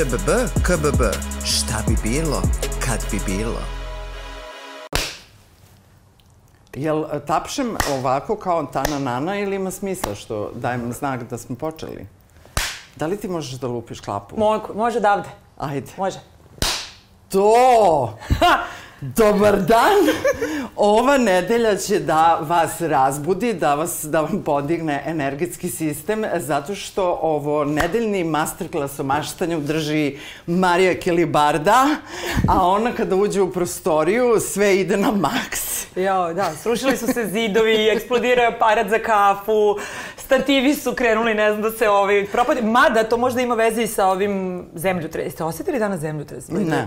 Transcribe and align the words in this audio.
ŽBB, 0.00 0.30
KBB. 0.62 1.02
Šta 1.44 1.82
bi 1.88 1.96
bilo, 2.02 2.42
kad 2.86 3.04
bi 3.10 3.20
bilo? 3.26 3.60
Jel 6.74 7.04
e, 7.12 7.20
tapšem 7.26 7.76
ovako 7.92 8.36
kao 8.36 8.62
tana 8.62 8.98
nana 8.98 9.38
ili 9.38 9.56
ima 9.56 9.70
smisla 9.70 10.14
što 10.14 10.52
dajem 10.54 10.92
znak 10.92 11.22
da 11.22 11.38
smo 11.38 11.56
počeli? 11.56 12.06
Da 12.96 13.06
li 13.06 13.16
ti 13.16 13.28
možeš 13.28 13.52
da 13.52 13.66
lupiš 13.66 14.00
klapu? 14.00 14.38
Mogu, 14.38 14.74
može 14.74 15.00
davde. 15.00 15.28
Ajde. 15.58 15.92
Može. 15.96 16.20
To! 17.28 18.18
Dobar 19.00 19.60
dan! 19.60 19.96
Ova 20.76 21.18
nedelja 21.18 21.76
će 21.76 21.98
da 21.98 22.38
vas 22.42 22.80
razbudi, 22.80 23.52
da, 23.54 23.74
vas, 23.74 24.04
da 24.04 24.20
vam 24.20 24.42
podigne 24.42 25.02
energetski 25.06 25.68
sistem, 25.68 26.24
zato 26.36 26.74
što 26.74 27.18
ovo 27.22 27.64
nedeljni 27.64 28.24
masterclass 28.24 29.00
o 29.00 29.04
maštanju 29.04 29.60
drži 29.60 30.16
Marija 30.46 31.00
Kelibarda, 31.00 31.86
a 32.48 32.66
ona 32.66 32.92
kada 32.92 33.16
uđe 33.16 33.42
u 33.42 33.52
prostoriju 33.52 34.40
sve 34.40 34.76
ide 34.80 34.96
na 34.96 35.10
maks. 35.10 35.86
Jo, 35.96 36.34
da, 36.34 36.52
srušili 36.62 36.96
su 36.96 37.06
se 37.06 37.26
zidovi, 37.26 37.88
eksplodirao 37.88 38.42
je 38.42 38.54
aparat 38.56 38.88
za 38.88 38.98
kafu, 38.98 39.76
stativi 40.16 40.74
su 40.74 40.94
krenuli, 40.94 41.34
ne 41.34 41.50
znam 41.50 41.62
da 41.62 41.70
se 41.70 41.88
ovi 41.88 42.26
propadi. 42.32 42.62
Mada 42.62 43.04
to 43.04 43.16
možda 43.16 43.40
ima 43.40 43.54
veze 43.54 43.82
i 43.82 43.86
sa 43.86 44.06
ovim 44.06 44.64
zemljotresom. 44.74 45.26
Jeste 45.26 45.44
osetili 45.44 45.78
danas 45.78 46.00
zemljotres? 46.00 46.48
Ne. 46.48 46.86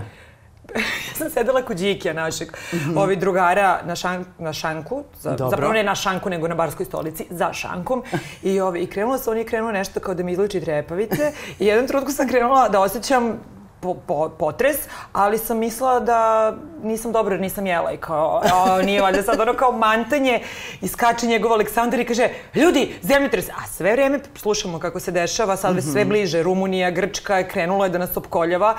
ja 1.08 1.14
sam 1.14 1.30
sedela 1.30 1.62
kod 1.62 1.76
Đikija 1.76 2.14
našeg, 2.14 2.48
mm 2.48 2.76
-hmm. 2.76 3.02
ovih 3.02 3.18
drugara 3.18 3.80
na, 3.84 3.96
šan, 3.96 4.24
na 4.38 4.52
šanku, 4.52 5.04
za, 5.20 5.30
Dobro. 5.30 5.50
zapravo 5.50 5.72
ne 5.72 5.82
na 5.82 5.94
šanku, 5.94 6.30
nego 6.30 6.48
na 6.48 6.54
barskoj 6.54 6.86
stolici, 6.86 7.26
za 7.30 7.52
šankom. 7.52 8.02
I, 8.42 8.60
ovi, 8.60 8.82
i 8.82 8.86
krenulo 8.86 9.18
se, 9.18 9.30
on 9.30 9.38
je 9.38 9.44
krenuo 9.44 9.72
nešto 9.72 10.00
kao 10.00 10.14
da 10.14 10.22
mi 10.22 10.32
izluči 10.32 10.60
trepavice. 10.60 11.32
I 11.58 11.66
jedan 11.66 11.86
trenutku 11.86 12.12
sam 12.12 12.28
krenula 12.28 12.68
da 12.68 12.80
osjećam 12.80 13.38
po, 13.80 13.94
po, 13.94 14.28
potres, 14.28 14.76
ali 15.12 15.38
sam 15.38 15.58
mislila 15.58 16.00
da 16.00 16.52
nisam 16.82 17.12
dobro 17.12 17.36
nisam 17.36 17.66
jela 17.66 17.92
i 17.92 17.96
kao, 17.96 18.42
o, 18.54 18.82
nije 18.82 19.02
valjda 19.02 19.22
sad 19.22 19.40
ono 19.40 19.54
kao 19.54 19.72
mantanje 19.72 20.40
i 20.80 20.88
skače 20.88 21.26
njegov 21.26 21.52
Aleksandar 21.52 22.00
i 22.00 22.04
kaže, 22.04 22.28
ljudi, 22.54 22.94
zemljotres, 23.02 23.48
a 23.48 23.66
sve 23.66 23.92
vreme 23.92 24.20
slušamo 24.36 24.78
kako 24.78 25.00
se 25.00 25.10
dešava, 25.10 25.56
sad 25.56 25.74
već 25.74 25.84
sve 25.84 26.04
bliže, 26.04 26.42
Rumunija, 26.42 26.90
Grčka, 26.90 27.42
krenulo 27.48 27.84
je 27.84 27.90
da 27.90 27.98
nas 27.98 28.16
opkoljava. 28.16 28.76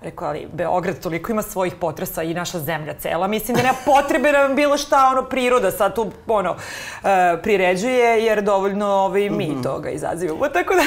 Rekao, 0.00 0.28
ali 0.28 0.48
Beograd 0.52 0.98
toliko 0.98 1.32
ima 1.32 1.42
svojih 1.42 1.74
potresa 1.74 2.22
i 2.22 2.34
naša 2.34 2.58
zemlja 2.60 2.94
cela. 2.94 3.26
Mislim 3.26 3.56
da 3.56 3.62
nema 3.62 3.74
potrebe 3.84 4.32
da 4.32 4.38
vam 4.38 4.56
bilo 4.56 4.76
šta 4.76 5.08
ono 5.12 5.28
priroda 5.28 5.70
sad 5.70 5.94
tu 5.94 6.10
ono 6.26 6.50
uh, 6.50 7.08
priređuje 7.42 8.24
jer 8.24 8.42
dovoljno 8.42 8.86
ovaj, 8.86 9.30
mi 9.30 9.48
mm 9.48 9.50
-hmm. 9.50 9.62
toga 9.62 9.90
izazivamo. 9.90 10.48
Tako 10.58 10.74
da, 10.74 10.82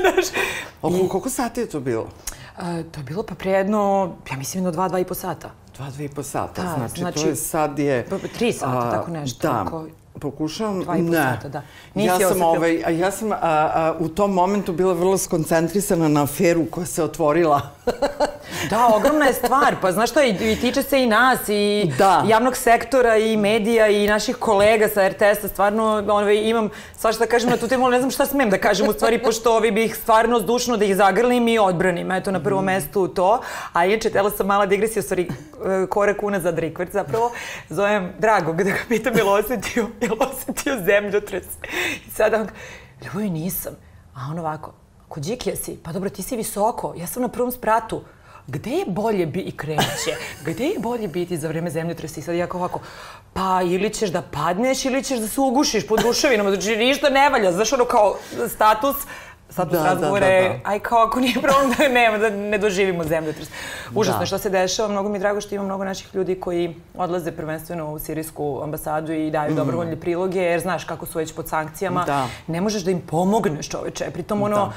znaš. 0.00 0.26
Oko, 0.82 1.08
koliko 1.08 1.30
sati 1.30 1.60
je 1.60 1.68
to 1.68 1.80
bilo? 1.80 2.02
Uh, 2.02 2.64
to 2.90 3.00
je 3.00 3.04
bilo 3.04 3.22
pa 3.22 3.34
pre 3.34 3.50
jedno, 3.50 4.12
ja 4.30 4.36
mislim, 4.36 4.58
jedno 4.58 4.70
dva, 4.70 4.88
dva 4.88 4.98
i 4.98 5.04
po 5.04 5.14
sata. 5.14 5.50
Dva, 5.76 5.90
dva 5.90 6.04
i 6.04 6.08
po 6.08 6.22
sata. 6.22 6.62
Da, 6.62 6.74
znači, 6.76 7.00
znači, 7.00 7.22
to 7.22 7.28
je 7.28 7.36
sad 7.36 7.78
je... 7.78 8.06
Tri 8.38 8.52
sata, 8.52 8.88
a, 8.88 8.90
tako 8.90 9.10
nešto. 9.10 9.48
Da. 9.48 9.62
Ako, 9.66 9.86
Pokušavam, 10.20 10.80
Dva 10.80 10.96
i 10.96 11.06
po 11.06 11.10
ne. 11.10 11.16
sata, 11.16 11.48
da. 11.48 11.62
Nisi 11.94 12.08
ja 12.08 12.18
sam, 12.18 12.28
osetila- 12.28 12.56
ovaj, 12.56 12.98
ja 12.98 13.10
sam 13.10 13.32
a, 13.32 13.36
a, 13.40 13.94
u 13.98 14.08
tom 14.08 14.32
momentu 14.32 14.72
bila 14.72 14.92
vrlo 14.92 15.18
skoncentrisana 15.18 16.08
na 16.08 16.22
aferu 16.22 16.66
koja 16.70 16.86
se 16.86 17.04
otvorila. 17.04 17.60
Da, 18.70 18.86
ogromna 18.94 19.26
je 19.26 19.32
stvar. 19.32 19.76
Pa 19.80 19.92
znaš 19.92 20.10
šta, 20.10 20.22
i, 20.22 20.52
i 20.52 20.56
tiče 20.60 20.82
se 20.82 21.02
i 21.02 21.06
nas, 21.06 21.48
i 21.48 21.92
Da. 21.98 22.24
javnog 22.26 22.56
sektora, 22.56 23.16
i 23.16 23.36
medija, 23.36 23.88
i 23.88 24.06
naših 24.06 24.36
kolega 24.36 24.88
sa 24.88 25.08
RTS-a. 25.08 25.48
Stvarno, 25.48 26.04
ovaj, 26.08 26.36
imam 26.36 26.70
svašta 26.96 27.24
da 27.24 27.30
kažem 27.30 27.50
na 27.50 27.56
tu 27.56 27.68
temu, 27.68 27.88
ne 27.88 27.98
znam 27.98 28.10
šta 28.10 28.26
smem 28.26 28.50
da 28.50 28.58
kažem 28.58 28.88
u 28.88 28.92
stvari, 28.92 29.22
pošto 29.22 29.56
ovi 29.56 29.70
bih 29.70 29.96
stvarno 29.96 30.40
zdušno 30.40 30.76
da 30.76 30.84
ih 30.84 30.96
zagrlim 30.96 31.48
i 31.48 31.58
odbranim. 31.58 32.10
Eto, 32.12 32.30
na 32.30 32.40
prvom 32.42 32.64
mestu 32.64 33.08
to. 33.08 33.40
A 33.72 33.86
inače, 33.86 34.10
tela 34.10 34.30
sam 34.30 34.46
mala 34.46 34.66
digresija, 34.66 35.00
u 35.00 35.02
stvari, 35.02 35.28
e, 35.82 35.86
korak 35.86 36.22
unazad 36.22 36.58
rikvrt 36.58 36.92
zapravo. 36.92 37.32
Zovem 37.68 38.12
Dragog 38.18 38.56
da 38.56 38.70
ga 38.70 38.76
pitam 38.88 39.16
je 39.16 39.24
li 39.24 39.30
osetio, 39.30 39.86
je 40.00 40.08
li 40.10 40.16
osetio 40.20 40.76
zemljotres. 40.84 41.44
I 42.06 42.10
sada 42.10 42.40
on, 42.40 42.48
ljubavi 43.04 43.30
nisam. 43.30 43.72
A 44.14 44.20
on 44.30 44.38
ovako, 44.38 44.72
kod 45.08 45.22
Đikija 45.22 45.56
si, 45.56 45.78
pa 45.82 45.92
dobro, 45.92 46.10
ti 46.10 46.22
si 46.22 46.36
visoko, 46.36 46.94
ja 46.96 47.06
sam 47.06 47.22
na 47.22 47.28
prvom 47.28 47.52
spratu. 47.52 48.02
Gde 48.46 48.70
je 48.70 48.84
bolje 48.86 49.26
bi 49.26 49.40
i 49.40 49.56
krenuće? 49.56 50.16
Gde 50.46 50.64
je 50.64 50.78
bolje 50.78 51.08
biti 51.08 51.36
za 51.38 51.48
vreme 51.48 51.70
zemljotresa? 51.70 52.20
I 52.20 52.22
sad 52.22 52.34
jako 52.34 52.58
ovako, 52.58 52.80
pa 53.32 53.62
ili 53.62 53.90
ćeš 53.90 54.10
da 54.10 54.22
padneš 54.22 54.84
ili 54.84 55.02
ćeš 55.04 55.18
da 55.18 55.28
se 55.28 55.40
ugušiš 55.40 55.86
pod 55.86 56.00
ruševinama. 56.00 56.50
Znači 56.50 56.76
ništa 56.76 57.10
ne 57.10 57.28
valja, 57.30 57.52
znaš 57.52 57.72
ono 57.72 57.84
kao 57.84 58.16
status 58.48 58.96
status 59.50 59.72
Da, 59.72 59.78
da, 59.78 59.84
razgovora 59.86 60.26
da, 60.26 60.32
je, 60.32 60.48
da. 60.48 60.70
aj 60.70 60.78
kao 60.78 60.98
ako 60.98 61.20
nije 61.20 61.34
problem 61.42 61.72
da 61.78 61.88
nema, 61.88 62.18
da 62.18 62.30
ne 62.30 62.58
doživimo 62.58 63.04
zemljotres. 63.04 63.48
Užasno 63.94 64.20
Da. 64.20 64.26
što 64.26 64.38
se 64.38 64.50
dešava, 64.50 64.88
mnogo 64.88 65.08
mi 65.08 65.16
je 65.16 65.20
drago 65.20 65.40
što 65.40 65.54
ima 65.54 65.64
mnogo 65.64 65.84
naših 65.84 66.14
ljudi 66.14 66.34
koji 66.40 66.76
odlaze 66.94 67.32
prvenstveno 67.32 67.92
u 67.92 67.98
sirijsku 67.98 68.60
ambasadu 68.62 69.12
i 69.12 69.30
daju 69.30 69.54
dobrovoljne 69.54 69.96
priloge, 70.00 70.40
jer 70.40 70.60
znaš 70.60 70.84
kako 70.84 71.06
su 71.06 71.18
već 71.18 71.34
pod 71.34 71.48
sankcijama. 71.48 72.02
Mm. 72.02 72.06
Da. 72.06 72.28
Ne 72.46 72.60
možeš 72.60 72.82
da 72.82 72.90
im 72.90 73.00
pomogneš 73.00 73.68
čoveče, 73.68 74.10
pritom 74.10 74.42
ono, 74.42 74.56
Da. 74.56 74.72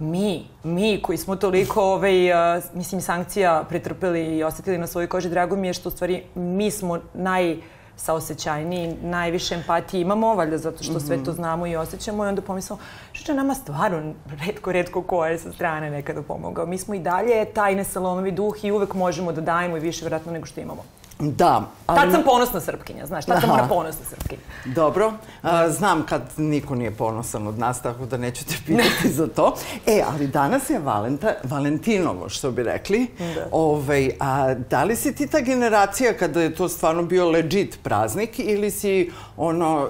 Mi, 0.00 0.46
mi 0.64 1.02
koji 1.02 1.18
smo 1.18 1.36
toliko 1.36 1.82
ovaj, 1.82 2.32
a, 2.32 2.60
mislim, 2.74 3.00
sankcija 3.00 3.64
pretrpeli 3.68 4.36
i 4.36 4.42
osetili 4.42 4.78
na 4.78 4.86
svojoj 4.86 5.06
koži, 5.06 5.28
drago 5.28 5.56
mi 5.56 5.66
je 5.66 5.72
što 5.72 5.88
u 5.88 5.92
stvari 5.92 6.22
mi 6.34 6.70
smo 6.70 6.98
naj 7.14 7.56
saosećajniji, 7.96 8.96
najviše 9.02 9.54
empatije 9.54 10.00
imamo, 10.00 10.34
valjda 10.34 10.58
zato 10.58 10.82
što 10.82 11.00
sve 11.00 11.24
to 11.24 11.32
znamo 11.32 11.66
i 11.66 11.76
osjećamo 11.76 12.24
i 12.24 12.28
onda 12.28 12.42
pomislimo, 12.42 12.80
što 13.12 13.32
je 13.32 13.36
nama 13.36 13.54
stvarno 13.54 14.14
redko, 14.46 14.72
redko 14.72 15.02
ko 15.02 15.26
je 15.26 15.38
sa 15.38 15.52
strane 15.52 15.90
nekada 15.90 16.22
pomogao. 16.22 16.66
Mi 16.66 16.78
smo 16.78 16.94
i 16.94 16.98
dalje 16.98 17.44
tajne 17.44 17.84
salomovi 17.84 18.30
duh 18.30 18.64
i 18.64 18.72
uvek 18.72 18.94
možemo 18.94 19.32
da 19.32 19.40
dajemo 19.40 19.76
i 19.76 19.80
više 19.80 20.04
vjerojatno 20.04 20.32
nego 20.32 20.46
što 20.46 20.60
imamo. 20.60 20.84
Da. 21.20 21.62
ali- 21.86 22.00
Tad 22.00 22.12
sam 22.12 22.22
ponosna 22.24 22.60
srpkinja, 22.60 23.06
znaš, 23.06 23.24
tad 23.26 23.40
sam 23.40 23.50
Aha. 23.50 23.58
ona 23.58 23.68
ponosna 23.68 24.04
srpkinja. 24.06 24.40
Dobro, 24.66 25.12
a, 25.42 25.70
znam 25.70 26.02
kad 26.02 26.22
niko 26.36 26.74
nije 26.74 26.90
ponosan 26.90 27.46
od 27.46 27.58
nas, 27.58 27.82
tako 27.82 28.06
da 28.06 28.16
neću 28.16 28.44
te 28.44 28.54
pitati 28.66 28.84
za 29.10 29.26
to. 29.26 29.54
E, 29.86 30.02
ali 30.08 30.26
danas 30.26 30.70
je 30.70 30.78
Valenta, 30.78 31.32
Valentinovo, 31.44 32.28
što 32.28 32.50
bi 32.50 32.62
rekli. 32.62 33.06
Da. 33.18 33.46
Ovaj, 33.52 34.10
a 34.20 34.54
da 34.54 34.84
li 34.84 34.96
si 34.96 35.14
ti 35.14 35.26
ta 35.26 35.40
generacija 35.40 36.12
kada 36.12 36.42
je 36.42 36.54
to 36.54 36.68
stvarno 36.68 37.02
bio 37.02 37.30
legit 37.30 37.78
praznik 37.82 38.38
ili 38.38 38.70
si 38.70 38.90
ono, 39.36 39.88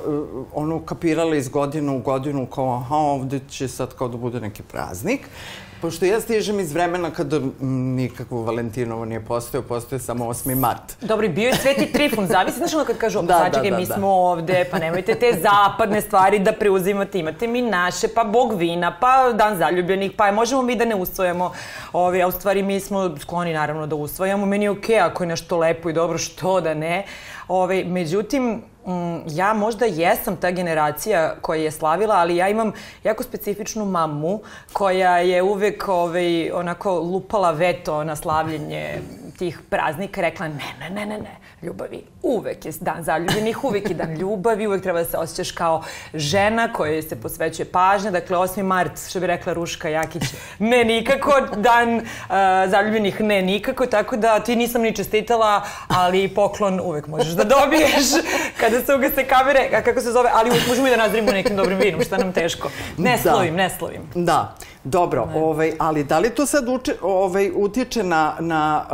ono 0.52 0.80
kapirala 0.80 1.36
iz 1.36 1.48
godine 1.48 1.92
u 1.92 1.98
godinu 2.00 2.46
kao 2.46 2.74
aha, 2.74 2.96
ovde 2.96 3.40
će 3.48 3.68
sad 3.68 3.94
kao 3.94 4.08
da 4.08 4.16
bude 4.16 4.40
neki 4.40 4.62
praznik? 4.62 5.20
Pošto 5.80 6.04
ja 6.04 6.20
stižem 6.20 6.60
iz 6.60 6.72
vremena 6.72 7.10
kada 7.10 7.40
nikakvo 7.60 8.42
Valentinovo 8.42 9.04
nije 9.04 9.20
postojao, 9.24 9.62
postoje 9.62 9.98
samo 9.98 10.24
8. 10.24 10.54
mart. 10.54 10.96
Dobro, 11.00 11.28
bio 11.28 11.48
je 11.48 11.54
Sveti 11.54 11.92
Trifun, 11.92 12.26
zavisi, 12.26 12.58
znaš 12.58 12.74
ono 12.74 12.84
kad 12.84 12.98
kažu, 12.98 13.20
Da, 13.20 13.26
da, 13.26 13.32
da, 13.32 13.38
sačekaj, 13.38 13.70
da, 13.70 13.76
mi 13.76 13.86
da. 13.86 13.94
smo 13.94 14.08
ovde, 14.08 14.68
pa 14.70 14.78
nemojte 14.78 15.14
te 15.14 15.40
zapadne 15.42 16.00
stvari 16.00 16.38
da 16.38 16.52
preuzimate, 16.52 17.18
imate 17.18 17.46
mi 17.46 17.62
naše, 17.62 18.08
pa 18.08 18.24
bog 18.24 18.52
vina, 18.58 18.96
pa 19.00 19.32
dan 19.32 19.56
zaljubljenih, 19.58 20.12
pa 20.16 20.32
možemo 20.32 20.62
mi 20.62 20.76
da 20.76 20.84
ne 20.84 20.94
usvojamo, 20.94 21.52
ovi, 21.92 22.22
a 22.22 22.28
u 22.28 22.32
stvari 22.32 22.62
mi 22.62 22.80
smo 22.80 23.18
skloni 23.18 23.52
naravno 23.52 23.86
da 23.86 23.96
usvojamo, 23.96 24.46
meni 24.46 24.64
je 24.64 24.70
okej 24.70 25.00
ako 25.00 25.22
je 25.22 25.26
nešto 25.26 25.58
lepo 25.58 25.90
i 25.90 25.92
dobro, 25.92 26.18
što 26.18 26.60
da 26.60 26.74
ne, 26.74 27.06
Ove, 27.48 27.84
međutim, 27.84 28.62
ja 29.26 29.52
možda 29.54 29.84
jesam 29.84 30.36
ta 30.36 30.50
generacija 30.50 31.34
koja 31.40 31.62
je 31.62 31.70
slavila, 31.70 32.14
ali 32.14 32.36
ja 32.36 32.48
imam 32.48 32.72
jako 33.04 33.22
specifičnu 33.22 33.84
mamu 33.84 34.40
koja 34.72 35.18
je 35.18 35.42
uvek 35.42 35.88
ovaj, 35.88 36.50
onako 36.50 36.98
lupala 36.98 37.50
veto 37.50 38.04
na 38.04 38.16
slavljenje 38.16 38.98
tih 39.38 39.60
praznika, 39.70 40.20
rekla 40.20 40.48
ne, 40.48 40.74
ne, 40.80 40.90
ne, 40.90 41.06
ne, 41.06 41.18
ne, 41.18 41.36
ljubavi, 41.62 42.02
uvek 42.22 42.64
je 42.64 42.72
dan 42.80 43.04
zaljubljenih, 43.04 43.64
uvek 43.64 43.90
je 43.90 43.94
dan 43.94 44.14
ljubavi, 44.14 44.66
uvek 44.66 44.82
treba 44.82 44.98
da 44.98 45.04
se 45.04 45.16
osjećaš 45.16 45.52
kao 45.52 45.82
žena 46.14 46.72
kojoj 46.72 47.02
se 47.02 47.20
posvećuje 47.20 47.66
pažnja, 47.66 48.10
dakle 48.10 48.36
8. 48.36 48.62
mart, 48.62 49.08
što 49.10 49.20
bi 49.20 49.26
rekla 49.26 49.52
Ruška 49.52 49.88
Jakić, 49.88 50.22
ne 50.58 50.84
nikako, 50.84 51.32
dan 51.56 51.96
uh, 51.96 52.02
zaljubljenih 52.70 53.20
ne 53.20 53.42
nikako, 53.42 53.86
tako 53.86 54.16
da 54.16 54.40
ti 54.40 54.56
nisam 54.56 54.82
ni 54.82 54.96
čestitala, 54.96 55.62
ali 55.88 56.28
poklon 56.28 56.80
uvek 56.80 57.06
možeš 57.06 57.32
da 57.32 57.44
dobiješ 57.44 58.06
kada 58.70 58.84
se 58.84 58.94
ugase 58.94 59.24
kamere, 59.24 59.68
a 59.70 59.82
kako 59.82 60.00
se 60.00 60.12
zove, 60.12 60.30
ali 60.32 60.50
možemo 60.68 60.86
i 60.86 60.90
da 60.90 60.96
nazrimo 60.96 61.30
nekim 61.32 61.56
dobrim 61.56 61.78
vinom, 61.78 62.00
šta 62.02 62.18
nam 62.18 62.32
teško. 62.32 62.70
Ne 62.98 63.10
Da. 63.14 63.18
slovim, 63.24 63.54
ne 63.54 63.70
slovim. 63.70 64.02
Da, 64.14 64.54
dobro, 64.84 65.28
ovaj, 65.34 65.72
ali 65.78 66.04
da 66.04 66.18
li 66.18 66.30
to 66.30 66.46
sad 66.46 66.68
uče, 66.68 66.94
ovaj, 67.02 67.50
utiče 67.54 68.02
na, 68.02 68.34
na, 68.40 68.84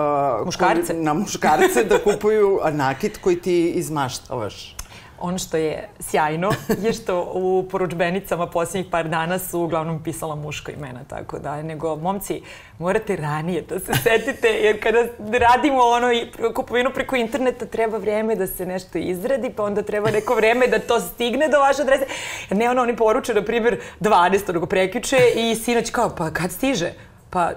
uh, 0.40 0.46
Muškarce? 0.46 0.86
koji- 0.86 0.98
na 0.98 1.14
muškarce 1.14 1.84
da 1.84 1.98
kupuju 2.00 2.60
nakit 2.66 3.16
koji 3.16 3.36
ti 3.38 3.70
izmaštavaš? 3.70 4.75
Ono 5.20 5.38
što 5.38 5.56
je 5.56 5.88
sjajno 6.00 6.50
je 6.84 6.92
što 6.92 7.30
u 7.34 7.68
poručbenicama 7.70 8.46
posljednjih 8.46 8.90
par 8.90 9.08
dana 9.08 9.38
su 9.38 9.60
uglavnom 9.60 10.02
pisala 10.02 10.34
muška 10.34 10.72
imena, 10.72 11.00
tako 11.08 11.38
da, 11.38 11.62
nego, 11.62 11.96
momci, 11.96 12.42
morate 12.78 13.16
ranije 13.16 13.62
da 13.62 13.80
se 13.80 13.92
setite, 14.02 14.48
jer 14.48 14.82
kada 14.82 14.98
radimo 15.38 15.82
ono 15.82 16.12
i 16.12 16.26
kupovinu 16.54 16.90
preko 16.94 17.16
interneta, 17.16 17.66
treba 17.66 17.98
vreme 17.98 18.36
da 18.36 18.46
se 18.46 18.66
nešto 18.66 18.98
izradi, 18.98 19.50
pa 19.56 19.62
onda 19.62 19.82
treba 19.82 20.10
neko 20.10 20.34
vreme 20.34 20.66
da 20.66 20.78
to 20.78 21.00
stigne 21.00 21.48
do 21.48 21.58
vaše 21.58 21.82
adrese. 21.82 22.04
Ne 22.50 22.70
ono, 22.70 22.82
oni 22.82 22.96
poruče, 22.96 23.34
na 23.34 23.42
primjer, 23.42 23.80
12. 24.00 24.52
nego 24.52 24.66
prekiče 24.66 25.18
i 25.36 25.54
sinoć 25.54 25.90
kao, 25.90 26.10
pa 26.16 26.30
kad 26.30 26.52
stiže? 26.52 26.92
Pa 27.30 27.50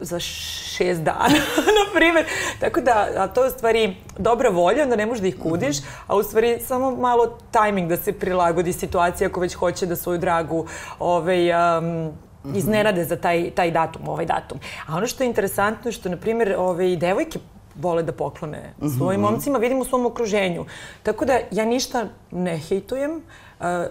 za 0.00 0.20
šest 0.20 1.02
dana, 1.02 1.40
na 1.78 1.94
primjer. 1.94 2.24
Tako 2.60 2.80
da, 2.80 3.08
a 3.16 3.28
to 3.28 3.44
je 3.44 3.48
u 3.48 3.50
stvari 3.50 3.96
dobra 4.18 4.48
volja, 4.48 4.82
onda 4.82 4.96
ne 4.96 5.06
možeš 5.06 5.20
da 5.20 5.28
ih 5.28 5.38
kudiš, 5.42 5.76
a 6.06 6.16
u 6.16 6.22
stvari 6.22 6.58
samo 6.66 6.90
malo 6.90 7.38
tajming 7.50 7.88
da 7.88 7.96
se 7.96 8.12
prilagodi 8.12 8.72
situacija 8.72 9.28
ako 9.28 9.40
već 9.40 9.54
hoće 9.54 9.86
da 9.86 9.96
svoju 9.96 10.18
dragu 10.18 10.66
ovaj, 10.98 11.50
um, 11.78 12.12
iznenade 12.54 13.04
za 13.04 13.16
taj, 13.16 13.50
taj 13.50 13.70
datum, 13.70 14.08
ovaj 14.08 14.26
datum. 14.26 14.58
A 14.86 14.96
ono 14.96 15.06
što 15.06 15.24
je 15.24 15.28
interesantno 15.28 15.88
je 15.88 15.92
što, 15.92 16.08
na 16.08 16.16
primjer, 16.16 16.54
ove, 16.58 16.96
devojke 16.96 17.38
vole 17.74 18.02
da 18.02 18.12
poklone 18.12 18.74
svojim 18.98 19.20
momcima, 19.20 19.58
vidim 19.58 19.80
u 19.80 19.84
svom 19.84 20.06
okruženju. 20.06 20.64
Tako 21.02 21.24
da 21.24 21.38
ja 21.50 21.64
ništa 21.64 22.04
ne 22.30 22.58
hejtujem. 22.58 23.22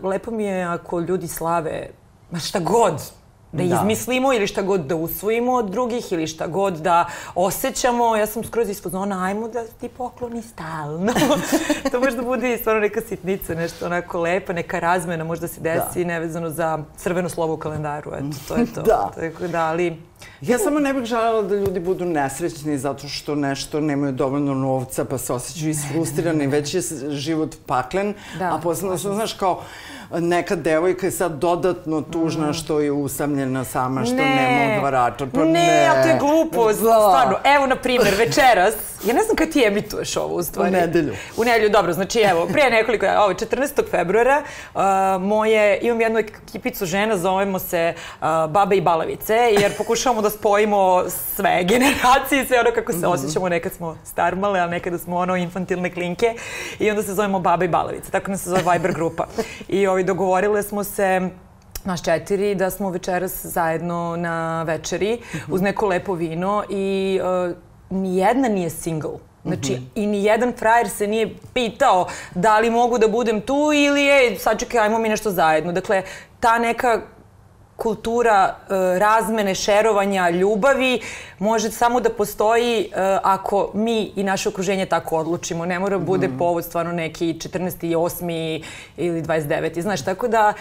Lepo 0.04 0.32
mi 0.32 0.44
je 0.44 0.64
ako 0.64 1.00
ljudi 1.00 1.28
slave 1.28 1.90
ma 2.32 2.40
šta 2.40 2.60
god, 2.60 3.02
da, 3.52 3.64
da 3.64 3.76
izmislimo 3.76 4.34
ili 4.34 4.48
šta 4.48 4.62
god 4.62 4.82
da 4.82 4.96
usvojimo 4.96 5.54
od 5.54 5.70
drugih 5.70 6.12
ili 6.12 6.28
šta 6.28 6.48
god 6.48 6.74
da 6.74 7.06
osjećamo. 7.36 8.16
Ja 8.16 8.26
sam 8.26 8.44
skroz 8.44 8.70
ispod 8.70 8.92
zona, 8.92 9.26
ajmo 9.26 9.48
da 9.48 9.64
ti 9.82 9.90
pokloni 9.90 10.42
stalno. 10.42 11.14
to 11.92 12.00
može 12.00 12.16
da 12.16 12.22
bude 12.22 12.58
stvarno 12.58 12.82
neka 12.82 13.02
sitnica, 13.02 13.56
nešto 13.56 13.86
onako 13.86 14.20
lepa, 14.20 14.54
neka 14.54 14.80
razmena 14.80 15.24
možda 15.24 15.48
se 15.48 15.62
desi 15.62 16.04
da. 16.04 16.08
nevezano 16.08 16.50
za 16.50 16.80
crveno 16.98 17.30
slovo 17.30 17.54
u 17.54 17.58
kalendaru. 17.58 18.12
Eto, 18.14 18.38
to 18.48 18.56
je 18.56 18.66
to. 18.66 18.82
da. 18.82 19.12
Tako 19.16 19.48
da, 19.48 19.66
ali 19.66 20.10
Ja 20.42 20.58
samo 20.58 20.80
ne 20.80 20.94
bih 20.94 21.04
želela 21.04 21.42
da 21.42 21.56
ljudi 21.56 21.80
budu 21.80 22.06
nesrećni 22.06 22.78
zato 22.78 23.08
što 23.08 23.36
nešto 23.36 23.80
nemaju 23.80 24.12
dovoljno 24.12 24.54
novca 24.54 25.06
pa 25.06 25.18
se 25.18 25.34
osjećaju 25.34 25.70
isfrustirani, 25.70 26.48
već 26.58 26.74
je 26.74 26.82
život 27.10 27.56
paklen, 27.66 28.14
da, 28.40 28.56
a 28.56 28.60
posebno 28.64 28.98
znaš, 28.98 29.34
kao 29.34 29.62
neka 30.12 30.56
devojka 30.56 31.08
je 31.08 31.12
sad 31.12 31.32
dodatno 31.32 32.02
tužna 32.02 32.50
mm. 32.50 32.54
što 32.54 32.80
je 32.80 32.92
usamljena 32.92 33.64
sama, 33.64 34.06
što 34.06 34.16
ne. 34.16 34.36
nema 34.36 34.76
odvarača. 34.76 35.26
Pa 35.34 35.40
ne, 35.40 35.52
ne, 35.52 35.88
a 35.88 36.04
to 36.04 36.10
je 36.10 36.18
glupo, 36.20 36.68
da. 36.68 36.74
stvarno. 36.74 37.38
Evo, 37.44 37.68
na 37.68 37.76
primjer, 37.76 38.14
večeras, 38.18 38.74
ja 39.06 39.14
ne 39.14 39.24
znam 39.24 39.36
kad 39.36 39.50
ti 39.50 39.64
emituješ 39.68 40.18
ovo 40.18 40.36
u 40.36 40.44
stvari. 40.44 40.70
U 40.70 40.72
nedelju. 40.72 41.14
U 41.38 41.44
nedelju, 41.44 41.70
dobro, 41.70 41.94
znači 41.94 42.20
evo, 42.20 42.48
prije 42.48 42.70
nekoliko, 42.70 43.06
ovo, 43.06 43.34
14. 43.34 43.92
februara, 43.92 44.44
uh, 44.74 44.82
moje, 45.22 45.80
imam 45.82 46.02
jednu 46.02 46.20
ekipicu 46.20 46.86
žena, 46.86 47.18
zovemo 47.18 47.60
se 47.60 47.94
uh, 47.96 48.28
Babe 48.50 48.76
i 48.76 48.82
Balavice, 48.82 49.34
jer 49.34 49.78
pokušavamo 49.78 50.22
da 50.22 50.30
spojimo 50.30 51.04
sve 51.36 51.64
generacije, 51.64 52.46
sve 52.48 52.60
ono 52.60 52.72
kako 52.76 52.92
se 52.92 52.98
mm 52.98 53.02
-hmm. 53.02 53.14
osjećamo, 53.14 53.50
nekad 53.50 53.74
smo 53.74 53.98
starmale, 54.04 54.60
a 54.60 54.68
nekada 54.68 54.98
smo 54.98 55.18
ono 55.18 55.36
infantilne 55.36 55.94
klinke 55.94 56.34
i 56.80 56.90
onda 56.90 57.04
se 57.04 57.14
zovemo 57.14 57.40
Babe 57.40 57.66
i 57.66 57.70
Balavice, 57.70 58.12
tako 58.12 58.32
nas 58.32 58.44
se 58.44 58.50
zove 58.50 58.64
Viber 58.74 58.94
grupa. 58.94 59.26
I 59.68 59.88
ovi 60.00 60.04
dogovorile 60.06 60.64
smo 60.64 60.84
se 60.84 61.30
naš 61.86 62.04
četiri, 62.04 62.56
da 62.56 62.70
smo 62.72 62.90
večeras 62.90 63.46
zajedno 63.46 64.16
na 64.18 64.64
večeri 64.64 65.16
mm 65.16 65.38
-hmm. 65.38 65.54
uz 65.54 65.62
neko 65.62 65.88
lepo 65.88 66.14
vino 66.14 66.64
i 66.70 67.20
uh, 67.22 67.56
nijedna 67.90 68.48
nije 68.48 68.70
single. 68.70 69.20
Znači, 69.46 69.74
mm 69.74 69.76
-hmm. 69.76 69.88
i 69.96 70.08
ni 70.08 70.24
jedan 70.24 70.54
frajer 70.58 70.90
se 70.90 71.08
nije 71.08 71.36
pitao 71.54 72.08
da 72.36 72.60
li 72.60 72.70
mogu 72.70 72.98
da 72.98 73.08
budem 73.08 73.42
tu 73.42 73.72
ili 73.74 74.04
je, 74.04 74.40
sad 74.40 74.60
čekaj, 74.60 74.80
ajmo 74.80 75.00
mi 75.00 75.10
nešto 75.10 75.32
zajedno. 75.32 75.72
Dakle, 75.72 76.04
ta 76.40 76.60
neka 76.60 77.02
kultura 77.80 78.56
e, 78.56 79.00
razmene, 79.00 79.56
šerovanja, 79.56 80.30
ljubavi 80.30 81.02
može 81.40 81.72
samo 81.72 82.00
da 82.00 82.10
postoji 82.10 82.82
e, 82.82 82.88
ako 83.24 83.72
mi 83.74 84.12
i 84.16 84.24
naše 84.24 84.50
okruženje 84.50 84.86
tako 84.86 85.18
odlučimo. 85.18 85.66
Ne 85.66 85.80
mora 85.80 85.98
bude 85.98 86.28
mm. 86.28 86.38
povod 86.38 86.66
stvarno 86.66 86.92
neki 86.92 87.34
14. 87.34 87.98
8. 87.98 88.64
ili 88.98 89.22
29. 89.22 89.82
Znaš, 89.82 90.06
tako 90.06 90.28
da 90.28 90.54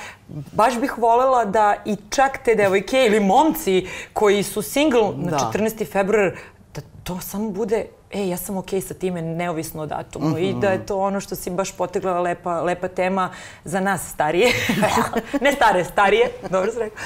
baš 0.52 0.80
bih 0.80 0.98
volela 0.98 1.44
da 1.44 1.74
i 1.84 1.96
čak 2.10 2.38
te 2.44 2.54
devojke 2.54 3.04
ili 3.06 3.20
momci 3.20 3.86
koji 4.12 4.42
su 4.42 4.62
single 4.62 5.12
da. 5.16 5.30
na 5.30 5.38
14. 5.38 5.92
februar 5.92 6.32
da 6.74 6.80
to 7.04 7.20
samo 7.20 7.50
bude 7.50 7.86
e, 8.10 8.28
ja 8.28 8.36
sam 8.36 8.56
okej 8.56 8.80
okay 8.80 8.88
sa 8.88 8.94
time 8.94 9.22
neovisno 9.22 9.82
o 9.82 9.86
datumu. 9.86 10.28
Mm 10.28 10.34
-hmm. 10.34 10.50
i 10.50 10.60
da 10.60 10.70
je 10.70 10.86
to 10.86 10.98
ono 10.98 11.20
što 11.20 11.36
si 11.36 11.50
baš 11.50 11.72
potegla 11.72 12.20
lepa, 12.20 12.60
lepa 12.60 12.88
tema 12.88 13.30
za 13.64 13.80
nas 13.80 14.10
starije, 14.10 14.52
ne 15.44 15.52
stare, 15.52 15.84
starije, 15.84 16.30
dobro 16.50 16.72
sam 16.72 16.82
rekao, 16.82 16.98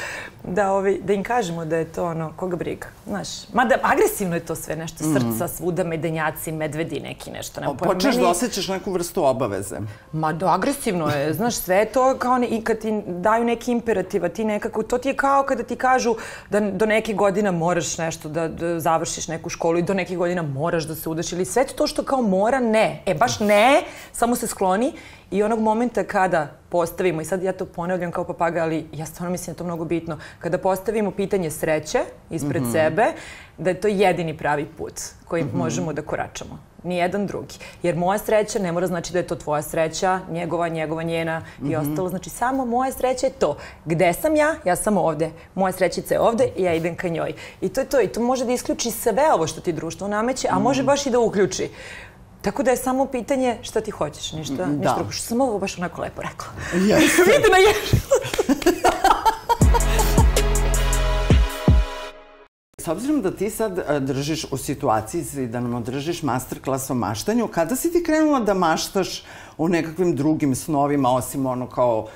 da, 0.45 0.73
ovi, 0.73 1.01
da 1.05 1.13
im 1.13 1.23
kažemo 1.23 1.65
da 1.65 1.77
je 1.77 1.85
to 1.85 2.05
ono, 2.05 2.33
koga 2.37 2.57
briga, 2.57 2.87
znaš. 3.07 3.29
Mada 3.53 3.75
agresivno 3.83 4.35
je 4.35 4.41
to 4.41 4.55
sve, 4.55 4.77
nešto 4.77 5.05
mm. 5.05 5.15
srca, 5.15 5.49
svuda, 5.49 5.85
medenjaci, 5.85 6.53
medvedi 6.53 7.01
neki, 7.01 7.31
nešto. 7.31 7.61
Nema 7.61 7.75
Počneš 7.75 8.17
da 8.17 8.29
osjećaš 8.29 8.69
neku 8.69 8.93
vrstu 8.93 9.25
obaveze. 9.25 9.77
Ma 10.13 10.33
da, 10.33 10.55
agresivno 10.55 11.09
je, 11.09 11.35
znaš, 11.35 11.55
sve 11.55 11.85
to 11.85 12.17
kao 12.19 12.39
ne, 12.39 12.47
i 12.47 12.65
kad 12.65 12.79
ti 12.79 13.03
daju 13.07 13.45
neki 13.45 13.73
imperativ, 13.73 14.25
a 14.25 14.29
ti 14.29 14.45
nekako, 14.45 14.83
to 14.83 14.99
ti 14.99 15.09
je 15.09 15.17
kao 15.17 15.43
kada 15.43 15.63
ti 15.63 15.77
kažu 15.77 16.15
da 16.51 16.61
do 16.61 16.87
neke 16.87 17.13
godina 17.13 17.51
moraš 17.51 17.99
nešto 17.99 18.29
da, 18.29 18.49
da 18.49 18.81
završiš 18.81 19.29
neku 19.29 19.51
školu 19.51 19.79
i 19.79 19.83
do 19.83 19.95
neke 19.95 20.17
godina 20.17 20.43
moraš 20.43 20.85
da 20.85 20.95
se 20.95 21.09
udaš 21.09 21.33
ili 21.33 21.45
sve 21.45 21.65
to 21.65 21.87
što 21.87 22.03
kao 22.03 22.23
mora, 22.23 22.61
ne. 22.61 23.03
E, 23.07 23.15
baš 23.15 23.41
ne, 23.41 23.83
samo 24.13 24.37
se 24.37 24.47
skloni 24.47 24.93
I 25.33 25.43
onog 25.43 25.61
momenta 25.61 26.05
kada 26.05 26.51
postavimo, 26.69 27.21
i 27.21 27.25
sad 27.25 27.43
ja 27.43 27.53
to 27.53 27.67
ponavljam 27.67 28.11
kao 28.13 28.25
papaga, 28.25 28.63
ali 28.63 28.87
ja 28.93 29.07
stvarno 29.07 29.31
mislim 29.31 29.47
da 29.47 29.53
je 29.53 29.57
to 29.57 29.65
mnogo 29.65 29.85
bitno, 29.85 30.19
kada 30.39 30.59
postavimo 30.59 31.11
pitanje 31.11 31.51
sreće 31.51 31.99
ispred 32.31 32.63
mm 32.63 32.67
-hmm. 32.67 32.73
sebe, 32.73 33.07
da 33.59 33.71
je 33.71 33.81
to 33.81 33.89
jedini 33.89 34.37
pravi 34.37 34.67
put 34.79 35.01
koji 35.29 35.45
mm 35.45 35.49
-hmm. 35.49 35.59
možemo 35.59 35.93
da 35.93 36.03
koračamo. 36.03 36.59
Nijedan 36.85 37.27
drugi. 37.27 37.55
Jer 37.83 37.97
moja 37.97 38.19
sreća 38.19 38.59
ne 38.59 38.73
mora 38.73 38.87
znači 38.87 39.13
da 39.13 39.19
je 39.19 39.27
to 39.27 39.37
tvoja 39.37 39.63
sreća, 39.63 40.21
njegova, 40.31 40.69
njegova, 40.69 41.03
njena 41.03 41.39
mm 41.39 41.65
-hmm. 41.65 41.73
i 41.73 41.77
mhm. 41.77 41.91
ostalo. 41.91 42.09
Znači 42.09 42.31
samo 42.31 42.65
moja 42.65 42.93
sreća 42.93 43.27
je 43.27 43.33
to. 43.33 43.57
Gde 43.85 44.13
sam 44.13 44.37
ja? 44.37 44.55
Ja 44.65 44.77
sam 44.77 44.97
ovde. 44.97 45.31
Moja 45.55 45.73
srećica 45.73 46.15
je 46.15 46.21
ovde 46.21 46.49
i 46.57 46.63
ja 46.63 46.75
idem 46.75 46.97
ka 46.97 47.09
njoj. 47.09 47.33
I 47.61 47.69
to 47.69 47.81
je 47.81 47.87
to. 47.87 48.01
I 48.01 48.09
to 48.09 48.21
može 48.21 48.45
da 48.45 48.53
isključi 48.53 48.91
sve 48.91 49.33
ovo 49.35 49.47
što 49.47 49.61
ti 49.61 49.73
društvo 49.73 50.09
nameće, 50.09 50.49
a 50.51 50.59
može 50.59 50.83
mhm. 50.83 50.87
baš 50.87 51.07
i 51.07 51.11
da 51.11 51.19
uključi. 51.19 51.71
Tako 52.43 52.63
da 52.63 52.71
je 52.71 52.77
samo 52.77 53.07
pitanje 53.07 53.59
šta 53.63 53.81
ti 53.81 53.91
hoćeš, 53.91 54.33
ništa, 54.33 54.55
da. 54.55 54.67
ništa 54.67 54.95
drugo. 54.95 55.11
Što 55.11 55.27
sam 55.27 55.41
ovo 55.41 55.59
baš 55.59 55.79
onako 55.79 56.03
lepo 56.03 56.23
rekla. 56.23 56.47
Jeste. 56.75 57.23
Vidi 57.33 57.49
na 57.51 57.59
ježu. 57.59 57.97
S 62.83 62.89
obzirom 62.89 63.23
da 63.23 63.31
ti 63.31 63.51
sad 63.51 63.79
e, 63.79 64.01
držiš 64.01 64.45
u 64.51 64.57
situaciji 64.57 65.25
i 65.37 65.47
da 65.47 65.61
nam 65.61 65.75
održiš 65.75 66.23
masterclass 66.23 66.91
o 66.91 66.95
maštanju, 66.95 67.47
kada 67.49 67.77
si 67.77 67.93
ti 67.93 68.03
krenula 68.03 68.41
da 68.41 68.55
maštaš 68.55 69.23
o 69.59 69.69
nekakvim 69.69 70.17
drugim 70.17 70.55
snovima, 70.55 71.11
osim 71.11 71.47
ono 71.47 71.67
kao 71.67 72.09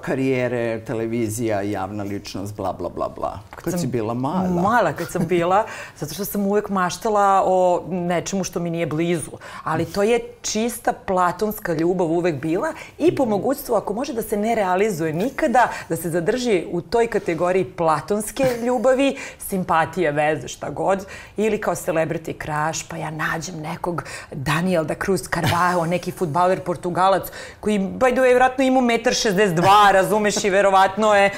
karijere, 0.00 0.84
televizija, 0.84 1.62
javna 1.62 2.02
ličnost, 2.02 2.56
bla, 2.56 2.72
bla, 2.72 2.88
bla, 2.88 3.08
bla. 3.08 3.38
Kad, 3.54 3.64
kad 3.64 3.80
si 3.80 3.86
bila 3.86 4.14
mala. 4.14 4.62
Mala 4.62 4.92
kad 4.92 5.10
sam 5.10 5.26
bila, 5.26 5.64
zato 5.98 6.14
što 6.14 6.24
sam 6.24 6.46
uvek 6.46 6.68
maštala 6.68 7.42
o 7.46 7.82
nečemu 7.88 8.44
što 8.44 8.60
mi 8.60 8.70
nije 8.70 8.86
blizu. 8.86 9.30
Ali 9.64 9.84
to 9.84 10.02
je 10.02 10.20
čista 10.42 10.92
platonska 10.92 11.74
ljubav 11.74 12.06
uvek 12.06 12.40
bila 12.40 12.72
i 12.98 13.14
po 13.14 13.24
mogućstvu, 13.24 13.74
ako 13.74 13.94
može 13.94 14.12
da 14.12 14.22
se 14.22 14.36
ne 14.36 14.54
realizuje 14.54 15.12
nikada, 15.12 15.68
da 15.88 15.96
se 15.96 16.10
zadrži 16.10 16.66
u 16.70 16.80
toj 16.80 17.06
kategoriji 17.06 17.64
platonske 17.64 18.44
ljubavi, 18.66 19.16
simpatije, 19.38 20.12
veze, 20.12 20.48
šta 20.48 20.70
god, 20.70 21.06
ili 21.36 21.60
kao 21.60 21.74
celebrity 21.74 22.34
crush, 22.44 22.88
pa 22.90 22.96
ja 22.96 23.10
nađem 23.10 23.60
nekog 23.60 24.04
Daniel 24.32 24.84
da 24.84 24.94
Cruz 25.04 25.22
Carvalho, 25.34 25.86
neki 25.86 26.12
futbaler 26.12 26.60
Portugalac, 26.60 27.22
koji, 27.60 27.78
by 27.78 28.12
the 28.12 28.20
way, 28.20 28.34
vratno 28.34 28.64
ima 28.64 28.80
1,62 28.80 29.63
dva, 29.64 29.90
razumeš 29.92 30.44
i 30.44 30.50
verovatno 30.50 31.14
je 31.14 31.30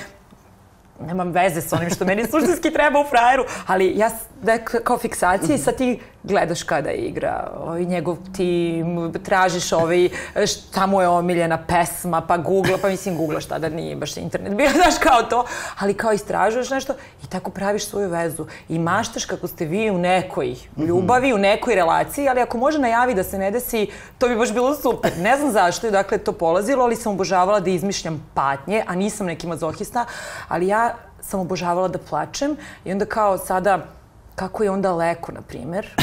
nemam 1.00 1.30
veze 1.30 1.60
sa 1.60 1.76
onim 1.76 1.90
što 1.90 2.04
meni 2.04 2.26
suštinski 2.30 2.70
treba 2.70 3.00
u 3.00 3.04
frajeru, 3.04 3.44
ali 3.66 3.92
ja 3.96 4.10
da 4.42 4.58
kao 4.58 4.98
fiksacija 4.98 5.56
i 5.56 5.58
sad 5.58 5.76
ti 5.76 6.00
gledaš 6.22 6.62
kada 6.62 6.90
igra, 6.90 7.50
ovaj, 7.60 7.84
njegov 7.84 8.16
tim, 8.36 9.12
tražiš 9.24 9.72
ovaj, 9.72 10.08
šta 10.46 10.86
mu 10.86 11.00
je 11.00 11.08
omiljena 11.08 11.58
pesma, 11.66 12.20
pa 12.20 12.36
googla, 12.36 12.78
pa 12.82 12.88
mislim 12.88 13.16
googla 13.16 13.40
šta 13.40 13.58
da 13.58 13.68
nije 13.68 13.96
baš 13.96 14.16
internet 14.16 14.54
bio, 14.54 14.70
znaš 14.82 14.94
kao 15.00 15.22
to, 15.22 15.44
ali 15.78 15.94
kao 15.94 16.12
istražuješ 16.12 16.70
nešto 16.70 16.94
i 17.24 17.26
tako 17.26 17.50
praviš 17.50 17.86
svoju 17.86 18.08
vezu 18.08 18.46
i 18.68 18.78
maštaš 18.78 19.24
kako 19.24 19.46
ste 19.46 19.64
vi 19.64 19.90
u 19.90 19.98
nekoj 19.98 20.54
ljubavi, 20.76 21.32
u 21.32 21.38
nekoj 21.38 21.74
relaciji, 21.74 22.28
ali 22.28 22.40
ako 22.40 22.58
može 22.58 22.78
najavi 22.78 23.14
da 23.14 23.24
se 23.24 23.38
ne 23.38 23.50
desi, 23.50 23.90
to 24.18 24.28
bi 24.28 24.36
baš 24.36 24.52
bilo 24.52 24.74
super. 24.74 25.12
Ne 25.18 25.36
znam 25.36 25.52
zašto 25.52 25.86
je 25.86 25.90
dakle 25.90 26.18
to 26.18 26.32
polazilo, 26.32 26.84
ali 26.84 26.96
sam 26.96 27.12
obožavala 27.12 27.60
da 27.60 27.70
izmišljam 27.70 28.30
patnje, 28.34 28.84
a 28.86 28.94
nisam 28.94 29.26
neki 29.26 29.46
mazohista, 29.46 30.04
ali 30.48 30.66
ja 30.66 30.85
sam 31.20 31.40
obožavala 31.40 31.88
da 31.88 31.98
plačem 31.98 32.56
i 32.84 32.92
onda 32.92 33.06
kao 33.06 33.38
sada 33.38 33.86
kako 34.34 34.62
je 34.62 34.70
on 34.70 34.82
daleko, 34.82 35.32
na 35.32 35.40
primer. 35.40 35.94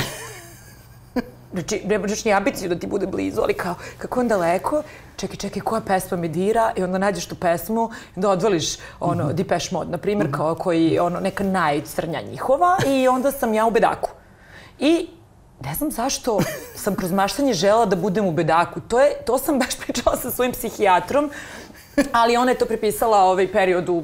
Znači, 1.53 1.81
ne 1.85 1.99
možeš 1.99 2.25
ni 2.25 2.33
ambiciju 2.33 2.69
da 2.69 2.75
ti 2.75 2.87
bude 2.87 3.07
blizu, 3.07 3.41
ali 3.41 3.53
kao, 3.53 3.75
kako 3.97 4.19
on 4.19 4.27
daleko, 4.27 4.83
čekaj, 5.15 5.37
čekaj, 5.37 5.61
koja 5.61 5.81
pesma 5.81 6.17
me 6.17 6.27
dira, 6.27 6.71
i 6.75 6.83
onda 6.83 6.97
nađeš 6.97 7.25
tu 7.25 7.35
pesmu, 7.35 7.89
i 7.93 8.13
onda 8.15 8.29
odvališ, 8.29 8.77
ono, 8.99 9.23
mm 9.23 9.27
-hmm. 9.27 9.33
Depeche 9.33 9.69
Mode, 9.71 9.91
na 9.91 9.97
primjer, 9.97 10.27
mm 10.27 10.31
-hmm. 10.31 10.37
kao 10.37 10.55
koji, 10.55 10.99
ono, 10.99 11.19
neka 11.19 11.43
najcrnja 11.43 12.21
njihova, 12.21 12.77
i 12.87 13.07
onda 13.07 13.31
sam 13.31 13.53
ja 13.53 13.65
u 13.65 13.71
bedaku. 13.71 14.09
I 14.79 15.09
ne 15.65 15.73
znam 15.73 15.91
zašto 15.91 16.39
sam 16.75 16.95
kroz 16.95 17.11
maštanje 17.11 17.53
žela 17.53 17.85
da 17.85 17.95
budem 17.95 18.25
u 18.25 18.31
bedaku. 18.31 18.81
To, 18.87 18.99
je, 18.99 19.13
to 19.25 19.37
sam 19.37 19.59
baš 19.59 19.77
pričala 19.85 20.17
sa 20.17 20.31
svojim 20.31 20.51
psihijatrom, 20.51 21.29
ali 22.11 22.37
ona 22.37 22.51
je 22.51 22.57
to 22.57 22.65
pripisala 22.65 23.17
ovaj 23.17 23.51
periodu 23.51 24.03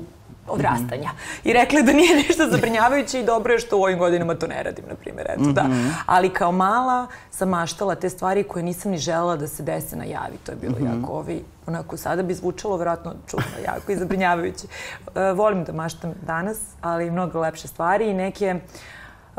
odrastanja. 0.50 1.10
I 1.44 1.54
rekla 1.54 1.80
je 1.80 1.84
da 1.84 1.94
nije 1.94 2.16
ništa 2.16 2.48
zabrinjavajuće 2.50 3.20
i 3.20 3.26
dobro 3.26 3.54
je 3.54 3.60
što 3.60 3.78
u 3.78 3.84
ovim 3.84 4.00
godinama 4.00 4.36
to 4.36 4.48
ne 4.48 4.64
radim, 4.64 4.86
na 4.90 4.96
primjer. 4.96 5.28
Eto, 5.30 5.52
da. 5.52 5.66
Ali 6.06 6.30
kao 6.30 6.52
mala 6.52 7.08
sam 7.32 7.50
maštala 7.50 7.96
te 7.96 8.10
stvari 8.10 8.44
koje 8.44 8.64
nisam 8.64 8.92
ni 8.92 8.98
želela 8.98 9.36
da 9.36 9.48
se 9.48 9.64
dese 9.64 9.96
na 9.96 10.04
javi. 10.04 10.38
To 10.46 10.52
je 10.52 10.58
bilo 10.62 10.76
jako 10.94 11.12
ovi, 11.12 11.44
onako 11.68 11.98
sada 11.98 12.24
bi 12.24 12.34
zvučalo 12.34 12.78
vjerojatno 12.78 13.14
čudno, 13.28 13.46
jako 13.66 13.92
i 13.92 13.98
zabrinjavajuće. 13.98 14.68
E, 15.16 15.32
volim 15.34 15.64
da 15.64 15.74
maštam 15.74 16.14
danas, 16.28 16.58
ali 16.82 17.12
mnogo 17.12 17.40
lepše 17.40 17.68
stvari 17.68 18.10
i 18.10 18.14
neke 18.14 18.56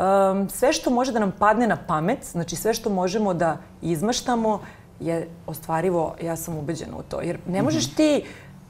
um, 0.01 0.49
sve 0.49 0.73
što 0.73 0.91
može 0.91 1.13
da 1.13 1.19
nam 1.19 1.33
padne 1.39 1.67
na 1.67 1.77
pamet, 1.87 2.19
znači 2.25 2.57
sve 2.57 2.75
što 2.75 2.91
možemo 2.91 3.35
da 3.35 3.57
izmaštamo 3.83 4.61
je 5.01 5.29
ostvarivo, 5.47 6.15
ja 6.23 6.37
sam 6.37 6.59
ubeđena 6.59 6.97
u 6.97 7.03
to. 7.03 7.21
Jer 7.21 7.39
ne 7.47 7.63
možeš 7.63 7.95
ti 7.95 8.25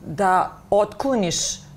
da 0.07 0.51
otkloniš 0.71 1.70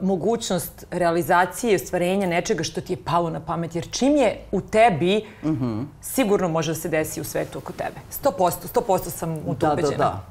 mogućnost 0.00 0.86
realizacije 0.90 1.72
i 1.72 1.76
ostvarenja 1.76 2.26
nečega 2.26 2.64
što 2.64 2.80
ti 2.80 2.92
je 2.92 3.04
palo 3.04 3.30
na 3.30 3.40
pamet. 3.40 3.74
Jer 3.74 3.90
čim 3.90 4.16
je 4.16 4.40
u 4.52 4.60
tebi, 4.60 5.26
mm 5.42 5.48
-hmm. 5.48 5.84
sigurno 6.00 6.48
može 6.48 6.70
da 6.70 6.78
se 6.78 6.88
desi 6.88 7.20
u 7.20 7.24
svetu 7.24 7.58
oko 7.58 7.72
tebe. 7.72 7.96
100%, 8.22 8.52
100% 8.74 9.10
sam 9.10 9.34
u 9.36 9.54
to 9.54 9.54
Da, 9.54 9.66
da, 9.66 9.72
ubeđena. 9.72 9.96
da. 9.96 10.24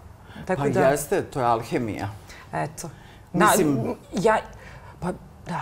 Tako 0.46 0.62
Pa 0.62 0.70
da, 0.70 0.80
jeste, 0.82 1.22
to 1.24 1.40
je 1.40 1.46
alhemija. 1.46 2.10
eto. 2.54 2.90
Mislim- 3.34 3.76
Da, 3.76 3.94
ja, 4.22 4.38
pa 5.00 5.12
da. 5.48 5.62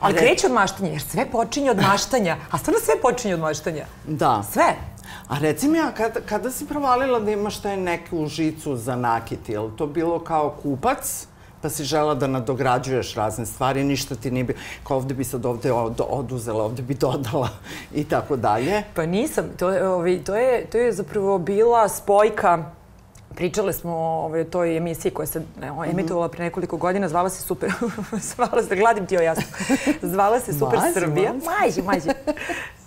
Ali 0.00 0.14
re- 0.14 0.20
kreće 0.20 0.46
od 0.46 0.52
maštanja, 0.52 0.90
jer 0.90 1.02
sve 1.02 1.26
počinje 1.26 1.70
od 1.70 1.76
maštanja. 1.78 2.36
A 2.50 2.58
stvarno 2.58 2.80
sve 2.80 2.94
počinje 3.02 3.34
od 3.34 3.40
maštanja. 3.40 3.84
Da. 4.06 4.42
Sve. 4.52 4.74
A 5.28 5.38
reci 5.38 5.68
mi, 5.68 5.78
a 5.80 5.92
kada, 5.92 6.20
kada 6.20 6.50
si 6.50 6.66
provalila 6.66 7.20
da 7.20 7.30
imaš 7.30 7.60
taj 7.60 7.76
neku 7.76 8.26
žicu 8.26 8.76
za 8.76 8.96
nakit, 8.96 9.48
je 9.48 9.60
li 9.60 9.70
to 9.76 9.86
bilo 9.86 10.18
kao 10.18 10.54
kupac? 10.62 11.26
Pa 11.64 11.70
si 11.70 11.84
žela 11.84 12.14
da 12.14 12.26
nadograđuješ 12.26 13.14
razne 13.14 13.46
stvari, 13.46 13.84
ništa 13.84 14.14
ti 14.14 14.30
nije 14.30 14.44
bilo, 14.44 14.58
kao 14.86 14.96
ovde 14.96 15.14
bi 15.14 15.24
sad 15.24 15.46
ovde 15.46 15.72
od, 15.72 16.00
oduzela, 16.08 16.64
ovde 16.64 16.82
bi 16.82 16.94
dodala 16.94 17.48
i 17.94 18.04
tako 18.04 18.36
dalje. 18.36 18.82
Pa 18.94 19.06
nisam, 19.06 19.44
to, 19.58 19.70
je, 19.70 20.24
to, 20.24 20.36
je, 20.36 20.66
to 20.66 20.78
je 20.78 20.92
zapravo 20.92 21.38
bila 21.38 21.88
spojka 21.88 22.70
Pričale 23.36 23.72
smo 23.72 23.92
o 23.92 24.24
ovaj, 24.24 24.44
toj 24.44 24.76
emisiji 24.76 25.12
koja 25.12 25.26
se 25.26 25.42
ne, 25.60 25.72
emitovala 25.90 26.28
pre 26.28 26.44
nekoliko 26.44 26.76
godina, 26.76 27.08
zvala 27.08 27.30
se 27.30 27.42
Super, 27.42 27.72
zvala 28.34 28.62
se, 28.62 28.76
gladim 28.76 29.06
ti 29.06 29.18
o 29.18 29.20
jasno, 29.20 29.44
zvala 30.02 30.40
se 30.40 30.52
Super 30.52 30.78
Mazi, 30.78 30.92
Srbija. 30.94 31.32
mazi. 31.32 31.46
Mađi, 31.46 31.82
mađi. 31.82 32.18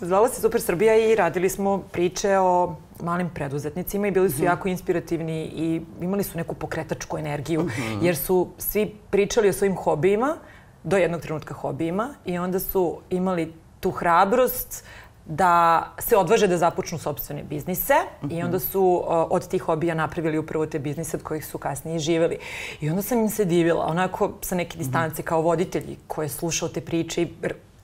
Zvala 0.01 0.29
se 0.29 0.41
Super 0.41 0.61
Srbija 0.61 0.95
i 0.95 1.15
radili 1.15 1.49
smo 1.49 1.77
priče 1.91 2.37
o 2.37 2.75
malim 3.03 3.29
preduzetnicima 3.29 4.07
i 4.07 4.11
bili 4.11 4.29
su 4.29 4.43
jako 4.43 4.67
inspirativni 4.67 5.43
i 5.43 5.81
imali 6.01 6.23
su 6.23 6.37
neku 6.37 6.55
pokretačku 6.55 7.17
energiju, 7.17 7.69
jer 8.01 8.15
su 8.15 8.47
svi 8.57 8.95
pričali 9.09 9.49
o 9.49 9.53
svojim 9.53 9.75
hobijima, 9.75 10.35
do 10.83 10.97
jednog 10.97 11.21
trenutka 11.21 11.53
hobijima 11.53 12.13
i 12.25 12.37
onda 12.37 12.59
su 12.59 12.97
imali 13.09 13.53
tu 13.79 13.91
hrabrost 13.91 14.83
da 15.29 15.83
se 15.99 16.17
odvaže 16.17 16.47
da 16.47 16.57
započnu 16.57 16.97
sobstvene 16.97 17.43
biznise 17.43 17.93
i 18.29 18.43
onda 18.43 18.59
su 18.59 18.81
uh, 18.81 19.07
od 19.29 19.47
tih 19.47 19.61
hobija 19.61 19.95
napravili 19.95 20.37
upravo 20.37 20.65
te 20.65 20.79
biznise 20.79 21.17
od 21.17 21.23
kojih 21.23 21.45
su 21.45 21.57
kasnije 21.57 21.99
živeli. 21.99 22.37
I 22.81 22.89
onda 22.89 23.01
sam 23.01 23.19
im 23.19 23.29
se 23.29 23.45
divila, 23.45 23.85
onako 23.85 24.31
sa 24.41 24.55
neke 24.55 24.77
distance 24.77 25.23
kao 25.23 25.41
voditelji 25.41 25.97
koji 26.07 26.25
je 26.25 26.29
slušao 26.29 26.69
te 26.69 26.81
priče 26.81 27.21
i 27.21 27.27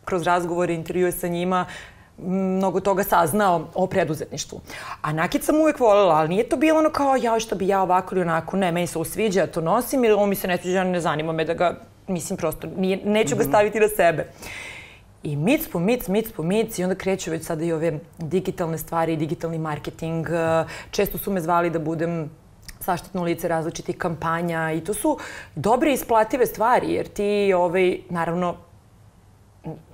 kroz 0.06 0.24
razgovore, 0.24 0.74
intervjue 0.74 1.12
sa 1.12 1.28
njima, 1.28 1.66
mnogo 2.18 2.80
toga 2.80 3.04
saznao 3.04 3.68
o 3.74 3.88
preduzetništvu. 3.88 4.62
A 5.02 5.14
nakit 5.14 5.44
sam 5.44 5.60
uvek 5.60 5.80
voljela, 5.80 6.16
ali 6.16 6.30
nije 6.30 6.50
to 6.50 6.58
bilo 6.58 6.80
ono 6.80 6.90
kao 6.90 7.16
ja 7.16 7.40
što 7.40 7.56
bi 7.56 7.68
ja 7.68 7.82
ovako 7.82 8.16
ili 8.16 8.22
onako, 8.22 8.58
ne, 8.58 8.72
meni 8.72 8.88
se 8.88 8.98
ovo 8.98 9.06
sviđa, 9.06 9.40
ja 9.40 9.48
to 9.48 9.62
nosim 9.62 10.04
ili 10.04 10.14
ovo 10.14 10.26
mi 10.26 10.36
se 10.36 10.48
ne 10.48 10.58
sviđa, 10.58 10.84
ne 10.84 11.02
zanima 11.02 11.32
me 11.32 11.46
da 11.46 11.54
ga, 11.54 11.76
mislim 12.08 12.38
prosto, 12.38 12.68
nije, 12.78 13.00
neću 13.06 13.36
ga 13.36 13.44
staviti 13.44 13.80
na 13.80 13.88
sebe. 13.88 14.28
I 15.24 15.36
mic 15.36 15.68
po 15.72 15.80
mic, 15.80 16.08
mic 16.08 16.32
po 16.32 16.44
mic 16.44 16.80
i 16.80 16.84
onda 16.84 16.96
kreću 16.96 17.32
već 17.32 17.46
sada 17.46 17.64
i 17.64 17.72
ove 17.72 18.00
digitalne 18.18 18.78
stvari, 18.78 19.16
digitalni 19.16 19.58
marketing. 19.58 20.28
eh, 20.30 20.66
Često 20.92 21.18
su 21.18 21.32
me 21.32 21.42
zvali 21.42 21.70
da 21.70 21.80
budem 21.80 22.30
zaštitno 22.80 23.24
lice 23.24 23.48
različitih 23.48 23.98
kampanja 23.98 24.72
i 24.72 24.82
to 24.82 24.94
su 24.94 25.18
dobre 25.56 25.94
isplative 25.94 26.46
stvari 26.46 26.94
jer 26.94 27.08
ti, 27.08 27.54
ovaj, 27.56 28.00
naravno, 28.10 28.56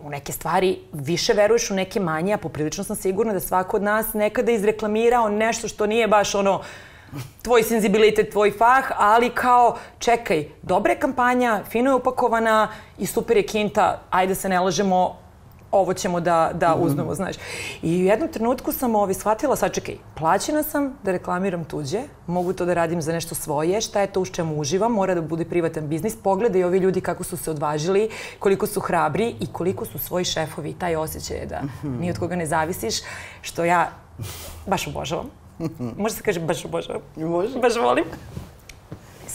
u 0.02 0.10
neke 0.10 0.32
stvari 0.32 0.78
više 0.94 1.34
veruješ, 1.34 1.72
u 1.72 1.76
neke 1.76 2.00
manje, 2.00 2.34
a 2.34 2.38
poprilično 2.38 2.84
sam 2.84 2.96
sigurna 2.96 3.34
da 3.34 3.40
svako 3.40 3.78
od 3.78 3.84
nas 3.84 4.14
nekada 4.14 4.52
izreklamirao 4.52 5.30
nešto 5.30 5.68
što 5.68 5.86
nije 5.86 6.08
baš 6.08 6.36
ono 6.36 6.62
tvoj 7.42 7.64
senzibilitet, 7.64 8.30
tvoj 8.32 8.52
fah, 8.52 8.92
ali 8.98 9.30
kao, 9.30 9.78
čekaj, 10.00 10.48
dobra 10.62 10.92
je 10.92 11.00
kampanja, 11.00 11.62
fino 11.70 11.92
je 11.92 11.96
upakovana 11.96 12.68
i 12.98 13.06
super 13.06 13.38
je 13.38 13.44
kinta, 13.44 14.02
ajde 14.10 14.36
se 14.36 14.50
ne 14.50 14.60
lažemo, 14.60 15.16
ovo 15.72 15.94
ćemo 15.94 16.20
da, 16.20 16.52
da 16.54 16.76
uzmemo, 16.76 17.16
znaš. 17.16 17.36
I 17.82 18.02
u 18.02 18.06
jednom 18.06 18.30
trenutku 18.30 18.72
sam 18.72 18.96
ovi 18.96 19.14
shvatila, 19.14 19.56
sad 19.56 19.74
čekaj, 19.74 19.96
plaćena 20.18 20.64
sam 20.64 20.94
da 21.04 21.12
reklamiram 21.12 21.66
tuđe, 21.66 22.02
mogu 22.28 22.54
to 22.54 22.66
da 22.66 22.74
radim 22.74 23.02
za 23.02 23.14
nešto 23.14 23.36
svoje, 23.36 23.82
šta 23.82 24.02
je 24.02 24.08
to 24.08 24.22
u 24.22 24.26
čemu 24.26 24.60
uživam, 24.60 24.92
mora 24.92 25.16
da 25.16 25.22
bude 25.22 25.46
privatan 25.46 25.88
biznis, 25.88 26.16
pogledaj 26.24 26.64
ovi 26.64 26.78
ljudi 26.78 27.02
kako 27.02 27.24
su 27.24 27.38
se 27.38 27.52
odvažili, 27.52 28.10
koliko 28.40 28.68
su 28.68 28.80
hrabri 28.80 29.36
i 29.40 29.48
koliko 29.48 29.86
su 29.86 30.00
svoji 30.00 30.26
šefovi, 30.26 30.74
taj 30.74 30.96
osjećaj 30.96 31.38
je 31.38 31.46
da 31.46 31.62
ni 31.84 32.10
od 32.10 32.20
koga 32.20 32.36
ne 32.36 32.46
zavisiš, 32.46 32.96
što 33.42 33.66
ja 33.66 33.92
baš 34.66 34.88
obožavam. 34.88 35.30
Може 35.98 36.14
да 36.14 36.18
се 36.18 36.24
каже 36.24 36.40
баш, 36.40 36.68
баш. 36.68 36.90
Може. 37.18 37.60
Баш 37.60 37.76
волим. 37.76 38.06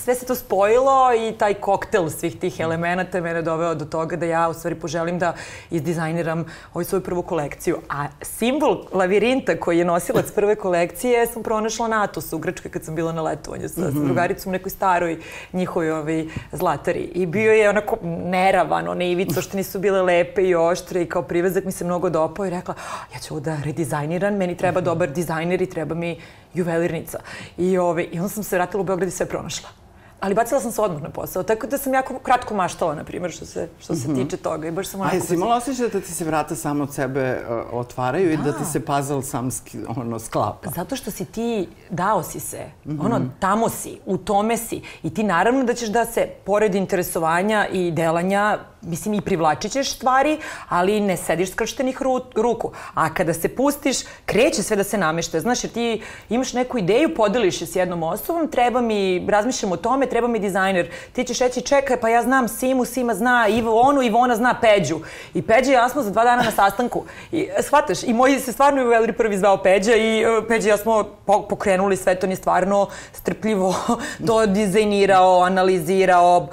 Sve 0.05 0.15
se 0.15 0.27
to 0.27 0.35
spojilo 0.35 1.15
i 1.15 1.33
taj 1.39 1.55
koktel 1.55 2.11
svih 2.11 2.37
tih 2.39 2.61
elemenata 2.61 3.19
je 3.19 3.23
mene 3.23 3.43
doveo 3.43 3.75
do 3.75 3.85
toga 3.85 4.17
da 4.17 4.27
ja 4.27 4.49
u 4.49 4.55
stvari 4.55 4.75
poželim 4.75 5.19
da 5.19 5.35
izdizajniram 5.71 6.45
ovu 6.75 6.85
svoju 6.85 7.03
prvu 7.03 7.23
kolekciju. 7.23 7.79
A 7.89 8.07
simbol 8.23 8.85
lavirinta 8.93 9.57
koji 9.61 9.79
je 9.79 9.85
nosilac 9.85 10.31
prve 10.35 10.57
kolekcije 10.57 11.27
sam 11.27 11.43
pronašla 11.43 11.89
na 11.89 12.03
Atosu 12.03 12.37
u 12.37 12.39
Grčkoj 12.39 12.71
kad 12.71 12.85
sam 12.85 12.95
bila 12.95 13.13
na 13.13 13.23
letovanju 13.23 13.69
sa, 13.69 13.81
sa 13.81 13.91
drugaricom 13.91 14.51
u 14.51 14.53
nekoj 14.53 14.71
staroj 14.71 15.19
njihovoj 15.53 15.91
ovaj, 15.91 16.25
zlatari. 16.53 17.01
I 17.15 17.27
bio 17.27 17.53
je 17.53 17.69
onako 17.69 17.97
neravan, 18.25 18.89
one 18.89 19.11
ivice 19.11 19.43
što 19.43 19.57
nisu 19.57 19.79
bile 19.79 20.03
lepe 20.03 20.43
i 20.43 20.55
oštre 20.55 21.03
i 21.03 21.09
kao 21.09 21.23
privezak 21.23 21.65
mi 21.65 21.73
se 21.73 21.85
mnogo 21.85 22.11
dopao 22.11 22.47
i 22.47 22.51
rekla 22.51 22.75
ja 23.15 23.21
ću 23.21 23.35
ovo 23.35 23.41
da 23.41 23.57
redizajniram, 23.65 24.37
meni 24.37 24.57
treba 24.57 24.81
dobar 24.81 25.11
dizajner 25.11 25.63
i 25.63 25.71
treba 25.71 25.95
mi 25.95 26.21
juvelirnica. 26.55 27.19
I, 27.59 27.79
ove, 27.79 28.05
I 28.05 28.19
onda 28.19 28.29
sam 28.29 28.43
se 28.43 28.57
vratila 28.57 28.81
u 28.81 28.85
Beograd 28.85 29.09
i 29.09 29.13
sve 29.13 29.27
pronašla. 29.27 29.85
Ali 30.21 30.35
bacila 30.35 30.61
sam 30.61 30.73
se 30.73 30.81
odmah 30.81 31.03
na 31.03 31.11
posao, 31.11 31.43
tako 31.43 31.67
da 31.67 31.79
sam 31.79 31.95
jako 31.95 32.19
kratko 32.19 32.55
maštala, 32.55 32.95
na 32.95 33.05
primjer, 33.05 33.33
što 33.33 33.47
se, 33.47 33.69
što 33.79 33.95
se 33.95 34.15
tiče 34.15 34.37
toga. 34.37 34.69
I 34.69 34.71
baš 34.71 34.89
sam 34.89 35.01
A 35.01 35.03
onako... 35.03 35.17
jesi 35.17 35.35
imala 35.35 35.57
osjećaj 35.57 35.89
da 35.89 36.01
ti 36.01 36.13
se 36.13 36.25
vrata 36.25 36.57
samo 36.57 36.83
od 36.83 36.95
sebe 36.95 37.41
uh, 37.49 37.79
otvaraju 37.79 38.33
i 38.33 38.37
da 38.37 38.53
ti 38.53 38.65
se 38.65 38.81
puzzle 38.81 39.23
sam 39.23 39.51
ski, 39.51 39.79
ono, 39.97 40.19
sklapa? 40.19 40.71
Zato 40.71 40.97
što 40.97 41.11
si 41.11 41.25
ti, 41.25 41.69
dao 41.91 42.23
si 42.23 42.41
se, 42.41 42.65
ono, 43.01 43.21
tamo 43.41 43.69
si, 43.69 43.99
u 44.07 44.19
tome 44.19 44.57
si. 44.57 44.83
I 45.03 45.15
ti 45.15 45.23
naravno 45.23 45.65
da 45.65 45.75
ćeš 45.75 45.89
da 45.89 46.05
se, 46.05 46.29
pored 46.45 46.75
interesovanja 46.75 47.67
i 47.73 47.91
delanja, 47.91 48.59
mislim 48.87 49.15
i 49.15 49.21
privlačit 49.21 49.73
ćeš 49.73 49.95
stvari, 49.95 50.39
ali 50.69 51.01
ne 51.01 51.17
sediš 51.17 51.51
skrštenih 51.51 52.03
ru, 52.03 52.21
ruku. 52.35 52.73
A 52.95 53.15
kada 53.15 53.35
se 53.35 53.49
pustiš, 53.49 53.97
kreće 54.27 54.63
sve 54.63 54.77
da 54.77 54.85
se 54.85 54.99
namešta. 54.99 55.41
Znaš, 55.41 55.65
jer 55.65 55.73
ti 55.73 56.03
imaš 56.29 56.53
neku 56.53 56.79
ideju, 56.79 57.15
podeliš 57.15 57.61
je 57.61 57.67
s 57.67 57.77
jednom 57.77 58.03
osobom, 58.03 58.49
treba 58.49 58.81
mi, 58.81 59.27
razmišljam 59.29 59.73
o 59.73 59.77
tome, 59.77 60.07
treba 60.07 60.29
mi 60.29 60.39
dizajner. 60.39 60.91
Ti 61.13 61.25
ćeš 61.25 61.39
reći, 61.39 61.61
čekaj, 61.61 62.01
pa 62.01 62.09
ja 62.09 62.23
znam 62.23 62.49
Simu, 62.49 62.85
Sima 62.85 63.15
zna 63.15 63.49
Ivonu, 63.49 64.03
Ivona 64.03 64.37
zna 64.37 64.55
Peđu. 64.61 65.01
I 65.35 65.43
Peđa 65.43 65.71
i 65.71 65.75
ja 65.75 65.89
smo 65.89 66.03
za 66.03 66.11
dva 66.11 66.25
dana 66.25 66.43
na 66.43 66.51
sastanku. 66.51 67.05
I, 67.33 67.49
shvataš, 67.63 68.03
i 68.03 68.13
moji 68.13 68.41
se 68.41 68.53
stvarno 68.53 68.83
i 68.83 68.85
uveli 68.85 69.13
prvi 69.13 69.39
zvao 69.39 69.63
Peđa 69.63 69.95
i 69.95 70.23
e, 70.23 70.49
Peđa 70.49 70.69
i 70.69 70.71
ja 70.71 70.77
smo 70.77 71.05
po- 71.27 71.43
pokrenuli 71.43 71.97
sve 71.97 72.15
to, 72.15 72.27
je 72.27 72.37
stvarno 72.37 72.89
strpljivo 73.13 73.75
to 74.27 74.47
dizajnirao, 74.47 75.41
analizirao. 75.43 76.49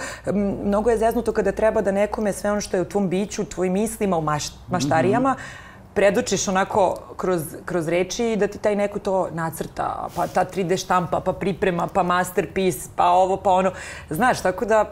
Mnogo 0.64 0.90
je 0.90 0.98
zeznuto 0.98 1.32
kada 1.32 1.52
treba 1.52 1.82
da 1.82 1.92
nekome 2.22 2.34
sve 2.34 2.52
ono 2.52 2.62
što 2.62 2.78
je 2.78 2.82
u 2.82 2.86
tvom 2.86 3.10
biću, 3.10 3.42
u 3.42 3.46
tvojim 3.46 3.74
mislima, 3.74 4.18
u 4.18 4.22
maš, 4.22 4.44
maštarijama, 4.70 5.36
predočiš 5.94 6.48
onako 6.48 6.98
kroz, 7.18 7.42
kroz 7.66 7.88
reči 7.88 8.32
i 8.32 8.36
da 8.36 8.48
ti 8.48 8.58
taj 8.58 8.76
neko 8.76 9.00
to 9.00 9.30
nacrta, 9.34 10.08
pa 10.16 10.28
ta 10.28 10.46
3D 10.46 10.78
štampa, 10.78 11.20
pa 11.20 11.34
priprema, 11.34 11.88
pa 11.88 12.04
masterpiece, 12.04 12.90
pa 12.96 13.10
ovo, 13.10 13.38
pa 13.38 13.52
ono. 13.52 13.72
Znaš, 14.10 14.42
tako 14.42 14.66
da 14.66 14.86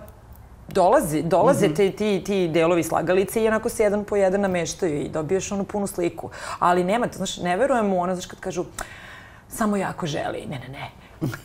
dolazi, 0.67 1.21
dolaze 1.23 1.67
mm 1.67 1.71
-hmm. 1.71 1.75
ti, 1.75 1.91
ti, 1.91 2.23
ti 2.25 2.47
delovi 2.47 2.83
slagalice 2.83 3.43
i 3.43 3.47
onako 3.47 3.69
se 3.69 3.83
jedan 3.83 4.03
po 4.03 4.15
jedan 4.15 4.41
nameštaju 4.41 5.01
i 5.01 5.09
dobiješ 5.09 5.51
onu 5.51 5.63
punu 5.63 5.87
sliku. 5.87 6.29
Ali 6.59 6.83
nema, 6.83 7.07
to, 7.07 7.17
znaš, 7.17 7.37
ne 7.37 7.57
verujem 7.57 7.93
u 7.93 8.01
ono, 8.01 8.15
znaš, 8.15 8.25
kad 8.25 8.39
kažu 8.39 8.65
samo 9.47 9.77
jako 9.77 10.07
želi. 10.07 10.45
Ne, 10.49 10.59
ne, 10.59 10.67
ne. 10.67 10.91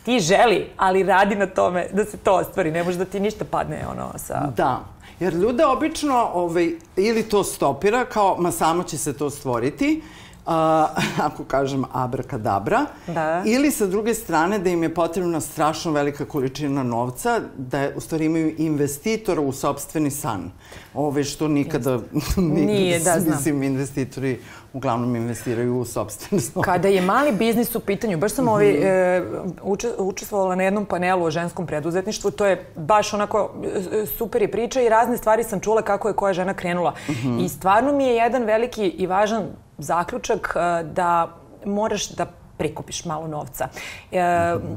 Ti 0.05 0.21
želi, 0.21 0.71
ali 0.77 1.03
radi 1.03 1.37
na 1.37 1.47
tome 1.47 1.87
da 1.93 2.05
se 2.05 2.17
to 2.17 2.35
ostvari. 2.35 2.71
Ne 2.71 2.85
može 2.85 2.99
da 2.99 3.05
ti 3.05 3.21
ništa 3.21 3.45
padne 3.45 3.87
ono 3.91 4.13
sa... 4.17 4.47
Da. 4.57 4.94
Jer 5.21 5.35
ljude 5.35 5.65
obično 5.67 6.31
ovaj, 6.35 6.73
ili 6.97 7.23
to 7.23 7.45
stopira 7.45 8.05
kao, 8.05 8.37
ma 8.39 8.51
samo 8.51 8.83
će 8.83 8.99
se 8.99 9.17
to 9.17 9.31
stvoriti, 9.31 10.03
a, 10.47 10.89
ako 11.27 11.45
kažem 11.45 11.85
abrakadabra, 11.93 12.87
Da. 13.07 13.43
ili 13.47 13.71
sa 13.71 13.87
druge 13.87 14.15
strane 14.15 14.59
da 14.59 14.71
im 14.71 14.83
je 14.83 14.95
potrebna 14.95 15.41
strašno 15.41 15.93
velika 15.93 16.25
količina 16.25 16.83
novca, 16.83 17.41
da 17.57 17.89
u 17.97 18.01
stvari 18.01 18.25
imaju 18.25 18.55
investitora 18.59 19.41
u 19.41 19.53
sobstveni 19.53 20.11
san. 20.11 20.51
Ove 20.95 21.25
što 21.25 21.49
nikada, 21.49 21.97
nikada 22.37 22.73
Nije, 22.73 22.99
da, 22.99 23.21
znam. 23.21 23.37
mislim, 23.37 23.63
investitori 23.63 24.39
uglavnom 24.73 25.17
investiraju 25.17 25.79
u 25.79 25.85
sobstvene 25.85 26.41
snove. 26.41 26.65
Kada 26.65 26.89
je 26.89 27.03
mali 27.03 27.33
biznis 27.33 27.75
u 27.75 27.81
pitanju, 27.81 28.19
baš 28.19 28.33
sam 28.33 28.49
ovaj, 28.49 28.71
e, 28.71 29.23
uče, 29.63 29.91
učestvovala 29.99 30.55
na 30.55 30.63
jednom 30.63 30.85
panelu 30.85 31.25
o 31.25 31.31
ženskom 31.31 31.67
preduzetništvu, 31.67 32.31
to 32.31 32.47
je 32.47 32.67
baš 32.77 33.15
onako 33.15 33.51
e, 33.93 34.07
super 34.07 34.43
je 34.43 34.51
priča 34.51 34.81
i 34.81 34.89
razne 34.89 35.17
stvari 35.17 35.45
sam 35.45 35.61
čula 35.61 35.83
kako 35.83 36.09
je 36.09 36.15
koja 36.15 36.33
žena 36.33 36.55
krenula. 36.55 36.95
I 37.41 37.49
stvarno 37.49 37.93
mi 37.93 38.05
je 38.05 38.15
jedan 38.15 38.43
veliki 38.43 38.87
i 38.87 39.07
važan 39.07 39.43
zaključak 39.79 40.57
e, 40.57 40.83
da 40.83 41.29
moraš 41.65 42.09
da 42.09 42.27
prikupiš 42.57 43.05
malo 43.05 43.27
novca. 43.27 43.69
E, 44.13 44.21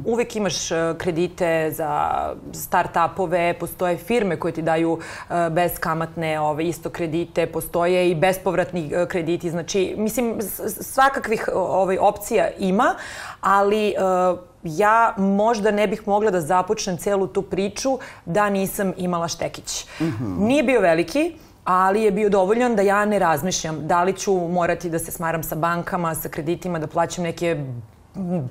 uvek 0.05 0.35
imaš 0.35 0.71
e, 0.71 0.95
kredite 0.97 1.71
za 1.71 2.11
start-upove, 2.51 3.53
postoje 3.59 3.97
firme 3.97 4.39
koje 4.39 4.53
ti 4.53 4.61
daju 4.61 4.99
beskamatne 5.51 6.39
ove, 6.39 6.65
isto 6.65 6.89
kredite, 6.89 7.47
postoje 7.47 8.09
i 8.09 8.15
bespovratni 8.15 8.91
krediti, 9.09 9.49
znači, 9.49 9.95
mislim, 9.97 10.35
svakakvih 10.81 11.49
ovaj, 11.53 11.97
opcija 11.97 12.49
ima, 12.59 12.95
ali 13.41 13.93
ja 14.63 15.13
možda 15.17 15.71
ne 15.71 15.87
bih 15.87 16.07
mogla 16.07 16.31
da 16.31 16.41
započnem 16.41 16.97
celu 16.97 17.27
tu 17.27 17.41
priču 17.41 17.99
da 18.25 18.49
nisam 18.49 18.93
imala 18.97 19.27
štekić. 19.27 19.85
Nije 20.39 20.63
bio 20.63 20.81
veliki, 20.81 21.33
ali 21.67 22.03
je 22.03 22.11
bio 22.11 22.29
dovoljan 22.29 22.75
da 22.75 22.81
ja 22.81 23.05
ne 23.05 23.19
razmišljam 23.19 23.87
da 23.87 24.03
li 24.03 24.13
ću 24.13 24.33
morati 24.33 24.89
da 24.89 24.99
se 24.99 25.11
smaram 25.11 25.43
sa 25.43 25.55
bankama, 25.55 26.15
sa 26.15 26.29
kreditima, 26.29 26.79
da 26.79 26.87
plaćam 26.87 27.23
neke 27.23 27.65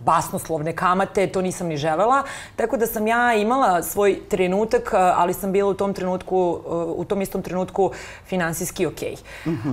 basnoslovne 0.05 0.77
kamate, 0.77 1.27
to 1.27 1.43
nisam 1.43 1.67
ni 1.67 1.77
želela. 1.77 2.23
Tako 2.57 2.77
da 2.77 2.87
sam 2.87 3.07
ja 3.07 3.35
imala 3.35 3.83
svoj 3.83 4.19
trenutak, 4.29 4.91
ali 4.95 5.35
sam 5.35 5.53
bila 5.53 5.71
u 5.71 5.75
tom 5.75 5.95
trenutku, 5.95 6.61
u 6.97 7.05
tom 7.05 7.23
istom 7.23 7.43
trenutku 7.43 7.91
finansijski 8.27 8.87
okej. 8.87 9.17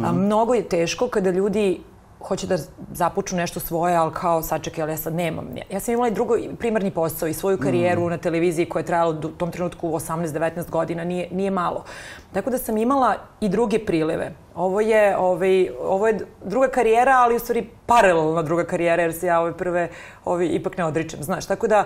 A 0.05 0.11
Mnogo 0.11 0.53
je 0.53 0.69
teško 0.69 1.07
kada 1.07 1.31
ljudi 1.31 1.79
hoće 2.23 2.47
da 2.47 2.57
započnu 2.93 3.37
nešto 3.37 3.59
svoje, 3.59 3.95
ali 3.95 4.13
kao 4.13 4.41
sačekaj, 4.41 4.81
ali 4.81 4.91
ja 4.91 4.97
sad 4.97 5.15
nemam. 5.15 5.47
Ja 5.71 5.79
sam 5.79 5.93
imala 5.93 6.07
i 6.07 6.11
drugo 6.11 6.37
primarni 6.59 6.91
posao 6.91 7.27
i 7.27 7.33
svoju 7.33 7.57
karijeru 7.57 8.09
na 8.09 8.17
televiziji 8.17 8.69
koja 8.69 8.81
je 8.81 8.85
trajala 8.85 9.09
u 9.09 9.27
tom 9.27 9.51
trenutku 9.51 9.89
18-19 9.89 10.69
godina, 10.69 11.03
nije, 11.03 11.27
nije 11.31 11.51
malo. 11.51 11.83
Tako 12.33 12.49
da 12.49 12.57
sam 12.57 12.77
imala 12.77 13.15
i 13.41 13.49
druge 13.49 13.79
prileve. 13.85 14.31
Ovo 14.55 14.81
je, 14.81 15.17
ovaj, 15.17 15.69
ovo 15.81 16.07
je 16.07 16.19
druga 16.45 16.67
karijera, 16.67 17.11
ali 17.11 17.35
u 17.35 17.39
stvari 17.39 17.69
paralelna 17.85 18.41
druga 18.41 18.63
karijera, 18.63 19.03
jer 19.03 19.13
se 19.13 19.27
ja 19.27 19.41
ove 19.41 19.57
prve 19.57 19.89
ovaj, 20.25 20.47
ipak 20.51 20.77
ne 20.77 20.85
odričem, 20.85 21.23
znaš. 21.23 21.45
Tako 21.45 21.67
da, 21.67 21.83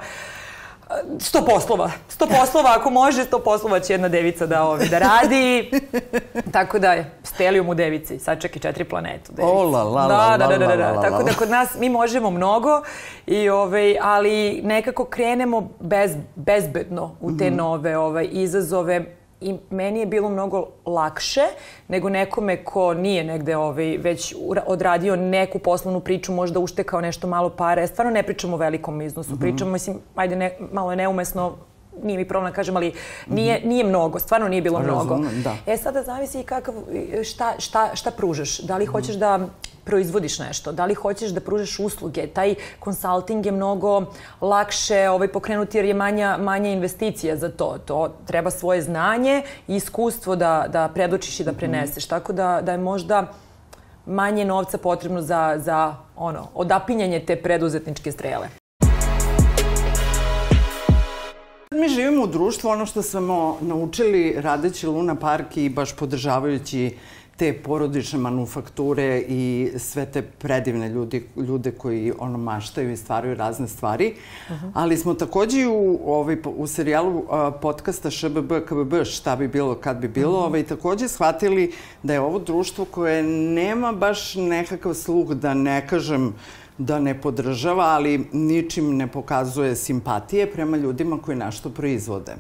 sto 1.20 1.46
poslova. 1.46 1.92
Sto 2.08 2.28
poslova, 2.28 2.74
ako 2.78 2.90
može, 2.90 3.24
sto 3.24 3.40
poslova 3.40 3.80
će 3.80 3.94
jedna 3.94 4.08
devica 4.08 4.46
da, 4.46 4.64
ovi, 4.64 4.90
da 4.90 5.00
radi. 5.00 5.72
Tako 6.54 6.80
da 6.80 6.94
je 6.94 7.12
stelijum 7.24 7.70
u 7.70 7.74
devici, 7.74 8.20
sad 8.20 8.42
čak 8.42 8.56
i 8.56 8.60
četiri 8.60 8.84
planetu. 8.84 9.32
Devica. 9.32 9.54
O, 9.54 9.64
la, 9.64 9.84
la, 9.84 10.08
da, 10.08 10.48
da, 10.48 10.58
da, 10.58 10.68
da, 10.68 10.76
da. 10.76 10.92
la, 10.92 11.02
Tako 11.02 11.24
da 11.24 11.34
kod 11.34 11.50
nas 11.50 11.76
mi 11.80 11.90
možemo 11.90 12.30
mnogo, 12.30 12.82
i, 13.28 13.50
ovaj, 13.50 13.98
ali 14.02 14.62
nekako 14.64 15.06
krenemo 15.06 15.70
bez, 15.80 16.12
bezbedno 16.36 17.16
u 17.22 17.38
te 17.38 17.52
nove 17.52 17.98
ovaj, 17.98 18.28
izazove 18.32 19.17
i 19.42 19.56
meni 19.70 20.00
je 20.00 20.06
bilo 20.06 20.30
mnogo 20.30 20.68
lakše 20.86 21.46
nego 21.88 22.10
nekome 22.10 22.64
ko 22.64 22.94
nije 22.94 23.24
negde 23.24 23.58
ovaj, 23.58 23.98
već 23.98 24.36
odradio 24.66 25.16
neku 25.16 25.60
poslovnu 25.60 26.00
priču, 26.00 26.34
možda 26.34 26.60
uštekao 26.60 27.02
nešto 27.02 27.28
malo 27.28 27.50
pare. 27.50 27.88
Stvarno 27.88 28.12
ne 28.12 28.24
pričamo 28.24 28.54
o 28.54 28.60
velikom 28.60 29.02
iznosu, 29.02 29.40
pričamo, 29.40 29.72
mislim, 29.72 30.00
ajde, 30.16 30.36
ne, 30.36 30.58
malo 30.72 30.92
je 30.92 30.98
neumesno, 30.98 31.56
nije 32.04 32.18
mi 32.18 32.28
problem 32.28 32.52
da 32.52 32.56
kažem, 32.56 32.76
ali 32.76 32.94
nije, 33.28 33.62
nije 33.66 33.84
mnogo, 33.84 34.20
stvarno 34.20 34.48
nije 34.48 34.62
bilo 34.62 34.80
mnogo. 34.80 35.16
Razumem, 35.16 35.44
da. 35.44 35.56
E 35.66 35.78
sada 35.78 36.04
zavisi 36.04 36.40
i 36.40 36.44
kakav, 36.44 36.74
šta, 37.24 37.54
šta, 37.58 37.96
šta 37.96 38.12
pružaš. 38.12 38.60
Da 38.60 38.78
li 38.78 38.86
hoćeš 38.86 39.16
da 39.16 39.40
proizvodiš 39.88 40.40
nešto, 40.40 40.72
da 40.72 40.86
li 40.86 40.94
hoćeš 40.94 41.32
da 41.32 41.40
pružaš 41.40 41.80
usluge. 41.80 42.28
Taj 42.28 42.56
konsulting 42.80 43.46
je 43.46 43.52
mnogo 43.52 44.02
lakše 44.42 45.10
ovaj, 45.10 45.28
pokrenuti 45.28 45.78
jer 45.78 45.86
je 45.86 45.94
manja, 45.94 46.38
manja 46.38 46.70
investicija 46.70 47.38
za 47.38 47.50
to. 47.50 47.78
To 47.86 48.10
treba 48.28 48.52
svoje 48.52 48.82
znanje 48.82 49.42
i 49.68 49.76
iskustvo 49.76 50.36
da, 50.36 50.66
da 50.70 50.90
predočiš 50.94 51.40
i 51.40 51.44
da 51.44 51.54
preneseš. 51.54 52.08
Tako 52.08 52.34
da, 52.34 52.60
da 52.62 52.72
je 52.72 52.78
možda 52.78 53.26
manje 54.06 54.46
novca 54.46 54.78
potrebno 54.78 55.22
za, 55.22 55.56
za 55.58 55.96
ono, 56.16 56.48
odapinjanje 56.54 57.20
te 57.20 57.36
preduzetničke 57.36 58.12
strele. 58.12 58.48
Mi 61.72 61.90
živimo 61.90 62.24
u 62.24 62.28
društvu, 62.28 62.70
ono 62.70 62.86
što 62.86 63.02
smo 63.02 63.58
naučili 63.62 64.36
radeći 64.38 64.88
Luna 64.88 65.16
Park 65.16 65.58
i 65.58 65.70
baš 65.70 65.96
podržavajući 65.96 66.98
te 67.38 67.54
porodične 67.54 68.20
manufakture 68.20 69.24
i 69.28 69.72
sve 69.78 70.06
te 70.06 70.22
predivne 70.22 70.90
ljudi, 70.90 71.24
ljude 71.36 71.72
koji 71.72 72.14
ono 72.20 72.38
maštaju 72.38 72.92
i 72.92 72.98
stvaraju 72.98 73.36
razne 73.36 73.68
stvari. 73.68 74.14
Ali 74.74 74.98
smo 74.98 75.14
takođe 75.14 75.68
u, 75.68 76.00
ovaj, 76.06 76.38
u 76.46 76.68
serijalu 76.68 77.24
a, 77.30 77.52
podcasta 77.52 78.10
ŠBB, 78.10 78.52
KBB, 78.68 79.04
šta 79.06 79.36
bi 79.36 79.48
bilo, 79.48 79.76
kad 79.76 79.98
bi 79.98 80.08
bilo, 80.08 80.40
ovaj, 80.40 80.64
takođe 80.64 81.08
shvatili 81.08 81.72
da 82.04 82.14
je 82.14 82.20
ovo 82.20 82.40
društvo 82.40 82.86
koje 82.86 83.24
nema 83.54 83.92
baš 83.92 84.36
nekakav 84.36 84.94
sluh, 84.94 85.32
da 85.34 85.54
ne 85.54 85.88
kažem 85.88 86.34
da 86.78 87.00
ne 87.00 87.22
podržava, 87.22 87.84
ali 87.84 88.26
ničim 88.34 88.98
ne 88.98 89.08
pokazuje 89.08 89.76
simpatije 89.76 90.52
prema 90.52 90.78
ljudima 90.78 91.18
koji 91.22 91.38
nešto 91.38 91.70
proizvode. 91.70 92.36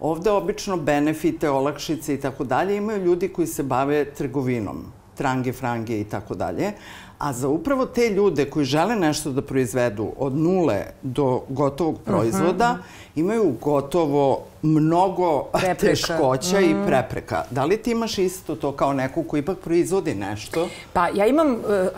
Ovde 0.00 0.30
obično 0.30 0.76
benefite, 0.76 1.50
olakšice 1.50 2.14
i 2.14 2.20
tako 2.20 2.44
dalje 2.44 2.76
imaju 2.76 3.04
ljudi 3.04 3.28
koji 3.28 3.46
se 3.46 3.62
bave 3.62 4.04
trgovinom, 4.04 4.84
trange, 5.14 5.52
frange 5.52 6.00
i 6.00 6.04
tako 6.04 6.34
dalje. 6.34 6.72
A 7.18 7.32
za 7.32 7.48
upravo 7.48 7.86
te 7.86 8.10
ljude 8.10 8.44
koji 8.50 8.64
žele 8.64 8.96
nešto 8.96 9.30
da 9.32 9.42
proizvedu 9.42 10.12
od 10.18 10.36
nule 10.36 10.84
do 11.02 11.42
gotovog 11.48 12.00
proizvoda, 12.04 12.78
imaju 13.14 13.54
gotovo 13.60 14.44
mnogo 14.62 15.42
Prepreka. 15.42 15.80
teškoća 15.80 16.60
i 16.60 16.74
prepreka. 16.86 17.44
Da 17.50 17.64
li 17.64 17.76
ti 17.76 17.90
imaš 17.90 18.18
isto 18.18 18.54
to 18.56 18.72
kao 18.72 18.92
neko 18.92 19.22
ko 19.22 19.36
ipak 19.36 19.58
proizvodi 19.58 20.14
nešto? 20.14 20.68
Pa 20.92 21.08
ja 21.08 21.26
imam... 21.26 21.52
eh, 21.52 21.88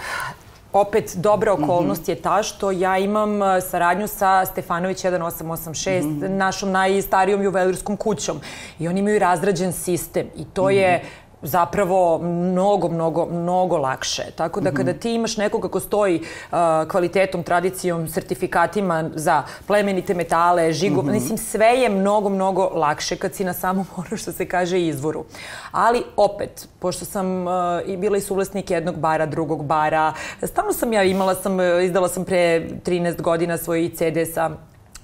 opet 0.73 1.17
dobra 1.17 1.53
okolnost 1.53 2.09
je 2.09 2.15
ta 2.15 2.43
što 2.43 2.71
ja 2.71 2.99
imam 2.99 3.43
eh, 3.43 3.61
saradnju 3.61 4.07
sa 4.07 4.47
Stefanović 4.47 5.05
1886, 5.05 6.29
našom 6.29 6.71
najstarijom 6.71 7.43
juvelirskom 7.43 7.97
kućom. 7.97 8.41
I 8.79 8.89
oni 8.89 9.01
imaju 9.01 9.19
razrađen 9.19 9.73
sistem 9.73 10.27
i 10.37 10.45
to 10.45 10.71
je 10.71 11.03
zapravo 11.42 12.18
mnogo, 12.18 12.88
mnogo, 12.88 13.27
mnogo 13.27 13.77
lakše. 13.77 14.22
Tako 14.37 14.61
da 14.61 14.72
kada 14.72 14.92
ti 14.92 15.14
imaš 15.14 15.37
nekoga 15.37 15.68
ko 15.68 15.81
stoji 15.81 16.20
uh, 16.20 16.59
kvalitetom, 16.88 17.42
tradicijom, 17.42 18.09
sertifikatima 18.09 19.11
za 19.14 19.42
plemenite 19.66 20.14
metale, 20.14 20.72
žigo, 20.72 21.03
mislim 21.03 21.38
sve 21.38 21.66
je 21.66 21.88
mnogo, 21.88 22.29
mnogo 22.29 22.70
lakše 22.74 23.16
kad 23.16 23.35
si 23.35 23.44
na 23.44 23.53
samom 23.53 23.87
ono 23.96 24.16
što 24.16 24.33
se 24.33 24.48
kaže 24.48 24.81
izvoru. 24.81 25.24
Ali 25.70 26.03
opet, 26.16 26.68
pošto 26.79 27.05
sam 27.05 27.46
uh, 27.46 27.53
i 27.87 27.96
bila 27.96 28.16
i 28.16 28.20
suvlasnik 28.20 28.70
jednog 28.70 28.96
bara, 28.96 29.27
drugog 29.27 29.64
bara, 29.64 30.12
stalno 30.42 30.72
sam 30.72 30.92
ja 30.92 31.03
imala 31.03 31.35
sam, 31.35 31.55
uh, 31.55 31.85
izdala 31.85 32.09
sam 32.09 32.24
pre 32.24 32.68
13 32.85 33.20
godina 33.20 33.57
svoj 33.57 33.90
CD 33.94 34.35
sa 34.35 34.51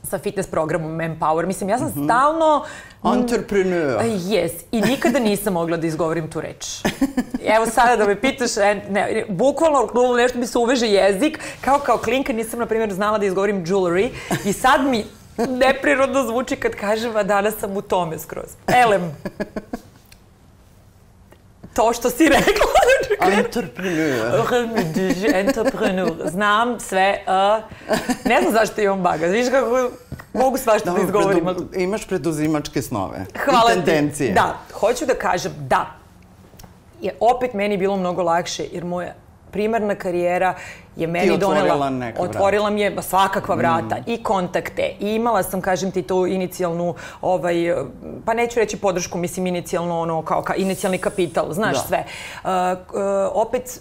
sa 0.04 0.18
fitness 0.18 0.50
programom 0.50 1.00
Empower. 1.00 1.46
Mislim, 1.46 1.70
ja 1.70 1.78
sam 1.78 1.90
stalno... 1.90 2.64
Entrepreneur. 3.04 4.00
Yes. 4.02 4.52
I 4.72 4.80
nikada 4.80 5.18
nisam 5.18 5.52
mogla 5.52 5.76
da 5.76 5.86
izgovorim 5.86 6.30
tu 6.30 6.40
reč. 6.40 6.82
Evo 7.56 7.66
sada 7.66 7.96
da 7.96 8.06
me 8.06 8.20
pitaš, 8.20 8.56
e, 8.56 8.74
ne, 8.90 9.24
bukvalno 9.28 10.16
nešto 10.16 10.38
mi 10.38 10.46
se 10.46 10.58
uveže 10.58 10.86
jezik, 10.86 11.38
kao 11.60 11.78
kao 11.78 11.98
klinka 11.98 12.32
nisam, 12.32 12.58
na 12.58 12.66
primjer, 12.66 12.92
znala 12.92 13.18
da 13.18 13.26
izgovorim 13.26 13.64
jewelry 13.64 14.10
i 14.44 14.52
sad 14.52 14.86
mi 14.86 15.04
neprirodno 15.48 16.22
zvuči 16.22 16.56
kad 16.56 16.72
kažem, 16.72 17.16
a 17.16 17.22
danas 17.22 17.54
sam 17.60 17.76
u 17.76 17.82
tome 17.82 18.18
skroz. 18.18 18.56
Elem. 18.66 19.16
To 21.74 21.92
što 21.92 22.10
si 22.10 22.24
rekla. 22.28 22.66
Entrepreneur. 23.38 24.46
Entrepreneur. 25.34 26.12
Znam 26.24 26.80
sve. 26.80 27.20
Uh, 27.26 27.64
ne 28.24 28.40
znam 28.40 28.52
zašto 28.52 28.80
imam 28.80 29.02
baga. 29.02 29.26
Viš 29.26 29.46
kako 29.50 29.90
mogu 30.32 30.58
svašta 30.58 30.90
da, 30.92 31.00
izgovorim. 31.02 31.46
ali- 31.48 31.56
predu, 31.56 31.70
imaš 31.74 32.06
preduzimačke 32.06 32.82
snove. 32.82 33.26
Hvala 33.44 33.72
I 33.72 33.74
tendencije. 33.74 34.28
ti. 34.28 34.34
Da, 34.34 34.58
hoću 34.72 35.06
da 35.06 35.14
kažem 35.14 35.52
da 35.58 35.86
je 37.00 37.16
opet 37.20 37.54
meni 37.54 37.76
bilo 37.76 37.96
mnogo 37.96 38.22
lakše 38.22 38.64
jer 38.72 38.84
moja 38.84 39.14
primarna 39.54 39.94
karijera 39.94 40.54
je 40.96 41.06
meni 41.06 41.30
otvorila 41.30 41.62
donela, 41.62 41.90
neka 41.90 42.22
vrata. 42.22 42.38
otvorila 42.38 42.70
mi 42.70 42.80
je 42.80 43.02
svakakva 43.02 43.54
vrata 43.54 43.96
i 44.06 44.22
kontakte 44.22 44.82
i 45.00 45.14
imala 45.14 45.42
sam, 45.42 45.60
kažem 45.60 45.90
ti, 45.90 46.02
tu 46.02 46.26
inicijalnu, 46.26 46.94
ovaj, 47.20 47.54
pa 48.24 48.34
neću 48.34 48.60
reći 48.60 48.76
podršku, 48.76 49.18
mislim 49.18 49.46
inicijalno 49.46 50.00
ono, 50.00 50.22
kao 50.22 50.42
ka, 50.42 50.54
inicijalni 50.54 50.98
kapital, 50.98 51.52
znaš 51.52 51.72
Da. 51.72 51.78
sve. 51.78 52.04
Uh, 52.44 52.50
uh, 52.50 53.00
opet 53.34 53.80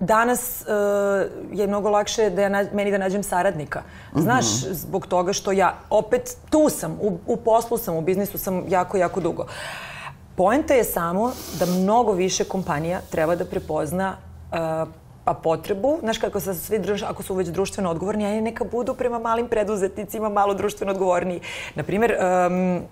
danas 0.00 0.64
uh, 0.66 1.58
je 1.58 1.66
mnogo 1.66 1.90
lakše 1.90 2.30
da 2.30 2.42
ja 2.42 2.48
na, 2.48 2.64
meni 2.72 2.90
da 2.90 2.98
nađem 2.98 3.22
saradnika. 3.22 3.82
Znaš, 4.14 4.44
mm 4.44 4.48
-hmm. 4.48 4.72
zbog 4.72 5.06
toga 5.06 5.32
što 5.32 5.52
ja 5.52 5.74
opet 5.90 6.36
tu 6.50 6.68
sam, 6.68 6.98
u, 7.00 7.18
u 7.26 7.36
poslu 7.36 7.78
sam, 7.78 7.96
u 7.96 8.00
biznisu 8.00 8.38
sam 8.38 8.64
jako, 8.68 8.96
jako 8.96 9.20
dugo. 9.20 9.46
Poenta 10.36 10.74
je 10.74 10.84
samo 10.84 11.32
da 11.58 11.66
mnogo 11.66 12.12
više 12.12 12.44
kompanija 12.44 13.00
treba 13.10 13.36
da 13.36 13.44
prepozna 13.44 14.16
uh, 14.82 14.88
pa 15.26 15.34
potrebu, 15.34 15.98
znaš 16.00 16.18
kako 16.18 16.40
sa 16.40 16.54
svi 16.54 16.78
druž, 16.78 17.02
ako 17.02 17.22
su 17.22 17.34
već 17.34 17.48
društveno 17.48 17.90
odgovorni, 17.90 18.26
a 18.26 18.40
neka 18.40 18.64
budu 18.64 18.94
prema 18.94 19.18
malim 19.18 19.48
preduzetnicima 19.48 20.28
malo 20.28 20.54
društveno 20.54 20.92
odgovorniji. 20.92 21.40
Naprimer, 21.74 22.14
um, 22.14 22.82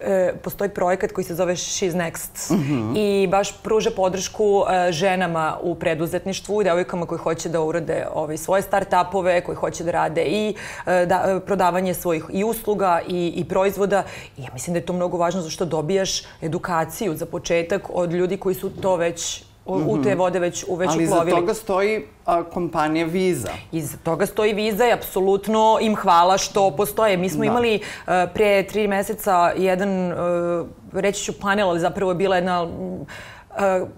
e, 0.00 0.32
postoji 0.42 0.70
projekat 0.70 1.12
koji 1.12 1.24
se 1.24 1.34
zove 1.34 1.54
She's 1.54 1.96
Next 1.96 2.54
mm 2.54 2.56
-hmm. 2.56 2.98
i 2.98 3.26
baš 3.26 3.62
pruža 3.62 3.90
podršku 3.96 4.64
e, 4.70 4.92
ženama 4.92 5.56
u 5.62 5.74
preduzetništvu 5.74 6.60
i 6.60 6.64
devojkama 6.64 7.06
koji 7.06 7.18
hoće 7.18 7.48
da 7.48 7.60
urade 7.60 8.06
ovaj, 8.14 8.36
svoje 8.36 8.62
start-upove, 8.62 9.42
koji 9.42 9.56
hoće 9.56 9.84
da 9.84 9.90
rade 9.90 10.24
i 10.24 10.54
e, 10.86 11.06
da, 11.06 11.24
e, 11.26 11.40
prodavanje 11.46 11.94
svojih 11.94 12.24
i 12.32 12.44
usluga 12.44 13.00
i, 13.08 13.32
i 13.36 13.44
proizvoda. 13.44 14.02
I 14.36 14.42
ja 14.42 14.48
mislim 14.52 14.74
da 14.74 14.78
je 14.78 14.86
to 14.86 14.92
mnogo 14.92 15.16
važno 15.16 15.40
zašto 15.40 15.64
dobijaš 15.64 16.22
edukaciju 16.42 17.16
za 17.16 17.26
početak 17.26 17.82
od 17.92 18.12
ljudi 18.12 18.36
koji 18.36 18.54
su 18.54 18.70
to 18.70 18.96
već 18.96 19.49
u, 19.66 20.02
te 20.02 20.14
vode 20.14 20.38
već 20.38 20.64
u 20.68 20.74
već 20.74 20.90
Ali 20.90 21.04
uplovili. 21.04 21.30
iza 21.30 21.40
toga 21.40 21.54
stoji 21.54 22.04
a, 22.26 22.42
kompanija 22.42 23.06
Visa. 23.06 23.52
Iza 23.72 23.96
toga 24.02 24.26
stoji 24.26 24.52
Visa 24.52 24.88
i 24.88 24.92
apsolutno 24.92 25.78
im 25.80 25.96
hvala 25.96 26.38
što 26.38 26.70
postoje. 26.70 27.16
Mi 27.16 27.28
smo 27.28 27.40
da. 27.40 27.46
imali 27.46 27.80
a, 28.06 28.26
pre 28.34 28.62
tri 28.62 28.88
meseca 28.88 29.52
jedan, 29.56 30.12
a, 30.12 30.64
reći 30.92 31.24
ću 31.24 31.40
panel, 31.40 31.68
ali 31.68 31.80
zapravo 31.80 32.10
je 32.10 32.14
bila 32.14 32.36
jedna 32.36 32.68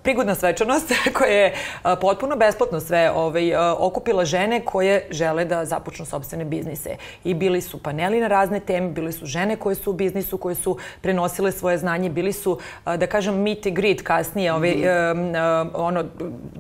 prigodna 0.03 0.35
svečanost 0.35 0.93
koja 1.19 1.31
je 1.31 1.55
potpuno 2.01 2.37
besplatno 2.37 2.81
sve 2.81 3.11
ovaj, 3.11 3.55
okupila 3.79 4.25
žene 4.25 4.61
koje 4.65 5.07
žele 5.11 5.45
da 5.45 5.65
započnu 5.65 6.05
sobstvene 6.05 6.45
biznise. 6.45 6.97
I 7.25 7.35
bili 7.35 7.61
su 7.61 7.83
paneli 7.83 8.21
na 8.21 8.29
razne 8.29 8.61
teme, 8.61 8.89
bili 8.89 9.13
su 9.13 9.27
žene 9.27 9.57
koje 9.57 9.75
su 9.75 9.91
u 9.91 9.95
biznisu, 9.95 10.39
koje 10.39 10.55
su 10.55 10.77
prenosile 11.01 11.53
svoje 11.53 11.79
znanje, 11.79 12.11
bili 12.11 12.33
su, 12.33 12.59
da 12.85 13.07
kažem, 13.07 13.43
meet 13.43 13.67
and 13.67 13.77
greet 13.77 14.03
kasnije, 14.03 14.53
ovaj, 14.53 14.75
mm. 14.75 15.35
ono, 15.75 16.05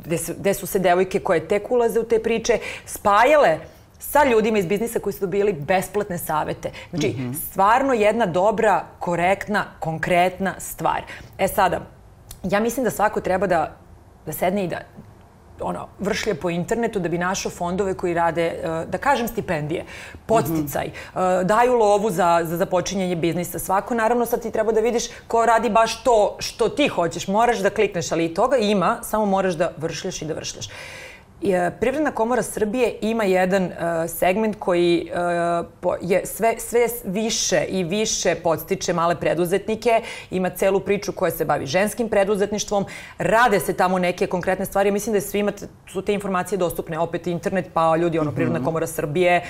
gde 0.04 0.18
su, 0.18 0.32
gde 0.38 0.54
su 0.54 0.66
se 0.66 0.78
devojke 0.78 1.20
koje 1.20 1.48
tek 1.48 1.70
ulaze 1.70 2.00
u 2.00 2.04
te 2.04 2.22
priče, 2.22 2.58
spajale 2.86 3.58
sa 3.98 4.24
ljudima 4.24 4.58
iz 4.58 4.66
biznisa 4.66 4.98
koji 4.98 5.12
su 5.12 5.20
dobili 5.20 5.52
besplatne 5.52 6.18
savete. 6.18 6.70
Znači, 6.90 7.08
mm 7.08 7.20
-hmm. 7.20 7.34
stvarno 7.34 7.92
jedna 7.92 8.26
dobra, 8.26 8.84
korektna, 8.98 9.64
konkretna 9.78 10.54
stvar. 10.58 11.02
E 11.38 11.48
sada, 11.48 11.80
ja 12.42 12.60
mislim 12.60 12.84
da 12.84 12.90
svako 12.90 13.20
treba 13.20 13.46
da, 13.46 13.76
da 14.26 14.32
sedne 14.32 14.64
i 14.64 14.68
da 14.68 14.78
ono, 15.60 15.88
vršlje 15.98 16.34
po 16.34 16.50
internetu 16.50 16.98
da 16.98 17.08
bi 17.08 17.18
našao 17.18 17.50
fondove 17.50 17.94
koji 17.94 18.14
rade, 18.14 18.46
eh, 18.46 18.84
da 18.88 18.98
kažem, 18.98 19.28
stipendije, 19.28 19.84
podsticaj, 20.26 20.86
mm 20.86 21.18
-hmm. 21.18 21.44
daju 21.44 21.76
lovu 21.76 22.10
za, 22.10 22.40
za 22.44 22.56
započinjanje 22.56 23.16
biznisa. 23.16 23.58
Svako, 23.58 23.94
naravno, 23.94 24.26
sad 24.26 24.42
ti 24.42 24.50
treba 24.50 24.72
da 24.72 24.80
vidiš 24.80 25.04
ko 25.28 25.46
radi 25.46 25.70
baš 25.70 26.02
to 26.02 26.36
što 26.38 26.68
ti 26.68 26.88
hoćeš. 26.88 27.28
Moraš 27.28 27.58
da 27.58 27.70
klikneš, 27.70 28.12
ali 28.12 28.24
i 28.24 28.34
toga 28.34 28.56
ima, 28.56 28.98
samo 29.02 29.26
moraš 29.26 29.54
da 29.54 29.72
vršljaš 29.76 30.22
i 30.22 30.24
da 30.24 30.34
vršljaš. 30.34 30.68
E, 31.44 31.70
Privredna 31.80 32.10
komora 32.10 32.42
Srbije 32.42 32.94
ima 33.00 33.24
jedan 33.24 33.64
uh, 33.64 33.72
segment 34.06 34.56
koji 34.58 35.10
uh, 35.82 35.92
je 36.00 36.26
sve, 36.26 36.54
sve 36.58 36.86
više 37.04 37.64
i 37.68 37.84
više 37.84 38.34
podstiče 38.34 38.92
male 38.92 39.20
preduzetnike, 39.20 40.02
ima 40.30 40.50
celu 40.50 40.80
priču 40.80 41.12
koja 41.12 41.30
se 41.30 41.44
bavi 41.44 41.66
ženskim 41.66 42.08
preduzetništvom, 42.08 42.84
rade 43.18 43.60
se 43.60 43.72
tamo 43.72 43.98
neke 43.98 44.26
konkretne 44.26 44.66
stvari, 44.66 44.90
mislim 44.90 45.12
da 45.12 45.16
je 45.16 45.20
svima 45.20 45.52
su 45.92 46.02
te 46.02 46.14
informacije 46.14 46.58
dostupne, 46.58 46.98
opet 46.98 47.26
internet, 47.26 47.66
pa 47.74 47.96
ljudi, 47.96 48.18
ono, 48.18 48.32
Privredna 48.32 48.60
-hmm. 48.60 48.64
komora 48.64 48.86
Srbije, 48.86 49.42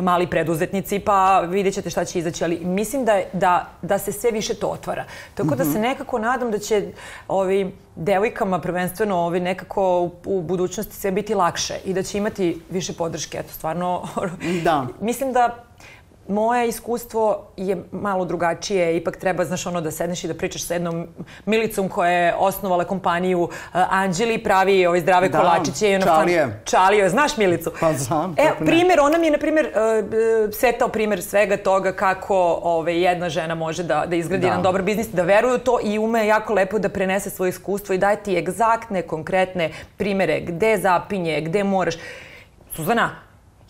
mali 0.00 0.26
preduzetnici, 0.26 0.98
pa 0.98 1.40
vidjet 1.40 1.74
ćete 1.74 1.90
šta 1.90 2.04
će 2.04 2.18
izaći, 2.18 2.44
ali 2.44 2.60
mislim 2.64 3.04
da, 3.04 3.20
da, 3.32 3.68
da 3.82 3.98
se 3.98 4.12
sve 4.12 4.30
više 4.30 4.54
to 4.54 4.66
otvara. 4.66 5.04
Tako 5.34 5.54
da 5.54 5.64
se 5.64 5.70
mhm. 5.70 5.80
nekako 5.80 6.18
nadam 6.18 6.50
da 6.50 6.58
će 6.58 6.92
ovi, 7.28 7.72
devojkama 7.96 8.60
prvenstveno 8.60 9.16
ovi 9.16 9.40
nekako 9.40 10.00
u, 10.00 10.10
u 10.24 10.42
budućnosti 10.42 10.96
sve 10.96 11.10
biti 11.10 11.34
lakše 11.40 11.78
i 11.84 11.94
da 11.94 12.02
će 12.02 12.18
imati 12.18 12.60
više 12.70 12.92
podrške. 12.92 13.38
Eto, 13.38 13.52
stvarno, 13.52 14.08
da. 14.64 14.86
mislim 15.00 15.32
da 15.32 15.69
moje 16.30 16.68
iskustvo 16.68 17.46
je 17.56 17.84
malo 17.92 18.24
drugačije. 18.24 18.96
Ipak 18.96 19.16
treba, 19.16 19.44
znaš, 19.44 19.66
ono 19.66 19.80
da 19.80 19.90
sedneš 19.90 20.24
i 20.24 20.28
da 20.28 20.34
pričaš 20.34 20.62
sa 20.62 20.74
jednom 20.74 21.06
Milicom 21.46 21.88
koja 21.88 22.10
je 22.10 22.34
osnovala 22.34 22.84
kompaniju 22.84 23.42
uh, 23.42 23.50
Anđeli, 23.72 24.38
pravi 24.38 24.86
ove 24.86 25.00
zdrave 25.00 25.28
da, 25.28 25.38
kolačiće. 25.38 25.90
I 25.90 25.94
ono 25.94 26.04
Čalije. 26.04 26.62
Čalije, 26.64 27.08
znaš 27.08 27.36
Milicu? 27.36 27.72
Pa 27.80 27.92
znam. 27.92 28.34
E, 28.38 28.50
primjer, 28.58 29.00
ona 29.00 29.18
mi 29.18 29.26
je, 29.26 29.30
na 29.30 29.38
primjer, 29.38 29.66
uh, 29.66 30.54
setao 30.54 30.88
primjer 30.88 31.22
svega 31.22 31.56
toga 31.56 31.92
kako 31.92 32.60
ove, 32.62 33.00
jedna 33.00 33.28
žena 33.28 33.54
može 33.54 33.82
da, 33.82 34.04
da 34.06 34.16
izgradi 34.16 34.40
da. 34.40 34.46
jedan 34.46 34.62
dobar 34.62 34.82
biznis, 34.82 35.08
da 35.08 35.22
veruje 35.22 35.54
u 35.54 35.58
to 35.58 35.78
i 35.82 35.98
ume 35.98 36.26
jako 36.26 36.54
lepo 36.54 36.78
da 36.78 36.88
prenese 36.88 37.30
svoje 37.30 37.48
iskustvo 37.48 37.94
i 37.94 37.98
daje 37.98 38.22
ti 38.22 38.36
egzaktne, 38.36 39.02
konkretne 39.02 39.70
primere 39.96 40.40
gde 40.40 40.78
zapinje, 40.78 41.40
gde 41.40 41.64
moraš. 41.64 41.94
Suzana, 42.74 43.10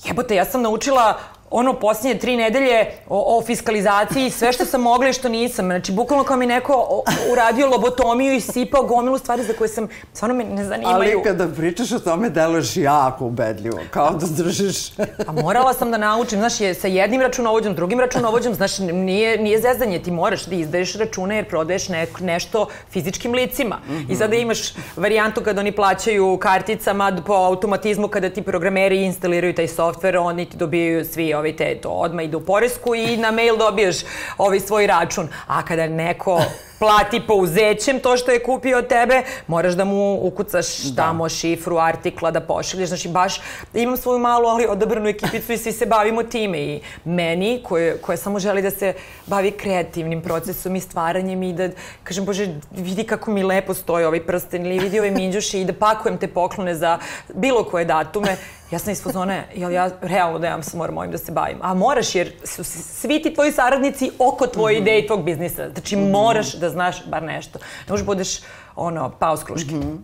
jebote, 0.05 0.35
ja 0.35 0.45
sam 0.45 0.63
naučila 0.63 1.19
ono 1.51 1.73
posljednje 1.73 2.19
tri 2.19 2.37
nedelje 2.37 2.87
o, 3.09 3.39
o 3.39 3.43
fiskalizaciji, 3.43 4.31
sve 4.31 4.53
što 4.53 4.65
sam 4.65 4.81
mogla 4.81 5.09
i 5.09 5.13
što 5.13 5.29
nisam. 5.29 5.65
Znači, 5.65 5.93
bukvalno 5.93 6.25
kao 6.25 6.37
mi 6.37 6.47
neko 6.47 7.03
uradio 7.33 7.69
lobotomiju 7.69 8.35
i 8.35 8.41
sipao 8.41 8.83
gomilu 8.83 9.19
stvari 9.19 9.43
za 9.43 9.53
koje 9.53 9.69
sam, 9.69 9.89
stvarno 10.13 10.37
me 10.37 10.45
ne 10.45 10.65
zanimaju. 10.65 10.95
Ali 10.95 11.23
kada 11.25 11.49
pričaš 11.49 11.93
o 11.93 11.99
tome, 11.99 12.31
deluješ 12.31 12.77
jako 12.77 13.25
ubedljivo, 13.25 13.79
kao 13.91 14.11
da 14.11 14.27
držiš. 14.27 14.91
A 15.29 15.33
morala 15.33 15.75
sam 15.75 15.91
da 15.91 15.99
naučim, 15.99 16.39
znaš, 16.39 16.61
je 16.61 16.75
sa 16.75 16.89
jednim 16.89 17.21
računovođom, 17.21 17.75
drugim 17.75 18.01
računovođom, 18.01 18.55
znaš, 18.55 18.79
nije, 18.79 19.39
nije 19.39 19.61
zezanje, 19.61 19.99
ti 19.99 20.11
moraš 20.11 20.45
da 20.45 20.55
izdaješ 20.55 20.95
račune 20.95 21.37
jer 21.37 21.49
prodaješ 21.49 21.89
ne, 21.89 22.07
nešto 22.21 22.67
fizičkim 22.91 23.33
licima. 23.33 23.77
Mm 23.89 23.93
-hmm. 23.93 24.13
I 24.13 24.17
sada 24.17 24.37
imaš 24.37 24.59
varijantu 24.97 25.41
kada 25.41 25.61
oni 25.61 25.73
plaćaju 25.73 26.39
karticama 26.39 27.23
po 27.27 27.33
automatizmu, 27.33 28.09
kada 28.09 28.31
ti 28.31 28.43
programeri 28.43 29.03
instaliraju 29.05 29.55
taj 29.55 29.69
softver, 29.69 30.17
oni 30.17 30.47
ti 30.47 30.57
dobijaju 30.57 31.05
svi 31.05 31.35
ovaj, 31.41 31.57
te, 31.57 31.75
to 31.81 31.89
odmah 31.89 32.25
ide 32.25 32.37
u 32.37 32.45
poresku 32.45 32.95
i 32.95 33.17
na 33.17 33.31
mail 33.31 33.57
dobiješ 33.57 33.97
ovaj 34.39 34.61
svoj 34.61 34.87
račun. 34.87 35.29
A 35.47 35.65
kada 35.65 35.87
neko 35.87 36.43
plati 36.81 37.21
pouzećem 37.27 38.01
to 38.01 38.17
što 38.17 38.31
je 38.31 38.43
kupio 38.43 38.79
od 38.79 38.87
tebe, 38.87 39.23
moraš 39.47 39.75
da 39.75 39.85
mu 39.85 40.19
ukucaš 40.23 40.79
da. 40.79 41.03
tamo 41.03 41.29
šifru 41.29 41.79
artikla 41.79 42.31
da 42.31 42.41
pošalješ. 42.41 42.89
Znači, 42.89 43.09
baš 43.09 43.41
imam 43.75 43.97
svoju 43.97 44.19
malu, 44.19 44.47
ali 44.47 44.67
odabranu 44.67 45.09
ekipicu 45.09 45.53
i 45.53 45.59
svi 45.59 45.73
se 45.73 45.87
bavimo 45.87 46.23
time. 46.23 46.59
I 46.59 46.81
meni, 47.05 47.61
koje, 47.65 47.99
koje 47.99 48.17
samo 48.17 48.39
želi 48.39 48.63
da 48.63 48.71
se 48.71 48.95
bavi 49.27 49.51
kreativnim 49.51 50.23
procesom 50.23 50.77
i 50.77 50.81
stvaranjem 50.81 51.43
i 51.43 51.53
da, 51.53 51.69
kažem, 52.05 52.25
Bože, 52.25 52.49
vidi 52.71 53.05
kako 53.05 53.31
mi 53.31 53.43
lepo 53.43 53.75
stoji 53.75 54.05
ovaj 54.05 54.27
prsten 54.27 54.67
ili 54.67 54.79
vidi 54.79 54.99
ove 54.99 55.11
minđuše 55.11 55.61
i 55.61 55.65
da 55.65 55.73
pakujem 55.73 56.19
te 56.19 56.29
poklone 56.29 56.75
za 56.75 56.99
bilo 57.35 57.65
koje 57.65 57.85
datume. 57.85 58.37
Ja 58.71 58.79
sam 58.79 58.93
iz 58.93 59.03
fazone, 59.03 59.49
jel 59.55 59.73
ja 59.73 59.91
realno 60.01 60.39
da 60.39 60.47
ja 60.47 60.63
sam 60.63 60.79
moram 60.79 60.99
ovim 60.99 61.11
da 61.11 61.19
se 61.19 61.33
bavim. 61.33 61.59
A 61.61 61.75
moraš 61.75 62.15
jer 62.15 62.33
su 62.45 62.65
svi 62.65 63.23
ti 63.23 63.35
tvoji 63.35 63.53
saradnici 63.53 64.11
oko 64.19 64.47
tvoje 64.47 64.75
mm 64.75 64.79
-hmm. 64.79 64.83
ideje 64.83 65.05
i 65.05 65.07
tvog 65.07 65.25
biznisa. 65.25 65.71
Znači 65.71 65.97
mm 65.97 66.01
-hmm. 66.01 66.11
moraš 66.11 66.55
da 66.55 66.71
znaš 66.71 67.07
bar 67.07 67.23
nešto. 67.23 67.59
Ne 67.59 67.91
možeš 67.93 68.07
budeš 68.07 68.41
ono, 68.77 69.11
paus 69.11 69.45
kruške. 69.45 69.75
Mm 69.75 69.83
-hmm. 69.83 69.99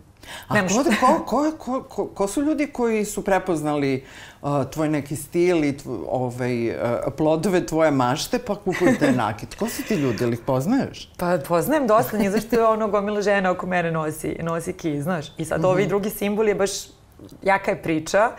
A 0.48 0.54
ko, 1.00 1.24
ko, 1.26 1.52
ko, 1.58 1.82
ko, 1.82 2.06
ko 2.06 2.26
su 2.28 2.42
ljudi 2.42 2.66
koji 2.66 3.04
su 3.04 3.24
prepoznali 3.24 4.04
uh, 4.42 4.64
tvoj 4.70 4.88
neki 4.88 5.16
stil 5.16 5.64
i 5.64 5.76
tvo, 5.76 6.06
ovaj, 6.10 6.70
uh, 6.70 6.74
plodove 7.16 7.66
tvoje 7.66 7.90
mašte 7.90 8.38
pa 8.38 8.54
kupuju 8.54 8.98
te 8.98 9.12
nakit? 9.22 9.54
Ko 9.54 9.68
su 9.68 9.82
ti 9.82 9.94
ljudi, 9.94 10.24
ili 10.24 10.32
ih 10.32 10.40
poznaješ? 10.46 11.12
Pa 11.16 11.38
poznajem 11.48 11.86
dosta 11.86 12.18
njih, 12.18 12.30
zašto 12.30 12.56
je 12.56 12.66
ono 12.66 12.88
gomila 12.88 13.22
žena 13.22 13.50
oko 13.50 13.66
mene 13.66 13.92
nosi, 13.92 14.36
nosi 14.42 14.72
ki, 14.72 15.02
znaš. 15.02 15.26
I 15.38 15.44
sad 15.44 15.60
mm 15.60 15.64
-hmm. 15.64 15.68
ovi 15.68 15.86
drugi 15.86 16.10
simbol 16.10 16.48
je 16.48 16.54
baš 16.54 16.70
jaka 17.42 17.70
je 17.70 17.82
priča. 17.82 18.30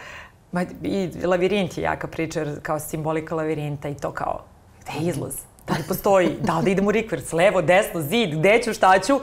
Ma, 0.52 0.66
I 0.84 1.10
lavirint 1.24 1.78
je 1.78 1.84
jaka 1.84 2.08
priča, 2.08 2.46
kao 2.62 2.80
simbolika 2.80 3.36
lavirinta 3.36 3.90
i 3.90 3.96
to 3.96 4.12
kao, 4.12 4.44
gde 4.82 5.00
je 5.00 5.10
izlaz? 5.10 5.36
Da 5.68 5.74
li 5.74 5.84
postoji? 5.88 6.30
Da 6.42 6.62
da 6.64 6.70
idem 6.70 6.88
u 6.88 6.92
rikvers? 6.92 7.34
Levo, 7.34 7.62
desno, 7.62 8.02
zid, 8.02 8.40
gde 8.40 8.62
ću, 8.64 8.74
šta 8.74 9.00
ću? 9.00 9.20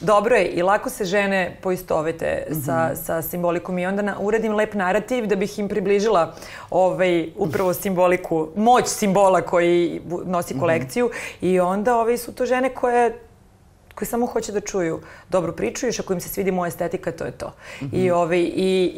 Dobro 0.00 0.36
je 0.36 0.46
i 0.46 0.62
lako 0.62 0.90
se 0.90 1.04
žene 1.04 1.56
poistovete 1.62 2.46
mm 2.50 2.54
-hmm. 2.54 2.64
sa, 2.64 2.86
mhm. 2.86 2.96
sa 3.04 3.22
simbolikom 3.22 3.78
i 3.78 3.86
onda 3.86 4.02
na, 4.02 4.16
uradim 4.20 4.54
lep 4.54 4.74
narativ 4.74 5.26
da 5.26 5.36
bih 5.36 5.58
im 5.58 5.68
približila 5.68 6.34
ovaj, 6.70 7.30
upravo 7.36 7.74
simboliku, 7.74 8.48
moć 8.56 8.86
simbola 8.86 9.40
koji 9.40 10.00
nosi 10.24 10.54
mhm. 10.54 10.60
kolekciju 10.60 11.06
mm 11.06 11.10
-hmm. 11.10 11.52
i 11.52 11.60
onda 11.60 11.96
ovaj, 11.96 12.18
su 12.18 12.34
to 12.34 12.46
žene 12.46 12.74
koje 12.74 13.18
koji 13.96 14.08
samo 14.08 14.26
hoće 14.26 14.52
da 14.52 14.60
čuju 14.60 15.00
dobru 15.28 15.52
priču 15.52 15.86
i 15.86 15.92
ako 15.98 16.12
im 16.12 16.20
se 16.20 16.28
svidi 16.28 16.52
moja 16.52 16.68
estetika, 16.68 17.12
to 17.12 17.24
je 17.24 17.32
to. 17.32 17.46
Mm 17.80 17.84
-hmm. 17.84 18.04
I, 18.04 18.10
ovaj, 18.10 18.50
i 18.54 18.92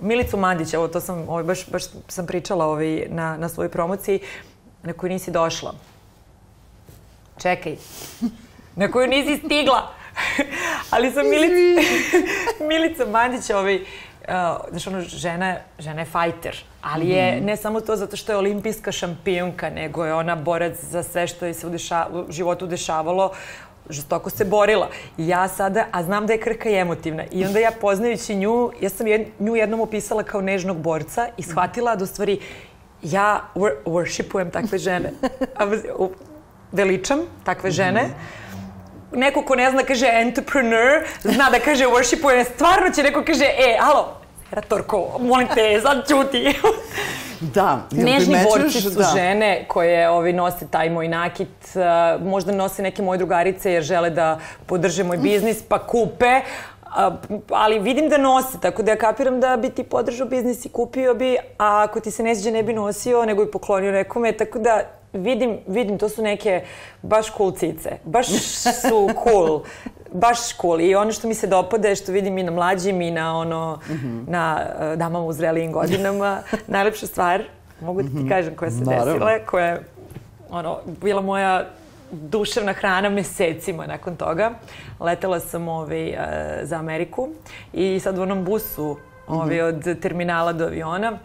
Milicu 0.00 0.36
Mandić, 0.36 0.74
evo 0.74 0.88
to 0.88 1.00
sam, 1.00 1.28
ovaj, 1.28 1.44
baš, 1.44 1.66
baš 1.70 1.82
sam 2.08 2.26
pričala 2.26 2.66
ovaj, 2.66 3.06
na, 3.08 3.36
na 3.36 3.48
svojoj 3.48 3.68
promociji, 3.68 4.20
na 4.82 4.92
koju 4.92 5.10
nisi 5.10 5.30
došla. 5.30 5.74
Čekaj. 7.42 7.76
Na 8.76 8.90
koju 8.90 9.08
nisi 9.08 9.42
stigla. 9.44 9.94
Ali 10.90 11.12
sam 11.12 11.28
Milica, 11.28 11.88
Milica 12.68 13.06
Mandić, 13.06 13.50
ovaj, 13.50 13.76
uh, 13.76 13.82
znaš, 14.70 14.86
ono, 14.86 15.00
žena, 15.00 15.56
žena 15.78 16.00
je 16.00 16.06
fajter, 16.06 16.56
ali 16.82 17.08
je 17.08 17.36
Mhm. 17.36 17.46
ne 17.46 17.56
samo 17.56 17.80
to 17.80 17.96
zato 17.96 18.16
što 18.16 18.32
je 18.32 18.38
olimpijska 18.38 18.92
šampionka, 18.92 19.70
nego 19.70 20.04
je 20.04 20.14
ona 20.14 20.36
borac 20.36 20.78
za 20.82 21.02
sve 21.02 21.26
što 21.26 21.46
je 21.46 21.54
se 21.54 21.66
u, 21.66 21.70
deša, 21.70 22.06
u 22.12 22.32
životu 22.32 22.66
dešavalo, 22.66 23.32
žestoko 23.90 24.30
se 24.30 24.44
borila. 24.44 24.88
Ja 25.16 25.48
sada, 25.48 25.86
a 25.90 26.02
znam 26.02 26.26
da 26.26 26.32
je 26.32 26.40
Krka 26.40 26.70
emotivna, 26.70 27.24
i 27.30 27.44
onda 27.44 27.58
ja 27.58 27.70
poznajući 27.80 28.34
nju, 28.34 28.70
ja 28.80 28.88
sam 28.90 29.06
jed, 29.06 29.26
nju 29.38 29.56
jednom 29.56 29.80
opisala 29.80 30.22
kao 30.22 30.40
nežnog 30.40 30.76
borca 30.76 31.28
i 31.36 31.42
shvatila 31.42 31.96
da 31.96 32.04
u 32.04 32.06
stvari 32.06 32.40
ja 33.02 33.44
wor 33.54 33.72
worshipujem 33.84 34.50
takve 34.50 34.78
žene. 34.78 35.12
Veličam 36.72 37.20
takve 37.44 37.70
žene. 37.70 38.08
Neko 39.12 39.42
ko 39.42 39.54
ne 39.54 39.70
zna 39.70 39.82
kaže 39.82 40.08
entrepreneur, 40.12 41.04
zna 41.22 41.50
da 41.50 41.60
kaže 41.60 41.84
worshipuje, 41.84 42.44
stvarno 42.54 42.90
će 42.90 43.02
neko 43.02 43.24
kaže, 43.24 43.44
e, 43.44 43.78
alo, 43.80 44.20
Ratorko, 44.50 45.18
molim 45.20 45.48
te, 45.54 45.80
sad 45.82 46.08
ćuti. 46.08 46.44
Da, 47.40 47.86
Nežni 47.90 48.36
borci 48.50 48.80
su 48.80 48.90
da- 48.90 49.12
žene 49.16 49.64
koje 49.68 50.08
ovi, 50.10 50.32
nose 50.32 50.66
taj 50.70 50.90
moj 50.90 51.08
nakit, 51.08 51.48
uh, 51.74 52.26
možda 52.26 52.52
nose 52.52 52.82
neke 52.82 53.02
moje 53.02 53.18
drugarice 53.18 53.72
jer 53.72 53.82
žele 53.82 54.10
da 54.10 54.38
podrže 54.66 55.04
moj 55.04 55.16
biznis, 55.16 55.62
pa 55.62 55.78
kupe, 55.78 56.40
a, 56.84 57.16
ali 57.50 57.78
vidim 57.78 58.08
da 58.08 58.18
nose, 58.18 58.58
tako 58.60 58.82
da 58.82 58.90
ja 58.90 58.96
kapiram 58.98 59.40
da 59.40 59.56
bi 59.56 59.70
ti 59.70 59.82
podržao 59.82 60.26
biznis 60.26 60.64
i 60.64 60.68
kupio 60.68 61.14
bi, 61.14 61.36
a 61.58 61.82
ako 61.82 62.00
ti 62.00 62.10
se 62.10 62.22
ne 62.22 62.34
sviđa 62.34 62.50
ne 62.50 62.62
bi 62.62 62.72
nosio, 62.72 63.24
nego 63.24 63.44
bi 63.44 63.50
poklonio 63.50 63.92
nekome, 63.92 64.32
tako 64.32 64.58
da 64.58 64.80
vidim, 65.12 65.58
vidim, 65.66 65.98
to 65.98 66.08
su 66.08 66.22
neke 66.22 66.62
baš 67.02 67.26
cool 67.36 67.52
cice, 67.52 67.90
baš 68.04 68.26
su 68.82 69.10
cool, 69.24 69.60
baš 70.12 70.56
cool. 70.60 70.80
I 70.80 70.94
ono 70.94 71.12
što 71.12 71.28
mi 71.28 71.34
se 71.34 71.46
dopada 71.46 71.88
je 71.88 71.96
što 71.96 72.12
vidim 72.12 72.38
i 72.38 72.42
na 72.42 72.50
mlađim 72.50 73.00
i 73.00 73.10
na 73.10 73.38
ono, 73.38 73.78
na 74.26 74.60
uh, 74.60 74.98
damama 74.98 75.24
u 75.24 75.32
zrelijim 75.32 75.72
godinama, 75.72 76.42
najlepša 76.66 77.06
stvar, 77.06 77.42
mogu 77.80 78.02
da 78.02 78.08
ti 78.08 78.28
kažem 78.28 78.56
koja 78.56 78.70
se 78.70 78.84
Naravno. 78.84 79.12
desila, 79.12 79.38
koja 79.46 79.66
je 79.66 79.82
ono, 80.50 80.78
bila 81.00 81.22
moja 81.22 81.66
duševna 82.10 82.72
hrana 82.72 83.08
mesecima 83.08 83.86
nakon 83.86 84.16
toga. 84.16 84.50
Letela 85.00 85.40
sam 85.40 85.68
ovaj, 85.68 86.08
e, 86.08 86.16
za 86.62 86.76
Ameriku 86.76 87.28
i 87.72 88.00
sad 88.00 88.18
u 88.18 88.22
onom 88.22 88.44
busu 88.44 88.96
ovaj, 89.26 89.62
od 89.62 90.00
terminala 90.00 90.52
do 90.52 90.64
aviona 90.64 91.18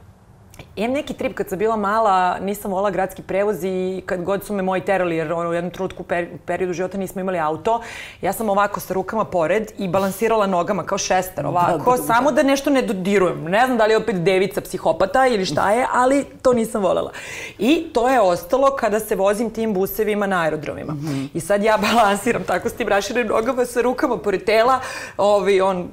Imam 0.76 0.92
neki 0.92 1.14
trip 1.14 1.34
kad 1.34 1.50
sam 1.50 1.60
bila 1.60 1.76
mala, 1.76 2.40
nisam 2.40 2.72
volila 2.72 2.92
gradski 2.92 3.22
prevoz 3.22 3.64
i 3.64 4.02
kad 4.06 4.24
god 4.24 4.46
su 4.46 4.54
me 4.54 4.62
moji 4.62 4.82
terali, 4.82 5.16
jer 5.16 5.34
ono, 5.34 5.50
u 5.50 5.54
jednom 5.54 5.72
trenutku 5.72 6.04
u 6.04 6.06
per, 6.06 6.28
periodu 6.46 6.74
života 6.74 6.98
nismo 6.98 7.22
imali 7.22 7.40
auto, 7.40 7.82
ja 8.22 8.34
sam 8.34 8.50
ovako 8.50 8.80
sa 8.80 8.94
rukama 8.94 9.26
pored 9.26 9.72
i 9.78 9.88
balansirala 9.88 10.48
nogama 10.48 10.84
kao 10.84 10.98
šestar, 10.98 11.46
ovako, 11.46 11.92
da, 11.92 11.98
da. 11.98 12.04
samo 12.04 12.32
da 12.32 12.44
nešto 12.44 12.70
ne 12.70 12.82
dodirujem. 12.82 13.44
Ne 13.44 13.66
znam 13.66 13.78
da 13.78 13.86
li 13.86 13.94
je 13.94 13.98
opet 13.98 14.16
devica 14.16 14.62
psihopata 14.62 15.28
ili 15.28 15.46
šta 15.46 15.72
je, 15.72 15.88
ali 15.94 16.26
to 16.42 16.54
nisam 16.54 16.82
volela. 16.82 17.12
I 17.58 17.86
to 17.94 18.10
je 18.10 18.22
ostalo 18.22 18.76
kada 18.76 19.00
se 19.00 19.16
vozim 19.16 19.50
tim 19.50 19.74
busevima 19.74 20.28
na 20.28 20.42
aerodromima. 20.42 20.96
I 21.34 21.40
sad 21.40 21.64
ja 21.64 21.78
balansiram 21.94 22.44
tako 22.44 22.70
s 22.70 22.74
tim 22.74 22.88
raširenim 22.88 23.32
nogama 23.32 23.66
sa 23.66 23.82
rukama 23.82 24.18
pored 24.18 24.44
tela, 24.44 24.80
ovi, 25.18 25.62
on 25.62 25.90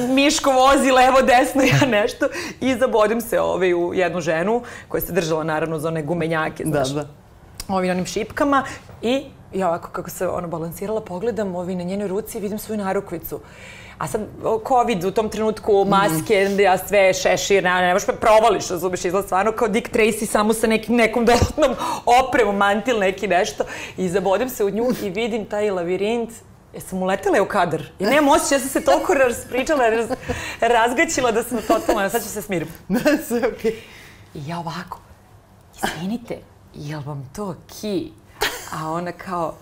Miško 0.00 0.50
vozi 0.52 0.90
levo, 0.90 1.22
desno, 1.22 1.62
ja 1.62 1.88
nešto 1.88 2.26
i 2.60 2.74
zabodim 2.74 3.20
se 3.20 3.40
ovaj, 3.40 3.74
u 3.74 3.94
jednu 3.94 4.20
ženu 4.20 4.62
koja 4.88 5.00
se 5.00 5.12
držala 5.12 5.44
naravno 5.44 5.78
za 5.78 5.88
one 5.88 6.02
gumenjake, 6.02 6.64
Da, 6.64 6.84
znaš, 6.84 6.88
da. 6.88 7.08
ovim 7.68 7.90
onim 7.90 8.06
šipkama 8.06 8.64
i 9.02 9.22
ja 9.54 9.68
ovako 9.68 9.88
kako 9.88 10.10
se 10.10 10.28
ono 10.28 10.48
balansirala 10.48 11.00
pogledam 11.00 11.54
ovi 11.56 11.74
na 11.74 11.82
njenoj 11.84 12.08
ruci 12.08 12.38
i 12.38 12.40
vidim 12.40 12.58
svoju 12.58 12.78
narukvicu. 12.78 13.40
A 13.98 14.06
sad, 14.06 14.20
COVID 14.68 15.04
u 15.04 15.10
tom 15.10 15.28
trenutku, 15.28 15.84
maske, 15.84 16.44
Mhm. 16.44 16.60
ja 16.60 16.78
sve 16.78 17.14
šešir, 17.14 17.64
ne, 17.64 17.70
ne 17.72 17.92
možeš 17.92 18.08
me 18.08 18.14
provališ, 18.16 18.68
razumeš, 18.68 19.04
izgleda 19.04 19.26
stvarno 19.26 19.52
kao 19.52 19.68
Dick 19.68 19.90
Tracy 19.90 20.26
samo 20.26 20.52
sa 20.52 20.66
nekim, 20.66 20.96
nekom 20.96 21.24
dodatnom 21.24 21.74
opremom, 22.20 22.56
mantil 22.56 22.98
neki 22.98 23.28
nešto. 23.28 23.64
I 23.96 24.08
zabodem 24.08 24.48
se 24.48 24.64
u 24.64 24.70
nju 24.70 24.86
i 25.02 25.10
vidim 25.10 25.44
taj 25.44 25.70
lavirint 25.70 26.30
Jesam 26.74 27.02
uletela 27.02 27.42
u 27.42 27.46
kadar? 27.46 27.82
Ja 27.98 28.10
nemam 28.10 28.28
osjećaj, 28.28 28.56
ja 28.56 28.60
sam 28.60 28.68
se 28.68 28.84
toliko 28.84 29.14
raspričala, 29.14 29.88
raz, 29.88 30.10
razgaćila 30.60 31.32
da 31.32 31.42
sam 31.42 31.58
totalno, 31.68 32.08
sad 32.08 32.22
ću 32.22 32.28
se 32.28 32.42
smirim. 32.42 32.68
Ne, 32.88 33.00
sve 33.28 33.48
okej. 33.48 33.82
I 34.34 34.46
ja 34.46 34.58
ovako, 34.58 35.00
izvinite, 35.84 36.38
jel 36.74 37.00
vam 37.06 37.30
to 37.36 37.56
ki? 37.80 38.12
A 38.72 38.90
ona 38.90 39.12
kao, 39.12 39.54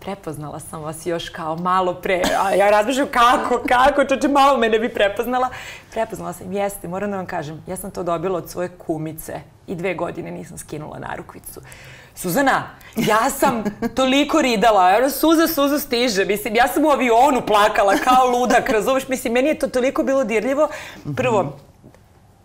prepoznala 0.00 0.60
sam 0.60 0.82
vas 0.82 1.06
još 1.06 1.28
kao 1.28 1.56
malo 1.56 1.94
pre. 1.94 2.22
A 2.40 2.54
ja 2.54 2.70
razmišljam 2.70 3.08
kako, 3.10 3.62
kako, 3.68 4.04
čoče, 4.04 4.28
malo 4.28 4.58
me 4.58 4.68
ne 4.68 4.78
bi 4.78 4.88
prepoznala. 4.88 5.48
Prepoznala 5.90 6.32
sam, 6.32 6.52
jeste, 6.52 6.88
moram 6.88 7.10
da 7.10 7.16
vam 7.16 7.26
kažem, 7.26 7.62
ja 7.66 7.76
sam 7.76 7.90
to 7.90 8.02
dobila 8.02 8.38
od 8.38 8.50
svoje 8.50 8.68
kumice 8.68 9.40
i 9.66 9.74
dve 9.74 9.94
godine 9.94 10.30
nisam 10.30 10.58
skinula 10.58 10.98
narukvicu. 10.98 11.60
Suzana, 12.14 12.62
ja 12.96 13.30
sam 13.30 13.64
toliko 13.94 14.42
ridala, 14.42 14.94
ono, 14.98 15.10
suza, 15.10 15.48
suza 15.48 15.78
stiže, 15.78 16.24
mislim, 16.24 16.54
ja 16.54 16.68
sam 16.68 16.84
u 16.84 16.88
avionu 16.88 17.40
plakala 17.46 17.96
kao 17.96 18.30
ludak, 18.30 18.70
razumeš, 18.70 19.08
mislim, 19.08 19.32
meni 19.32 19.48
je 19.48 19.58
to 19.58 19.68
toliko 19.68 20.02
bilo 20.02 20.24
dirljivo. 20.24 20.68
Prvo, 21.16 21.56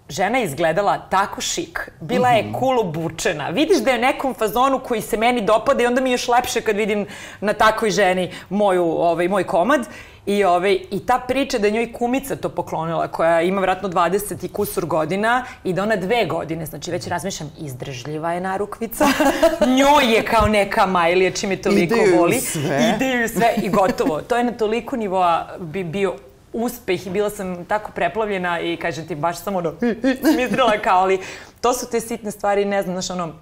žena 0.10 0.38
je 0.38 0.46
izgledala 0.46 0.98
tako 1.10 1.42
šik. 1.42 1.92
Bila 2.02 2.30
je 2.30 2.54
cool 2.60 2.80
obučena. 2.80 3.50
Vidiš 3.50 3.78
da 3.78 3.92
je 3.92 3.98
u 3.98 4.02
nekom 4.02 4.34
fazonu 4.34 4.80
koji 4.80 5.02
se 5.02 5.18
meni 5.18 5.42
dopada 5.42 5.84
i 5.84 5.86
onda 5.86 6.02
mi 6.02 6.10
je 6.10 6.14
još 6.14 6.28
lepše 6.28 6.62
kad 6.62 6.76
vidim 6.76 7.08
na 7.42 7.54
takvoj 7.54 7.92
ženi 7.92 8.32
moju, 8.50 8.84
ovaj, 8.84 9.28
moj 9.28 9.44
komad. 9.44 9.88
I, 10.26 10.44
ovaj, 10.44 10.80
I 10.92 11.00
ta 11.06 11.20
priča 11.28 11.58
da 11.58 11.68
je 11.68 11.72
njoj 11.74 11.94
kumica 11.94 12.36
to 12.36 12.50
poklonila, 12.50 13.08
koja 13.08 13.42
ima 13.42 13.62
vratno 13.62 13.90
20 13.90 14.46
i 14.46 14.48
kusur 14.48 14.86
godina 14.86 15.46
i 15.64 15.74
da 15.74 15.84
ona 15.84 15.96
dve 15.96 16.26
godine, 16.26 16.66
znači 16.66 16.92
već 16.92 17.08
razmišljam, 17.08 17.52
izdržljiva 17.60 18.34
je 18.34 18.42
narukvica, 18.42 19.06
njoj 19.78 20.16
je 20.16 20.26
kao 20.26 20.48
neka 20.48 20.86
majlija 20.86 21.32
čim 21.32 21.52
je 21.52 21.62
toliko 21.62 21.96
Ide 21.96 22.06
joj 22.06 22.14
u 22.14 22.20
voli. 22.20 22.40
sve. 22.40 22.94
Ide 22.96 23.06
joj 23.06 23.26
u 23.26 23.28
sve 23.28 23.54
i 23.64 23.70
gotovo. 23.70 24.22
To 24.22 24.38
je 24.38 24.44
na 24.44 24.52
toliko 24.52 24.96
nivoa 24.96 25.48
bi 25.60 25.84
bio 25.84 26.16
uspeh 26.54 27.08
i 27.08 27.10
bila 27.10 27.30
sam 27.30 27.66
tako 27.66 27.92
preplavljena 27.92 28.60
i 28.60 28.78
kažem 28.78 29.08
ti 29.08 29.16
baš 29.16 29.44
sam 29.44 29.56
ono 29.56 29.74
smitrila 30.34 30.78
kao 30.84 31.00
ali 31.00 31.20
to 31.62 31.74
su 31.74 31.90
te 31.92 32.00
sitne 32.02 32.32
stvari 32.32 32.66
ne 32.66 32.82
znam 32.84 33.02
znaš 33.02 33.10
ono 33.20 33.34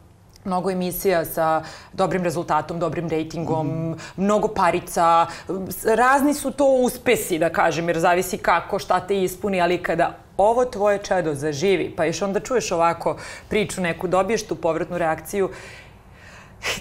mnogo 0.45 0.71
emisija 0.71 1.25
sa 1.25 1.63
dobrim 1.93 2.23
rezultatom, 2.23 2.79
dobrim 2.79 3.09
rejtingom, 3.09 3.95
mnogo 4.17 4.47
parica, 4.47 5.27
razni 5.95 6.33
su 6.33 6.51
to 6.51 6.65
uspesi, 6.65 7.39
da 7.39 7.49
kažem, 7.49 7.89
jer 7.89 7.99
zavisi 7.99 8.37
kako, 8.37 8.79
šta 8.79 8.99
te 8.99 9.23
ispuni, 9.23 9.61
ali 9.61 9.83
kada 9.83 10.17
ovo 10.37 10.65
tvoje 10.65 10.97
čedo 11.03 11.33
zaživi, 11.33 11.93
pa 11.97 12.05
još 12.05 12.21
onda 12.21 12.39
čuješ 12.39 12.71
ovako 12.71 13.17
priču 13.49 13.81
neku, 13.81 14.07
dobiješ 14.07 14.47
tu 14.47 14.55
povratnu 14.55 14.97
reakciju, 14.97 15.49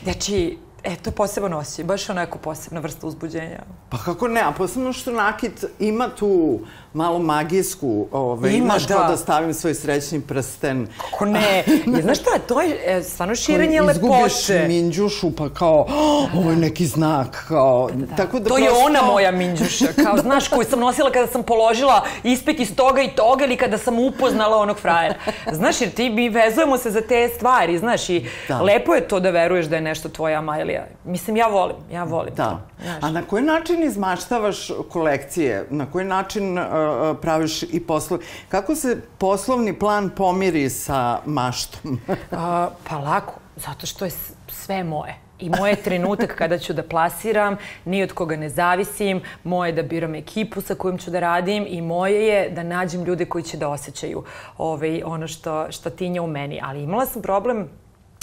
znači, 0.03 0.59
e, 0.85 0.97
to 0.97 1.11
je 1.11 1.15
poseban 1.15 1.53
osjećaj, 1.55 1.85
baš 1.85 2.09
onako 2.09 2.39
posebna 2.39 2.81
vrsta 2.81 3.07
uzbuđenja. 3.07 3.59
Pa 3.89 3.99
kako 3.99 4.29
ne, 4.29 4.41
a 4.41 4.53
posebno 4.53 4.93
što 4.93 5.13
nakit 5.13 5.53
ima 5.79 6.09
tu 6.11 6.61
malo 6.95 7.19
magijsku, 7.19 8.07
ovaj, 8.13 8.51
Ima, 8.53 8.75
kao 8.89 8.99
da. 8.99 9.09
da 9.09 9.17
stavim 9.17 9.55
svoj 9.55 9.75
srećni 9.75 10.21
prsten. 10.23 10.87
Kako 11.01 11.25
ne? 11.27 11.65
Je, 11.87 12.03
znaš 12.03 12.19
šta, 12.19 12.31
to 12.39 12.61
je 12.61 12.79
e, 12.89 13.03
stvarno 13.03 13.35
širenje 13.35 13.81
Izgubiš 13.85 14.03
lepote. 14.49 14.69
minđušu, 14.69 15.31
pa 15.33 15.49
kao, 15.51 15.81
"Oh, 15.81 16.35
ovo 16.35 16.51
je 16.51 16.57
neki 16.59 16.87
znak, 16.87 17.45
kao, 17.49 17.91
tako 18.17 18.39
da 18.39 18.49
To 18.49 18.59
je 18.59 18.65
prosto- 18.65 18.85
ona 18.87 19.03
moja 19.03 19.31
minđuša, 19.33 19.87
kao 19.95 20.19
znaš, 20.19 20.49
koju 20.49 20.65
sam 20.65 20.81
nosila 20.81 21.11
kada 21.11 21.27
sam 21.27 21.43
položila 21.43 22.05
ispit 22.25 22.61
iz 22.61 22.77
toga 22.77 23.03
i 23.03 23.11
toga 23.11 23.45
ili 23.45 23.57
kada 23.57 23.79
sam 23.79 23.99
upoznala 24.01 24.57
onog 24.59 24.79
frajera. 24.79 25.15
Znaš, 25.53 25.81
jer 25.81 25.91
ti 25.91 26.11
mi 26.11 26.29
vezujemo 26.29 26.79
se 26.79 26.91
za 26.91 27.01
te 27.01 27.29
stvari, 27.29 27.79
znaš, 27.79 28.09
i 28.09 28.27
Da. 28.49 28.61
lepo 28.61 28.95
je 28.95 29.09
to 29.09 29.21
da 29.21 29.31
veruješ 29.31 29.67
da 29.67 29.77
je 29.77 29.83
nešto 29.83 30.09
tvoja 30.09 30.41
Amajlija. 30.73 30.97
Mislim, 31.05 31.37
ja 31.37 31.47
volim, 31.47 31.77
ja 31.93 32.05
volim 32.05 32.35
Da. 32.35 32.51
to. 32.51 32.61
Znaš. 32.83 33.03
A 33.03 33.11
na 33.11 33.23
koji 33.23 33.43
način 33.43 33.83
izmaštavaš 33.83 34.71
kolekcije? 34.91 35.67
Na 35.71 35.87
koji 35.87 36.05
način 36.05 36.59
uh, 36.59 36.65
uh, 36.65 37.17
praviš 37.23 37.63
i 37.63 37.87
poslove? 37.87 38.25
Kako 38.49 38.75
se 38.75 39.01
poslovni 39.19 39.79
plan 39.79 40.11
pomiri 40.11 40.71
sa 40.71 41.19
maštom? 41.27 42.01
A, 42.31 42.69
pa 42.89 42.99
lako, 42.99 43.33
zato 43.57 43.87
što 43.87 44.05
je 44.05 44.11
sve 44.49 44.85
moje. 44.85 45.15
I 45.39 45.51
moje 45.51 45.73
je 45.73 45.83
trenutak 45.83 46.35
kada 46.39 46.59
ću 46.59 46.73
da 46.73 46.83
plasiram, 46.83 47.57
ni 47.85 48.03
od 48.03 48.13
koga 48.13 48.37
ne 48.37 48.49
zavisim, 48.49 49.21
moje 49.45 49.69
je 49.69 49.73
da 49.73 49.83
biram 49.83 50.15
ekipu 50.15 50.61
sa 50.61 50.75
kojom 50.75 50.99
ću 50.99 51.11
da 51.11 51.21
radim 51.21 51.67
i 51.69 51.81
moje 51.81 52.27
je 52.27 52.51
da 52.51 52.63
nađem 52.63 53.05
ljude 53.05 53.25
koji 53.25 53.45
će 53.45 53.57
da 53.57 53.69
osjećaju 53.69 54.25
ovaj, 54.59 55.03
ono 55.05 55.29
što, 55.29 55.73
što 55.73 55.91
tinja 55.91 56.23
u 56.23 56.27
meni. 56.27 56.61
Ali 56.63 56.83
imala 56.83 57.07
sam 57.07 57.23
problem 57.23 57.69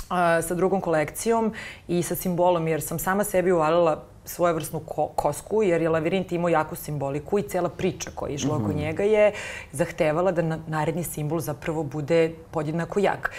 a, 0.09 0.41
sa 0.41 0.55
drugom 0.55 0.81
kolekcijom 0.81 1.53
i 1.87 2.03
sa 2.03 2.15
simbolom, 2.15 2.67
jer 2.67 2.81
sam 2.81 2.99
sama 2.99 3.23
sebi 3.23 3.51
uvalila 3.51 4.03
svojevrsnu 4.25 4.79
ko 4.79 5.07
kosku, 5.15 5.63
jer 5.63 5.81
je 5.81 5.89
lavirint 5.89 6.31
imao 6.31 6.49
jaku 6.49 6.75
simboliku 6.75 7.39
i 7.39 7.43
cela 7.43 7.69
priča 7.69 8.11
koja 8.15 8.29
je 8.29 8.35
išla 8.35 8.55
oko 8.55 8.73
njega 8.73 9.03
je 9.03 9.31
zahtevala 9.71 10.31
da 10.31 10.41
na 10.41 10.59
naredni 10.67 11.03
simbol 11.03 11.39
zapravo 11.39 11.83
bude 11.83 12.31
podjednako 12.51 12.99
jak. 12.99 13.31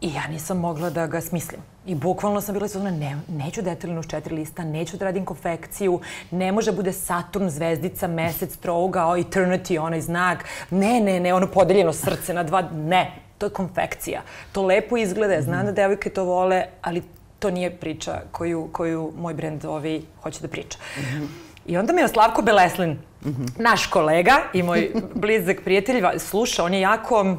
I 0.00 0.14
ja 0.14 0.26
nisam 0.26 0.58
mogla 0.58 0.90
da 0.90 1.06
ga 1.06 1.20
smislim. 1.20 1.60
I 1.86 1.94
bukvalno 1.94 2.40
sam 2.40 2.54
bila 2.54 2.66
izvodna, 2.66 2.90
ne, 2.90 3.16
neću 3.28 3.62
detaljno 3.62 4.00
uz 4.00 4.06
četiri 4.06 4.34
lista, 4.34 4.64
neću 4.64 4.96
da 4.96 5.04
radim 5.04 5.24
konfekciju, 5.24 6.00
ne 6.30 6.52
može 6.52 6.70
da 6.70 6.76
bude 6.76 6.92
Saturn, 6.92 7.48
zvezdica, 7.48 8.06
mesec, 8.06 8.56
trougao, 8.56 9.16
eternity, 9.16 9.78
onaj 9.78 10.00
znak. 10.00 10.44
Ne, 10.70 11.00
ne, 11.00 11.20
ne, 11.20 11.34
ono 11.34 11.46
podeljeno 11.46 11.92
srce 11.92 12.34
na 12.34 12.42
dva, 12.42 12.62
ne, 12.72 13.12
to 13.42 13.46
je 13.46 13.50
konfekcija. 13.50 14.22
To 14.52 14.62
lepo 14.62 14.96
izgleda, 14.96 15.42
znam 15.42 15.66
da 15.66 15.72
devojke 15.72 16.10
to 16.10 16.24
vole, 16.24 16.64
ali 16.82 17.02
to 17.38 17.50
nije 17.50 17.70
priča 17.70 18.20
koju, 18.32 18.68
koju 18.72 19.12
moj 19.16 19.34
brend 19.34 19.64
ovi 19.64 20.04
hoće 20.22 20.40
da 20.40 20.48
priča. 20.48 20.78
Mm 20.96 21.00
-hmm. 21.00 21.26
I 21.66 21.76
onda 21.76 21.92
me 21.92 22.02
je 22.02 22.08
Slavko 22.08 22.42
Beleslin, 22.42 22.90
mm 22.90 23.30
-hmm. 23.30 23.48
naš 23.58 23.86
kolega 23.86 24.36
i 24.52 24.62
moj 24.62 24.92
blizak 25.22 25.64
prijatelj, 25.64 26.02
sluša, 26.18 26.64
on 26.64 26.74
je 26.74 26.80
jako 26.80 27.36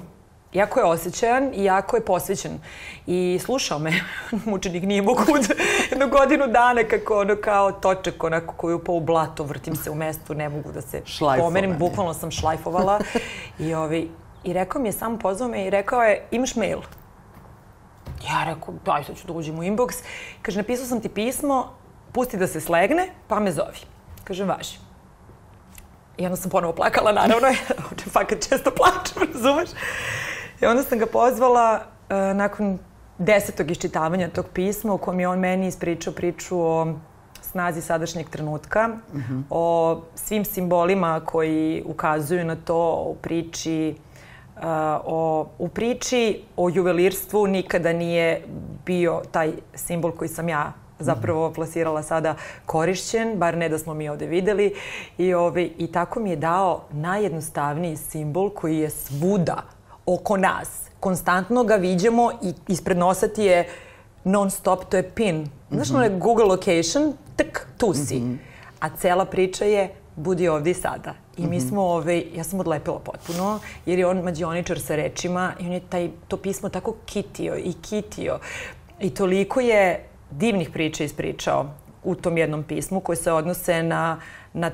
jako 0.53 0.79
je 0.79 0.85
osjećajan 0.85 1.51
i 1.53 1.63
jako 1.63 1.95
je 1.95 2.05
posvećen. 2.05 2.59
I 3.07 3.39
slušao 3.43 3.79
me, 3.79 3.93
mučenik 4.45 4.83
nije 4.83 5.01
mogu 5.01 5.21
jednu 5.91 6.07
godinu 6.07 6.47
dana 6.47 6.83
kako 6.83 7.19
ono 7.19 7.35
kao 7.35 7.71
točak 7.71 8.23
onako 8.23 8.53
koju 8.53 8.83
pa 8.83 8.91
u 8.91 8.99
blato 8.99 9.43
vrtim 9.43 9.75
se 9.75 9.91
u 9.91 9.95
mestu, 9.95 10.33
ne 10.33 10.49
mogu 10.49 10.71
da 10.71 10.81
se 10.81 11.01
pomerim, 11.39 11.77
bukvalno 11.79 12.13
sam 12.13 12.31
šlajfovala. 12.31 12.99
I, 13.59 13.73
ovi, 13.73 14.09
I 14.43 14.53
rekao 14.53 14.81
mi 14.81 14.87
je, 14.87 14.91
samo 14.91 15.17
pozvao 15.17 15.49
me 15.49 15.65
i 15.65 15.69
rekao 15.69 16.03
je, 16.03 16.27
imaš 16.31 16.55
mail? 16.55 16.79
Ja 18.29 18.43
rekao, 18.43 18.73
daj 18.85 19.03
sad 19.03 19.17
ću 19.17 19.27
da 19.27 19.33
uđem 19.33 19.59
u 19.59 19.63
inbox. 19.63 20.03
Kaže, 20.41 20.57
napisao 20.57 20.85
sam 20.85 21.01
ti 21.01 21.09
pismo, 21.09 21.73
pusti 22.11 22.37
da 22.37 22.47
se 22.47 22.61
slegne, 22.61 23.09
pa 23.27 23.39
me 23.39 23.51
zovi. 23.51 23.79
Kaže, 24.23 24.45
važi. 24.45 24.77
I 26.17 26.25
onda 26.25 26.35
sam 26.35 26.51
ponovo 26.51 26.73
plakala, 26.73 27.11
naravno, 27.11 27.47
fakat 28.13 28.47
često 28.49 28.71
plačem, 28.71 29.33
razumeš? 29.33 29.69
I 30.61 30.65
onda 30.65 30.83
sam 30.83 30.99
ga 30.99 31.05
pozvala 31.05 31.79
uh, 31.81 32.37
nakon 32.37 32.79
desetog 33.17 33.71
iščitavanja 33.71 34.29
tog 34.29 34.45
pisma 34.53 34.93
u 34.93 34.97
kojem 34.97 35.19
je 35.19 35.27
on 35.27 35.39
meni 35.39 35.67
ispričao 35.67 36.13
priču 36.13 36.59
o 36.59 36.93
snazi 37.41 37.81
sadašnjeg 37.81 38.29
trenutka, 38.29 38.87
mm 38.87 39.17
-hmm. 39.17 39.43
o 39.49 40.01
svim 40.15 40.45
simbolima 40.45 41.21
koji 41.25 41.83
ukazuju 41.85 42.45
na 42.45 42.55
to 42.55 43.05
u 43.07 43.15
priči 43.15 43.95
uh, 43.97 44.12
o, 45.05 45.47
u 45.59 45.67
priči 45.67 46.41
o 46.57 46.69
juvelirstvu 46.69 47.47
nikada 47.47 47.93
nije 47.93 48.41
bio 48.85 49.21
taj 49.31 49.51
simbol 49.75 50.11
koji 50.11 50.29
sam 50.29 50.49
ja 50.49 50.73
zapravo 50.99 51.47
mhm. 51.47 51.55
plasirala 51.55 52.03
sada 52.03 52.35
korišćen, 52.65 53.37
bar 53.37 53.57
ne 53.57 53.69
da 53.69 53.77
smo 53.77 53.93
mi 53.93 54.09
ovde 54.09 54.25
videli. 54.25 54.73
I, 55.17 55.33
ovaj, 55.33 55.69
I 55.77 55.87
tako 55.91 56.19
mi 56.19 56.29
je 56.29 56.35
dao 56.35 56.81
najjednostavniji 56.91 57.97
simbol 57.97 58.49
koji 58.49 58.77
je 58.77 58.89
svuda 58.89 59.63
oko 60.05 60.37
nas. 60.37 60.69
Konstantno 60.99 61.63
ga 61.63 61.75
viđemo 61.75 62.31
i 62.41 62.53
ispred 62.67 62.97
nosa 62.97 63.27
ti 63.27 63.43
je 63.43 63.67
non 64.23 64.51
stop, 64.51 64.85
to 64.85 64.97
je 64.97 65.09
pin. 65.09 65.49
Znaš, 65.71 65.89
mm 65.89 65.93
-hmm. 65.93 65.95
ono 65.95 66.03
je 66.03 66.19
Google 66.19 66.45
location, 66.45 67.13
tak, 67.35 67.67
tu 67.77 67.93
si. 67.93 68.19
Mm 68.19 68.23
-hmm. 68.23 68.37
A 68.79 68.89
cela 68.89 69.25
priča 69.25 69.65
je 69.65 69.93
budi 70.15 70.47
ovde 70.47 70.71
i 70.71 70.73
sada. 70.73 71.13
I 71.37 71.47
mi 71.47 71.59
-hmm. 71.59 71.69
smo, 71.69 71.81
ovaj, 71.81 72.23
ja 72.35 72.43
sam 72.43 72.59
odlepila 72.59 72.99
potpuno, 72.99 73.59
jer 73.85 73.99
je 73.99 74.07
on 74.07 74.21
mađioničar 74.21 74.79
sa 74.79 74.95
rečima 74.95 75.53
i 75.59 75.65
on 75.65 75.71
je 75.71 75.79
taj, 75.79 76.09
to 76.27 76.37
pismo 76.37 76.69
tako 76.69 76.95
kitio 77.05 77.57
i 77.57 77.73
kitio. 77.89 78.39
I 78.99 79.09
toliko 79.09 79.59
je 79.59 80.05
divnih 80.31 80.69
priča 80.69 81.03
ispričao 81.03 81.69
u 82.03 82.15
tom 82.15 82.37
jednom 82.37 82.63
pismu 82.63 82.99
koje 82.99 83.15
se 83.15 83.31
odnose 83.31 83.83
na, 83.83 84.19
na 84.53 84.71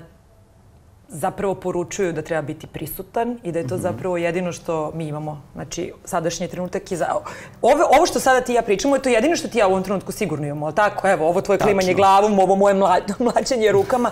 zapravo 1.10 1.56
poručuju 1.56 2.13
da 2.13 2.21
treba 2.21 2.41
biti 2.41 2.67
prisutan 2.67 3.39
i 3.43 3.52
da 3.52 3.60
je 3.60 3.67
to 3.67 3.75
mm 3.75 3.78
-hmm. 3.78 3.82
zapravo 3.82 4.17
jedino 4.17 4.52
što 4.52 4.91
mi 4.95 5.08
imamo. 5.08 5.41
Znači, 5.54 5.93
sadašnji 6.06 6.47
trenutak 6.47 6.91
je 6.91 6.97
za... 6.97 7.08
Ovo, 7.62 7.84
ovo 7.97 8.06
što 8.06 8.19
sada 8.19 8.41
ti 8.41 8.54
ja 8.54 8.62
pričamo 8.62 8.95
je 8.95 9.02
to 9.02 9.10
jedino 9.10 9.36
što 9.36 9.47
ti 9.47 9.58
ja 9.58 9.67
u 9.67 9.71
ovom 9.71 9.84
trenutku 9.84 10.12
sigurno 10.12 10.45
imamo, 10.45 10.65
ali 10.65 10.75
tako? 10.75 11.08
Evo, 11.08 11.28
ovo 11.28 11.41
tvoje 11.41 11.58
Tačno. 11.58 11.67
klimanje 11.67 11.93
glavom, 11.93 12.39
ovo 12.39 12.56
moje 12.56 12.75
mla, 12.75 12.97
mlačenje 13.19 13.71
rukama. 13.71 14.12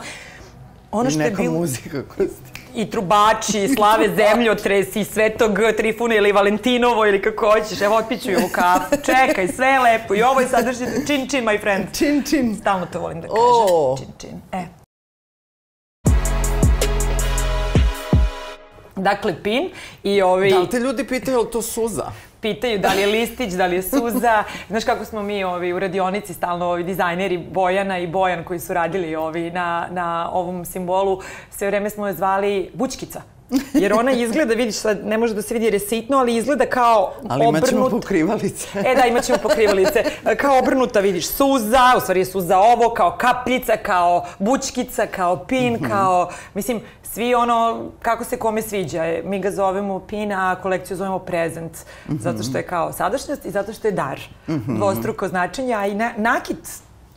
Ono 0.92 1.10
što 1.10 1.22
je 1.22 1.32
bil... 1.32 1.52
muzika 1.52 2.04
koja 2.04 2.28
i 2.76 2.90
trubači, 2.90 3.60
i 3.64 3.76
slave 3.76 4.10
zemljotres, 4.16 4.96
i 4.96 5.04
svetog 5.04 5.60
Trifuna 5.78 6.16
ili 6.16 6.32
Valentinovo 6.32 7.06
ili 7.06 7.22
kako 7.22 7.52
hoćeš. 7.52 7.82
Evo, 7.82 7.96
otpiću 7.96 8.32
i 8.32 8.36
ovu 8.36 8.50
kafu. 8.52 8.96
Čekaj, 9.06 9.48
sve 9.48 9.68
je 9.68 9.80
lepo. 9.80 10.16
I 10.16 10.22
ovo 10.24 10.40
je 10.42 10.48
sadržaj 10.48 10.88
čin 11.08 11.30
čin, 11.30 11.46
my 11.46 11.62
friend. 11.62 11.86
Čin 11.98 12.24
čin. 12.30 12.56
Stalno 12.56 12.86
to 12.86 13.00
volim 13.00 13.22
da 13.22 13.28
kažem. 13.28 13.44
Oh. 13.44 13.98
Čin 14.00 14.08
čin. 14.18 14.42
E. 14.52 14.77
Dakle, 18.98 19.44
pin 19.44 19.70
i 20.04 20.22
ovi... 20.22 20.50
Da 20.50 20.60
li 20.60 20.70
te 20.70 20.80
ljudi 20.80 21.08
pitaju, 21.08 21.40
je 21.40 21.52
to 21.52 21.62
suza? 21.62 22.12
pitaju 22.42 22.80
da 22.80 22.94
li 22.94 23.02
je 23.02 23.08
listić, 23.08 23.54
da 23.54 23.66
li 23.66 23.76
je 23.76 23.82
suza. 23.84 24.44
Znaš 24.70 24.84
kako 24.84 25.06
smo 25.06 25.24
mi 25.24 25.44
ovi, 25.44 25.74
u 25.74 25.80
radionici 25.80 26.34
stalno 26.34 26.66
ovi 26.66 26.84
dizajneri 26.84 27.38
Bojana 27.38 28.00
i 28.00 28.08
Bojan 28.08 28.44
koji 28.44 28.60
su 28.60 28.74
radili 28.74 29.16
ovi 29.16 29.52
na, 29.52 29.88
na 29.92 30.30
ovom 30.34 30.66
simbolu, 30.66 31.22
sve 31.52 31.68
vreme 31.68 31.90
smo 31.90 32.08
je 32.08 32.14
zvali 32.14 32.72
Bučkica. 32.74 33.22
Jer 33.74 33.94
ona 33.94 34.12
izgleda, 34.12 34.54
vidiš, 34.54 34.76
sad 34.76 35.06
ne 35.06 35.18
može 35.18 35.34
da 35.34 35.42
se 35.42 35.54
vidi 35.54 35.66
jer 35.66 35.74
je 35.74 35.80
sitno, 35.80 36.18
ali 36.18 36.36
izgleda 36.36 36.66
kao 36.66 37.14
ali 37.30 37.46
obrnut. 37.46 37.70
Ali 37.72 37.80
imat 37.80 37.92
pokrivalice. 37.92 38.68
E 38.80 38.96
da, 38.96 39.06
imat 39.06 39.24
ćemo 39.24 39.38
pokrivalice. 39.44 40.04
Kao 40.38 40.60
obrnuta, 40.60 41.00
vidiš, 41.00 41.28
suza, 41.28 41.94
u 41.98 42.00
stvari 42.00 42.20
je 42.20 42.26
suza 42.26 42.58
ovo, 42.58 42.94
kao 42.94 43.18
kapljica, 43.18 43.78
kao 43.78 44.26
bučkica, 44.40 45.08
kao 45.08 45.46
pin, 45.46 45.74
mm 45.74 45.78
-hmm. 45.78 45.90
kao, 45.90 46.30
mislim, 46.54 46.82
svi 47.18 47.36
ono, 47.36 47.86
kako 48.02 48.24
se 48.24 48.38
kome 48.38 48.62
sviđa. 48.62 49.04
Mi 49.24 49.40
ga 49.40 49.52
zovemo 49.52 50.00
pin, 50.00 50.32
a 50.32 50.56
kolekciju 50.62 50.98
zovemo 50.98 51.20
prezent. 51.20 51.72
Mm 51.72 52.14
-hmm. 52.14 52.20
Zato 52.20 52.44
što 52.44 52.58
je 52.58 52.64
kao 52.64 52.94
sadašnjost 52.94 53.46
i 53.46 53.52
zato 53.52 53.74
što 53.74 53.88
je 53.88 53.92
dar. 53.92 54.20
Mm 54.48 54.54
-hmm. 54.54 54.78
Dvostruko 54.78 55.28
značenje, 55.28 55.74
a 55.74 55.88
i 55.88 55.96
na, 55.96 56.12
nakit 56.18 56.58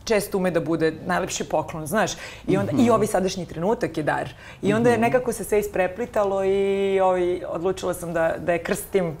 često 0.03 0.37
ume 0.37 0.51
da 0.51 0.59
bude 0.59 0.93
najlepši 1.05 1.43
poklon, 1.43 1.85
znaš. 1.87 2.11
I 2.47 2.57
onda 2.57 2.73
mm 2.73 2.77
-hmm. 2.77 2.87
i 2.87 2.89
ovaj 2.89 3.07
sadašnji 3.07 3.45
trenutak 3.45 3.97
je 3.97 4.03
dar. 4.03 4.29
I 4.61 4.73
onda 4.73 4.89
je 4.89 4.95
mhm. 4.97 5.01
nekako 5.01 5.33
se 5.33 5.43
sve 5.43 5.59
ispreplitalo 5.59 6.43
i 6.43 6.99
ovaj, 6.99 7.45
odlučila 7.45 7.93
sam 7.93 8.13
da, 8.13 8.35
da 8.39 8.53
je 8.53 8.63
krstim 8.63 9.17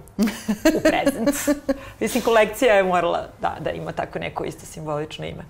u 0.77 0.81
prezent. 0.81 1.57
Mislim, 2.01 2.23
kolekcija 2.23 2.75
je 2.75 2.83
morala 2.83 3.27
da, 3.41 3.57
da 3.59 3.71
ima 3.71 3.91
tako 3.91 4.19
neko 4.19 4.43
isto 4.43 4.65
simbolično 4.65 5.25
ime. 5.25 5.45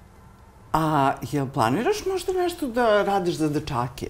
A 0.74 1.14
jel 1.32 1.48
planiraš 1.54 2.06
možda 2.06 2.34
nešto 2.34 2.68
da 2.68 3.04
radiš 3.04 3.36
za 3.36 3.50
dečake? 3.50 4.08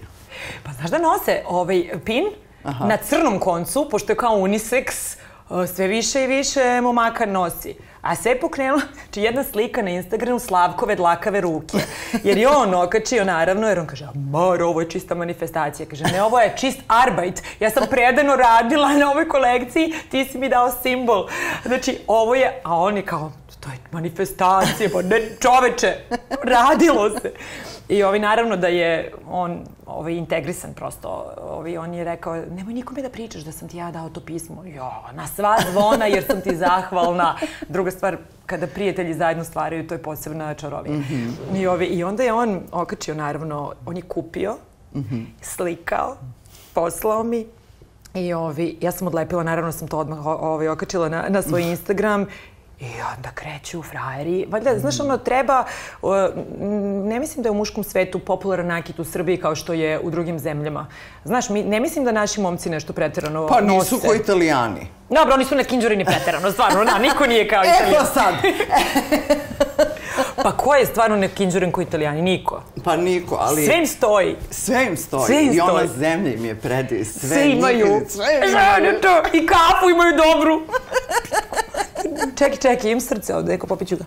Pa 0.62 0.72
znaš 0.72 0.90
da 0.90 0.98
nose 0.98 1.42
ovaj 1.48 1.90
pin 2.04 2.24
Aha. 2.62 2.86
na 2.86 2.96
crnom 2.96 3.38
koncu, 3.38 3.88
pošto 3.90 4.12
je 4.12 4.16
kao 4.16 4.36
unisex, 4.36 5.16
sve 5.74 5.86
više 5.86 6.24
i 6.24 6.26
više 6.26 6.80
momaka 6.80 7.26
nosi. 7.26 7.74
A 8.02 8.16
sve 8.16 8.30
je 8.30 8.40
pokrenulo, 8.40 8.80
znači 9.02 9.20
jedna 9.20 9.44
slika 9.44 9.82
na 9.82 9.90
Instagramu 9.90 10.38
Slavkove 10.38 10.94
dlakave 10.94 11.40
ruke. 11.40 11.78
Jer 12.24 12.38
je 12.38 12.48
on 12.48 12.74
okačio 12.74 13.24
naravno, 13.24 13.68
jer 13.68 13.78
on 13.78 13.86
kaže, 13.86 14.08
mar, 14.14 14.62
ovo 14.62 14.80
je 14.80 14.90
čista 14.90 15.14
manifestacija. 15.14 15.86
Kaže, 15.88 16.04
ne, 16.04 16.22
ovo 16.22 16.40
je 16.40 16.54
čist 16.56 16.78
arbajt. 16.88 17.42
Ja 17.60 17.70
sam 17.70 17.86
predano 17.90 18.36
radila 18.36 18.92
na 18.92 19.10
ovoj 19.10 19.28
kolekciji, 19.28 19.94
ti 20.10 20.24
si 20.24 20.38
mi 20.38 20.48
dao 20.48 20.70
simbol. 20.82 21.28
Znači, 21.64 21.98
ovo 22.06 22.34
je, 22.34 22.60
a 22.64 22.76
on 22.76 22.96
je 22.96 23.06
kao, 23.06 23.32
to 23.60 23.68
je 23.68 23.76
manifestacija, 23.90 24.88
pa 24.92 25.02
ne, 25.02 25.20
čoveče, 25.40 25.94
radilo 26.42 27.10
se. 27.10 27.32
I 27.88 28.02
ovi, 28.02 28.18
naravno 28.18 28.56
da 28.56 28.66
je 28.66 29.12
on 29.28 29.64
ovaj, 29.86 30.12
integrisan 30.12 30.74
prosto. 30.74 31.34
Ovi, 31.42 31.76
on 31.78 31.94
je 31.94 32.04
rekao, 32.04 32.36
nemoj 32.36 32.74
nikome 32.74 33.02
da 33.02 33.08
pričaš 33.08 33.42
da 33.42 33.52
sam 33.52 33.68
ti 33.68 33.76
ja 33.76 33.90
dao 33.90 34.08
to 34.08 34.20
pismo. 34.20 34.64
Jo, 34.64 34.90
na 35.12 35.26
sva 35.26 35.56
zvona 35.72 36.06
jer 36.06 36.24
sam 36.24 36.40
ti 36.40 36.56
zahvalna. 36.56 37.36
Druga 37.68 37.90
stvar, 37.90 38.16
kada 38.46 38.66
prijatelji 38.66 39.14
zajedno 39.14 39.44
stvaraju, 39.44 39.86
to 39.86 39.94
je 39.94 40.02
posebna 40.02 40.54
čarovina. 40.54 40.96
Mm 40.96 41.04
-hmm. 41.10 41.60
I, 41.60 41.66
ovi, 41.66 41.86
I 41.86 42.04
onda 42.04 42.22
je 42.22 42.32
on 42.32 42.60
okačio, 42.72 43.14
naravno, 43.14 43.72
on 43.86 43.96
je 43.96 44.02
kupio, 44.02 44.56
mm 44.94 45.00
-hmm. 45.00 45.24
slikao, 45.40 46.16
poslao 46.74 47.22
mi 47.22 47.46
I 48.14 48.32
ovi, 48.32 48.76
ja 48.80 48.92
sam 48.92 49.06
odlepila, 49.06 49.42
naravno 49.42 49.72
sam 49.72 49.88
to 49.88 49.98
odmah 49.98 50.26
ovaj, 50.26 50.68
okačila 50.68 51.08
na, 51.08 51.24
na 51.28 51.42
svoj 51.42 51.62
Instagram 51.62 52.26
I 52.82 52.90
onda 53.16 53.30
kreću 53.34 53.82
frajeri. 53.82 54.46
Valjda, 54.48 54.78
znaš, 54.78 55.00
ono, 55.00 55.18
treba, 55.18 55.64
ne 57.04 57.20
mislim 57.20 57.42
da 57.42 57.46
je 57.46 57.50
u 57.50 57.54
muškom 57.54 57.84
svetu 57.84 58.18
popularan 58.18 58.66
nakit 58.66 58.98
u 58.98 59.04
Srbiji 59.04 59.36
kao 59.36 59.54
što 59.54 59.72
je 59.72 60.00
u 60.00 60.10
drugim 60.10 60.38
zemljama. 60.38 60.86
Znaš, 61.24 61.48
mi, 61.48 61.62
ne 61.62 61.80
mislim 61.80 62.04
da 62.04 62.12
naši 62.12 62.40
momci 62.40 62.70
nešto 62.70 62.92
preterano 62.92 63.46
Pa 63.46 63.60
nisu 63.60 64.00
ko 64.06 64.14
italijani. 64.14 64.86
Dobro, 65.10 65.34
oni 65.34 65.44
su 65.44 65.54
na 65.54 65.64
kinđuri 65.64 66.04
preterano, 66.04 66.52
stvarno, 66.52 66.84
da, 66.84 66.98
niko 66.98 67.26
nije 67.26 67.48
kao 67.48 67.62
italijani. 67.74 67.94
Evo 67.96 68.04
sad. 68.14 68.34
pa 70.44 70.52
ko 70.56 70.74
je 70.74 70.86
stvarno 70.86 71.16
ne 71.16 71.28
kinđuren 71.28 71.72
ko 71.72 71.80
italijani? 71.80 72.22
Niko. 72.22 72.62
Pa 72.84 72.96
niko, 72.96 73.38
ali... 73.40 73.66
Sve 73.66 73.78
im 73.78 73.86
stoji. 73.86 74.36
Sve 74.50 74.86
im 74.86 74.96
stoji. 74.96 75.26
Sve 75.26 75.44
im 75.44 75.52
I 75.52 75.60
ona 75.60 75.86
zemlja 75.86 76.34
im 76.34 76.44
je 76.44 76.54
predi. 76.54 77.04
Sve, 77.04 77.28
sve 77.28 77.50
imaju. 77.50 77.86
Nikad, 77.86 78.10
sve 78.10 78.24
imaju. 78.50 78.98
I 79.32 79.46
kafu 79.46 79.90
imaju 79.90 80.16
dobru. 80.16 80.62
čekaj, 82.38 82.56
čekaj, 82.56 82.90
imam 82.90 83.00
srce 83.00 83.34
ovde, 83.34 83.52
neko 83.52 83.66
popiću 83.66 83.96
ga. 83.96 84.04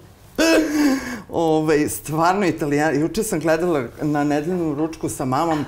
Ove, 1.30 1.90
stvarno 1.90 2.46
italijani. 2.46 3.00
Juče 3.00 3.24
sam 3.24 3.40
gledala 3.40 3.84
na 4.02 4.24
nedeljnu 4.24 4.76
ručku 4.76 5.10
sa 5.10 5.26
mamom, 5.26 5.66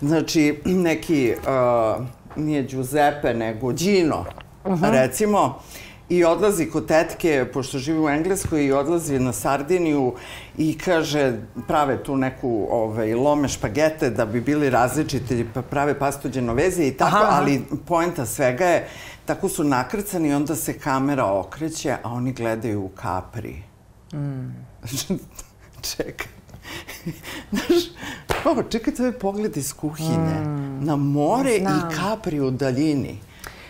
znači 0.00 0.60
neki, 0.64 1.34
uh, 1.36 2.04
nije 2.36 2.62
Giuseppe, 2.62 3.34
nego 3.34 3.72
Gino, 3.72 4.24
uh 4.64 4.72
-huh. 4.72 4.90
recimo, 4.90 5.60
i 6.08 6.24
odlazi 6.24 6.66
kod 6.66 6.86
tetke, 6.86 7.46
pošto 7.52 7.78
živi 7.78 7.98
u 7.98 8.08
Engleskoj, 8.08 8.64
i 8.64 8.72
odlazi 8.72 9.18
na 9.18 9.32
Sardiniju 9.32 10.14
i 10.58 10.78
kaže, 10.78 11.32
prave 11.68 12.02
tu 12.02 12.16
neku 12.16 12.66
ovaj, 12.70 13.14
lome 13.14 13.48
špagete 13.48 14.10
da 14.10 14.26
bi 14.26 14.40
bili 14.40 14.70
različiti, 14.70 15.46
pa 15.54 15.62
prave 15.62 15.98
pasto 15.98 16.28
genoveze 16.28 16.86
i 16.86 16.92
tako, 16.92 17.16
Aha, 17.16 17.26
aha. 17.28 17.40
ali 17.40 17.62
poenta 17.86 18.26
svega 18.26 18.66
je, 18.66 18.88
tako 19.28 19.48
su 19.48 19.64
nakrcani 19.64 20.28
i 20.28 20.32
onda 20.32 20.56
se 20.56 20.78
kamera 20.78 21.26
okreće, 21.26 21.96
a 22.02 22.12
oni 22.12 22.32
gledaju 22.32 22.84
u 22.84 22.88
kapri. 22.88 23.62
Mm. 24.12 24.48
Čekaj. 25.96 26.26
Znaš, 27.50 27.82
pa 28.26 28.62
čekaj, 28.70 28.94
to 28.94 29.04
je 29.04 29.18
pogled 29.18 29.56
iz 29.56 29.72
kuhinje. 29.72 30.40
Mm. 30.40 30.84
Na 30.84 30.96
more 30.96 31.58
Znam. 31.58 31.78
i 31.78 31.94
kapri 31.96 32.40
u 32.40 32.50
daljini. 32.50 33.18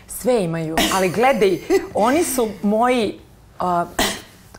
Sve 0.06 0.44
imaju, 0.44 0.76
ali 0.94 1.08
gledaj, 1.08 1.58
oni 1.94 2.24
su 2.24 2.48
moji... 2.62 3.18
Uh, 3.60 3.88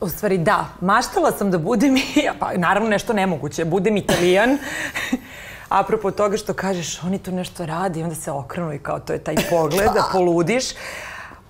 u 0.01 0.09
stvari 0.09 0.37
da, 0.37 0.65
maštala 0.81 1.31
sam 1.31 1.51
da 1.51 1.57
budem, 1.57 1.95
pa 2.39 2.51
naravno 2.57 2.89
nešto 2.89 3.13
nemoguće, 3.13 3.65
budem 3.65 3.97
italijan. 3.97 4.57
Apropo 5.69 6.11
toga 6.11 6.37
što 6.37 6.53
kažeš, 6.53 7.03
oni 7.03 7.19
tu 7.19 7.31
nešto 7.31 7.65
radi, 7.65 8.03
onda 8.03 8.15
se 8.15 8.31
okrenu 8.31 8.73
i 8.73 8.79
kao 8.79 8.99
to 8.99 9.13
je 9.13 9.19
taj 9.19 9.35
pogled, 9.49 9.85
da 9.93 10.09
poludiš. 10.11 10.63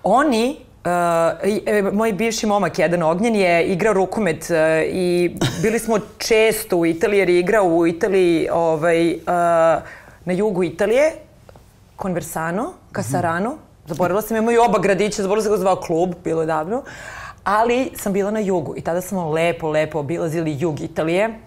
Oni, 0.02 0.56
uh, 0.84 1.48
i, 1.48 1.62
e, 1.66 1.82
moj 1.82 2.12
bivši 2.12 2.46
momak, 2.46 2.78
jedan 2.78 3.02
ognjen, 3.02 3.36
je 3.36 3.66
igrao 3.66 3.92
rukomet 3.92 4.50
uh, 4.50 4.56
i 4.92 5.36
bili 5.62 5.78
smo 5.78 5.98
često 6.18 6.76
u 6.76 6.86
Italiji, 6.86 7.18
jer 7.18 7.30
je 7.30 7.38
igrao 7.38 7.64
u 7.64 7.86
Italiji, 7.86 8.48
ovaj, 8.52 9.12
uh, 9.12 9.20
na 10.24 10.32
jugu 10.32 10.64
Italije, 10.64 11.12
Conversano, 12.02 12.72
Casarano, 12.96 13.56
zaboravila 13.86 14.22
sam, 14.22 14.36
imaju 14.36 14.62
oba 14.62 14.78
gradića, 14.78 15.22
zaboravila 15.22 15.44
sam 15.44 15.52
ga 15.52 15.58
zvao 15.58 15.76
klub, 15.76 16.14
bilo 16.24 16.42
je 16.42 16.46
davno, 16.46 16.82
ali 17.44 17.90
sam 17.96 18.12
bila 18.12 18.30
na 18.30 18.40
jugu 18.40 18.74
i 18.76 18.80
tada 18.80 19.00
smo 19.00 19.30
lepo, 19.30 19.70
lepo 19.70 19.98
obilazili 19.98 20.56
jug 20.60 20.80
Italije. 20.80 21.38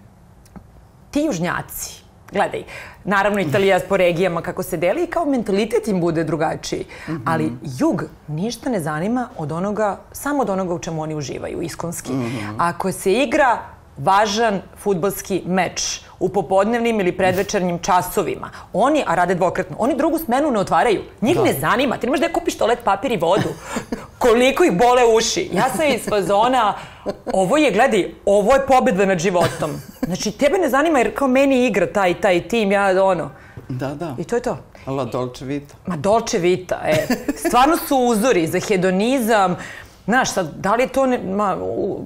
Ti 1.12 1.22
južnjaci, 1.22 2.03
gledaj, 2.34 2.64
naravno 3.04 3.40
Italija 3.40 3.80
po 3.90 3.98
regijama 3.98 4.42
kako 4.42 4.64
se 4.64 4.78
deli 4.78 5.04
i 5.04 5.08
kao 5.08 5.26
mentalitet 5.26 5.88
im 5.88 6.02
bude 6.02 6.24
drugačiji, 6.24 6.86
ali 7.26 7.52
jug 7.80 8.04
ništa 8.28 8.70
ne 8.70 8.80
zanima 8.80 9.28
od 9.38 9.52
onoga, 9.52 10.00
samo 10.12 10.42
od 10.42 10.50
onoga 10.50 10.74
u 10.74 10.80
čemu 10.80 11.02
oni 11.02 11.16
uživaju, 11.16 11.62
iskonski. 11.62 12.14
Ako 12.58 12.92
se 12.92 13.14
igra 13.14 13.58
važan 13.98 14.62
futbalski 14.78 15.42
meč 15.46 16.02
u 16.20 16.30
popodnevnim 16.30 17.00
ili 17.00 17.12
predvečernjim 17.12 17.80
časovima. 17.80 18.50
Oni, 18.74 19.04
a 19.08 19.16
rade 19.16 19.36
dvokratno, 19.36 19.76
oni 19.80 19.96
drugu 19.96 20.18
smenu 20.18 20.52
ne 20.52 20.60
otvaraju. 20.60 21.02
Njih 21.22 21.40
ne 21.44 21.54
zanima. 21.54 21.98
Ti 21.98 22.08
nemaš 22.08 22.20
da 22.20 22.34
kupiš 22.34 22.58
toalet 22.58 22.80
papir 22.84 23.12
i 23.12 23.18
vodu. 23.18 23.50
Koliko 24.18 24.64
ih 24.64 24.72
bole 24.72 25.06
uši. 25.18 25.50
Ja 25.54 25.70
sam 25.78 25.88
iz 25.88 26.10
fazona, 26.10 26.74
ovo 27.34 27.58
je, 27.58 27.72
gledaj, 27.72 28.14
ovo 28.26 28.54
je 28.54 28.66
pobjeda 28.68 29.06
nad 29.06 29.20
životom. 29.20 29.82
Znači, 30.02 30.32
tebe 30.32 30.58
ne 30.58 30.70
zanima 30.70 31.00
jer 31.00 31.16
kao 31.16 31.28
meni 31.28 31.66
igra 31.66 31.94
taj, 31.94 32.22
taj 32.22 32.48
tim, 32.48 32.72
ja 32.72 33.04
ono. 33.04 33.32
Da, 33.70 33.88
da. 33.88 34.16
I 34.18 34.24
to 34.24 34.36
je 34.36 34.42
to. 34.42 34.58
La 34.88 35.06
Dolce 35.06 35.46
Vita. 35.46 35.76
Ma 35.86 35.96
Dolce 35.96 36.40
Vita, 36.40 36.82
e. 36.86 37.08
Stvarno 37.48 37.78
su 37.78 37.98
uzori 37.98 38.48
za 38.48 38.60
hedonizam. 38.60 39.56
Znaš, 40.06 40.34
sad, 40.34 40.50
da 40.56 40.76
li 40.76 40.88
to, 40.88 41.06
ne, 41.06 41.18
ma, 41.18 41.58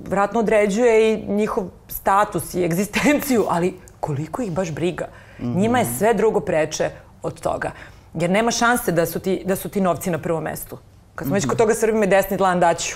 vratno 0.07 0.39
određuje 0.39 1.13
i 1.13 1.25
njihov 1.27 1.63
status 1.87 2.53
i 2.53 2.63
egzistenciju, 2.63 3.45
ali 3.49 3.79
koliko 3.99 4.41
ih 4.41 4.51
baš 4.51 4.71
briga. 4.71 5.07
Njima 5.39 5.79
je 5.79 5.85
sve 5.97 6.13
drugo 6.13 6.39
preče 6.39 6.89
od 7.23 7.41
toga. 7.41 7.71
Jer 8.13 8.29
nema 8.29 8.51
šanse 8.51 8.91
da 8.91 9.05
su 9.05 9.19
ti, 9.19 9.43
da 9.45 9.55
su 9.55 9.69
ti 9.69 9.81
novci 9.81 10.09
na 10.09 10.17
prvom 10.17 10.43
mestu. 10.43 10.77
Kad 11.15 11.27
smo 11.27 11.33
već 11.33 11.45
kod 11.45 11.57
toga 11.57 11.73
Srbi 11.73 11.97
me 11.97 12.07
desni 12.07 12.37
dlan 12.37 12.59
daću. 12.59 12.95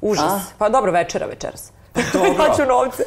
Užas. 0.00 0.24
A? 0.24 0.40
Pa 0.58 0.68
dobro, 0.68 0.92
večera 0.92 1.26
večeras. 1.26 1.72
dobro. 2.12 2.34
Daću 2.34 2.62
novce. 2.68 3.02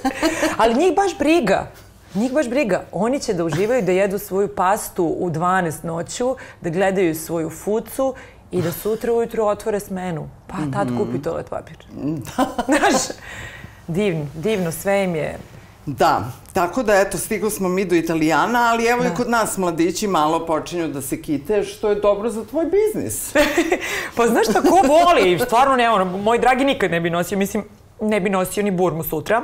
Ali 0.57 0.75
njih 0.75 0.95
baš 0.95 1.17
briga. 1.17 1.67
Njih 2.15 2.33
baš 2.33 2.49
briga. 2.49 2.83
Oni 2.91 3.19
će 3.19 3.33
da 3.33 3.43
uživaju 3.45 3.81
da 3.81 3.91
jedu 3.91 4.19
svoju 4.19 4.55
pastu 4.55 5.05
u 5.05 5.29
12 5.29 5.85
noću, 5.85 6.35
da 6.61 6.69
gledaju 6.69 7.15
svoju 7.15 7.49
fucu 7.49 8.13
i 8.51 8.61
da 8.61 8.71
sutra 8.71 9.13
ujutru 9.13 9.45
otvore 9.45 9.79
smenu. 9.79 10.29
Pa 10.47 10.57
tad 10.73 10.87
kupi 10.97 11.21
toalet 11.21 11.49
papir. 11.49 11.77
Znaš, 12.65 13.17
divno, 13.87 14.25
divno, 14.35 14.71
sve 14.71 15.03
im 15.03 15.15
je. 15.15 15.37
Da, 15.85 16.31
tako 16.53 16.83
da 16.83 16.95
eto, 16.95 17.17
stigli 17.17 17.51
smo 17.51 17.69
mi 17.69 17.85
do 17.85 17.95
Italijana, 17.95 18.69
ali 18.71 18.85
evo 18.85 19.03
i 19.03 19.15
kod 19.15 19.29
nas 19.29 19.57
mladići 19.57 20.07
malo 20.07 20.45
počinju 20.45 20.87
da 20.87 21.01
se 21.01 21.21
kite, 21.21 21.63
što 21.63 21.89
je 21.89 21.95
dobro 21.95 22.29
za 22.29 22.45
tvoj 22.45 22.65
biznis. 22.65 23.33
Pa 24.15 24.27
znaš 24.27 24.47
šta, 24.49 24.61
ko 24.61 24.81
voli? 24.87 25.39
Stvarno 25.45 25.75
ne, 25.75 25.89
ono, 25.89 26.05
moj 26.05 26.39
dragi 26.39 26.65
nikad 26.65 26.91
ne 26.91 27.01
bi 27.01 27.09
nosio, 27.09 27.37
mislim, 27.37 27.63
ne 28.01 28.19
bi 28.19 28.29
nosio 28.29 28.63
ni 28.63 28.71
burmu 28.71 29.03
sutra. 29.03 29.41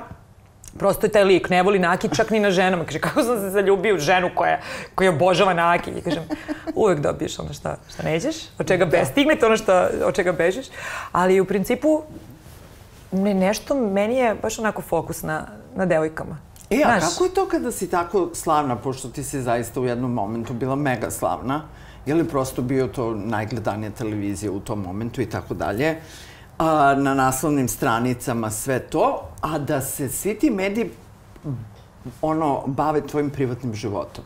Prosto 0.78 1.06
je 1.06 1.12
taj 1.12 1.24
lik, 1.24 1.50
ne 1.50 1.64
voli 1.64 1.80
nakit 1.80 2.16
čak 2.16 2.30
ni 2.30 2.40
na 2.40 2.52
ženama. 2.52 2.86
Kaže, 2.86 3.00
kako 3.00 3.24
sam 3.24 3.40
se 3.40 3.50
zaljubio 3.50 3.96
u 3.96 4.00
ženu 4.00 4.30
koja, 4.36 4.60
koja 4.96 5.12
obožava 5.12 5.54
nakit. 5.54 5.98
I 5.98 6.02
kažem, 6.02 6.24
uvek 6.76 7.00
dobiješ 7.00 7.40
ono 7.40 7.54
šta, 7.54 7.78
šta 7.94 8.04
nećeš, 8.04 8.36
od 8.60 8.68
čega 8.68 8.86
be, 8.86 9.06
stignete 9.06 9.46
ono 9.46 9.58
šta, 9.58 9.90
od 10.06 10.16
čega 10.16 10.32
bežiš. 10.32 10.66
Ali 11.12 11.42
u 11.42 11.46
principu, 11.46 12.02
ne, 13.12 13.34
nešto, 13.34 13.76
meni 13.76 14.16
je 14.16 14.36
baš 14.42 14.60
onako 14.60 14.82
fokus 14.82 15.24
na, 15.24 15.48
na 15.76 15.86
devojkama. 15.86 16.38
E, 16.70 16.82
a 16.86 17.00
Znaš, 17.00 17.14
kako 17.14 17.24
je 17.24 17.34
to 17.34 17.48
kada 17.48 17.72
si 17.72 17.90
tako 17.90 18.30
slavna, 18.34 18.76
pošto 18.76 19.10
ti 19.10 19.24
si 19.24 19.42
zaista 19.42 19.80
u 19.80 19.86
jednom 19.86 20.14
momentu 20.14 20.54
bila 20.54 20.76
mega 20.76 21.12
slavna? 21.12 21.62
Je 22.06 22.16
li 22.16 22.28
prosto 22.28 22.62
bio 22.62 22.88
to 22.88 23.14
najgledanija 23.16 23.92
televizija 23.92 24.52
u 24.52 24.60
tom 24.60 24.82
momentu 24.82 25.22
i 25.22 25.26
tako 25.26 25.54
dalje? 25.54 25.96
A, 26.64 26.96
na 26.96 27.14
naslovnim 27.14 27.68
stranicama 27.68 28.50
sve 28.50 28.80
to, 28.80 29.22
a 29.42 29.60
da 29.60 29.82
se 29.82 30.10
svi 30.10 30.34
ti 30.34 30.50
mediji 30.50 30.90
ono, 32.22 32.64
bave 32.68 33.02
tvojim 33.02 33.30
privatnim 33.30 33.74
životom. 33.74 34.24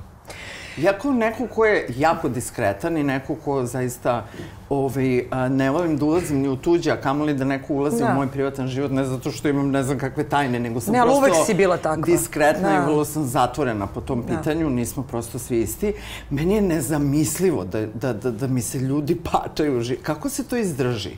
Ja 0.78 0.94
kao 0.94 1.12
neko 1.12 1.48
ko 1.48 1.66
je 1.66 1.88
jako 1.98 2.30
diskretan 2.30 2.98
i 2.98 3.04
neko 3.04 3.36
ko 3.36 3.66
zaista 3.66 4.26
ovaj, 4.70 5.06
ne 5.50 5.72
volim 5.72 5.98
da 5.98 6.06
ulazim 6.06 6.38
ni 6.38 6.50
u 6.50 6.56
tuđe, 6.56 6.92
a 6.92 7.02
kamoli 7.02 7.34
da 7.34 7.46
neko 7.46 7.74
ulazi 7.74 8.00
Da. 8.00 8.06
u 8.06 8.16
moj 8.16 8.28
privatan 8.28 8.68
život, 8.68 8.92
ne 8.92 9.06
zato 9.06 9.32
što 9.32 9.50
imam 9.50 9.72
ne 9.72 9.84
znam 9.84 10.00
kakve 10.00 10.24
tajne, 10.24 10.60
nego 10.60 10.80
sam 10.80 10.94
Ne, 10.94 11.02
prosto 11.02 11.18
uvek 11.18 11.34
si 11.46 11.54
bila 11.54 11.78
takva. 11.78 12.06
diskretna 12.06 12.70
Da. 12.70 12.76
i 12.76 12.86
vrlo 12.86 13.06
sam 13.06 13.26
zatvorena 13.26 13.88
po 13.88 14.02
tom 14.02 14.24
pitanju, 14.24 14.70
nismo 14.70 15.04
prosto 15.04 15.40
svi 15.40 15.62
isti. 15.62 15.94
Meni 16.30 16.56
je 16.56 16.62
nezamislivo 16.62 17.64
da, 17.64 17.86
da, 17.86 18.14
da, 18.14 18.32
da 18.32 18.48
mi 18.48 18.62
se 18.62 18.80
ljudi 18.80 19.16
pačaju. 19.32 19.82
Kako 20.04 20.30
se 20.30 20.44
to 20.44 20.58
izdrži? 20.58 21.18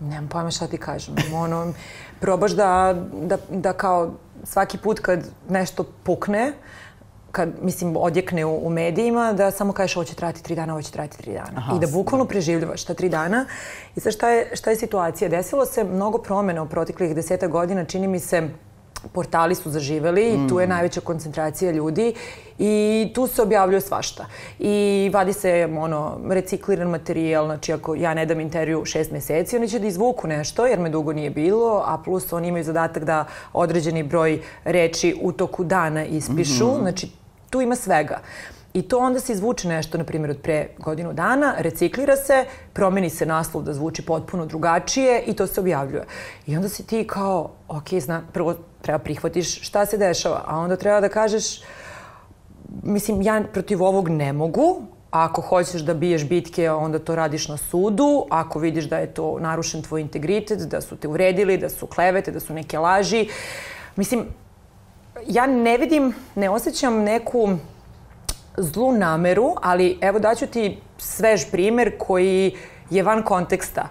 Nemam 0.00 0.28
pojma 0.28 0.50
šta 0.50 0.66
ti 0.66 0.78
kažem. 0.78 1.14
Ono, 1.34 1.72
probaš 2.20 2.52
da, 2.52 2.94
da, 3.22 3.36
da 3.50 3.72
kao 3.72 4.10
svaki 4.44 4.78
put 4.78 5.00
kad 5.00 5.30
nešto 5.48 5.84
pukne, 6.02 6.52
kad, 7.32 7.48
mislim, 7.62 7.96
odjekne 7.96 8.44
u, 8.44 8.66
u 8.66 8.70
medijima, 8.70 9.32
da 9.32 9.50
samo 9.50 9.72
kažeš 9.72 9.96
ovo 9.96 10.04
će 10.04 10.14
trajati 10.14 10.42
tri 10.42 10.54
dana, 10.54 10.72
ovo 10.72 10.82
će 10.82 10.92
trajati 10.92 11.18
tri 11.18 11.32
dana. 11.32 11.52
Aha, 11.56 11.76
I 11.76 11.78
da 11.78 11.86
bukvalno 11.86 12.24
preživljavaš 12.24 12.84
ta 12.84 12.94
tri 12.94 13.08
dana. 13.08 13.44
I 13.96 14.00
sad 14.00 14.12
šta 14.12 14.28
je, 14.28 14.56
šta 14.56 14.70
je 14.70 14.76
situacija? 14.76 15.28
Desilo 15.28 15.66
se 15.66 15.84
mnogo 15.84 16.18
promjena 16.18 16.62
u 16.62 16.68
proteklih 16.68 17.14
deseta 17.14 17.46
godina, 17.46 17.84
čini 17.84 18.08
mi 18.08 18.20
se 18.20 18.48
portali 19.12 19.54
su 19.54 19.70
zaživeli 19.70 20.28
i 20.28 20.48
tu 20.48 20.60
je 20.60 20.66
najveća 20.66 21.00
koncentracija 21.00 21.72
ljudi 21.72 22.14
i 22.58 23.10
tu 23.14 23.26
se 23.26 23.42
objavljuje 23.42 23.80
svašta. 23.80 24.26
I 24.58 25.10
vadi 25.12 25.32
se 25.32 25.68
ono, 25.78 26.18
recikliran 26.28 26.88
materijal, 26.88 27.44
znači 27.44 27.72
ako 27.72 27.94
ja 27.94 28.14
ne 28.14 28.26
dam 28.26 28.40
intervju 28.40 28.84
šest 28.84 29.10
meseci, 29.10 29.56
oni 29.56 29.68
će 29.68 29.78
da 29.78 29.86
izvuku 29.86 30.28
nešto 30.28 30.66
jer 30.66 30.78
me 30.78 30.90
dugo 30.90 31.12
nije 31.12 31.30
bilo, 31.30 31.82
a 31.86 31.98
plus 32.04 32.32
oni 32.32 32.48
imaju 32.48 32.64
zadatak 32.64 33.04
da 33.04 33.24
određeni 33.52 34.02
broj 34.02 34.40
reči 34.64 35.16
u 35.22 35.32
toku 35.32 35.64
dana 35.64 36.04
ispišu, 36.04 36.66
znači 36.80 37.10
tu 37.50 37.60
ima 37.60 37.76
svega. 37.76 38.20
I 38.74 38.82
to 38.82 38.98
onda 38.98 39.20
se 39.20 39.32
izvuče 39.32 39.68
nešto, 39.68 39.98
na 39.98 40.04
primjer, 40.04 40.30
od 40.30 40.40
pre 40.42 40.68
godinu 40.78 41.12
dana, 41.12 41.54
reciklira 41.58 42.16
se, 42.16 42.44
promeni 42.72 43.10
se 43.10 43.26
naslov 43.26 43.64
da 43.64 43.74
zvuči 43.74 44.02
potpuno 44.02 44.46
drugačije 44.46 45.22
i 45.26 45.34
to 45.34 45.46
se 45.46 45.60
objavljuje. 45.60 46.04
I 46.46 46.56
onda 46.56 46.68
si 46.68 46.86
ti 46.86 47.06
kao, 47.06 47.50
ok, 47.68 47.88
zna, 47.98 48.22
prvo 48.32 48.54
treba 48.82 48.98
prihvatiš 48.98 49.60
šta 49.62 49.86
se 49.86 49.98
dešava, 49.98 50.44
a 50.46 50.58
onda 50.58 50.76
treba 50.76 51.00
da 51.00 51.08
kažeš, 51.08 51.60
mislim, 52.82 53.22
ja 53.22 53.42
protiv 53.52 53.82
ovog 53.82 54.08
ne 54.08 54.32
mogu, 54.32 54.82
ako 55.10 55.42
hoćeš 55.42 55.82
da 55.82 55.94
biješ 55.94 56.28
bitke, 56.28 56.70
onda 56.70 56.98
to 56.98 57.14
radiš 57.14 57.48
na 57.48 57.56
sudu. 57.56 58.26
Ako 58.30 58.58
vidiš 58.58 58.84
da 58.84 58.98
je 58.98 59.14
to 59.14 59.38
narušen 59.40 59.82
tvoj 59.82 60.00
integritet, 60.00 60.58
da 60.58 60.80
su 60.80 60.96
te 60.96 61.08
uvredili, 61.08 61.58
da 61.58 61.68
su 61.68 61.86
klevete, 61.86 62.30
da 62.30 62.40
su 62.40 62.54
neke 62.54 62.78
laži. 62.78 63.28
Mislim, 63.96 64.26
ja 65.26 65.46
ne 65.46 65.78
vidim, 65.78 66.14
ne 66.34 66.50
osjećam 66.50 67.02
neku 67.02 67.48
zlu 68.60 68.92
nameru, 68.92 69.54
ali 69.62 69.98
evo 70.00 70.18
daću 70.18 70.46
ti 70.46 70.78
svež 70.98 71.44
primer 71.50 71.92
koji 71.98 72.54
je 72.90 73.02
van 73.02 73.22
konteksta. 73.22 73.88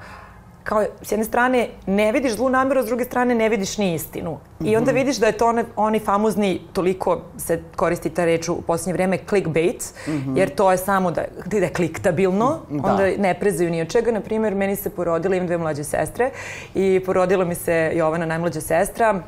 kao, 0.64 0.84
s 1.02 1.12
jedne 1.12 1.26
strane 1.26 1.68
ne 1.86 2.12
vidiš 2.12 2.36
zlu 2.36 2.50
nameru, 2.50 2.84
s 2.84 2.86
druge 2.86 3.04
strane 3.06 3.36
ne 3.36 3.50
vidiš 3.50 3.78
ni 3.78 3.94
istinu. 3.96 4.38
I 4.66 4.76
onda 4.78 4.92
vidiš 4.92 5.18
da 5.18 5.26
je 5.26 5.32
to 5.32 5.48
onaj, 5.48 5.64
onaj 5.76 6.00
famozni, 6.00 6.62
toliko 6.74 7.22
se 7.38 7.62
koristi 7.76 8.10
ta 8.10 8.26
reč 8.26 8.50
u 8.50 8.62
posljednje 8.62 8.94
vreme, 8.94 9.18
clickbait, 9.30 9.94
jer 10.36 10.50
to 10.56 10.72
je 10.72 10.78
samo 10.78 11.12
da, 11.12 11.24
da 11.46 11.58
je 11.58 11.74
kliktabilno, 11.74 12.60
Da. 12.70 12.92
onda 12.92 13.08
ne 13.18 13.34
prezaju 13.40 13.70
ni 13.70 13.82
od 13.82 13.88
čega. 13.88 14.12
Na 14.12 14.22
primjer, 14.22 14.56
meni 14.56 14.76
se 14.76 14.90
porodila, 14.90 15.36
imam 15.36 15.48
dve 15.48 15.58
mlađe 15.58 15.84
sestre 15.84 16.30
i 16.76 17.02
porodila 17.06 17.46
mi 17.46 17.56
se 17.56 17.92
Jovana, 17.96 18.26
najmlađa 18.26 18.62
sestra, 18.62 19.22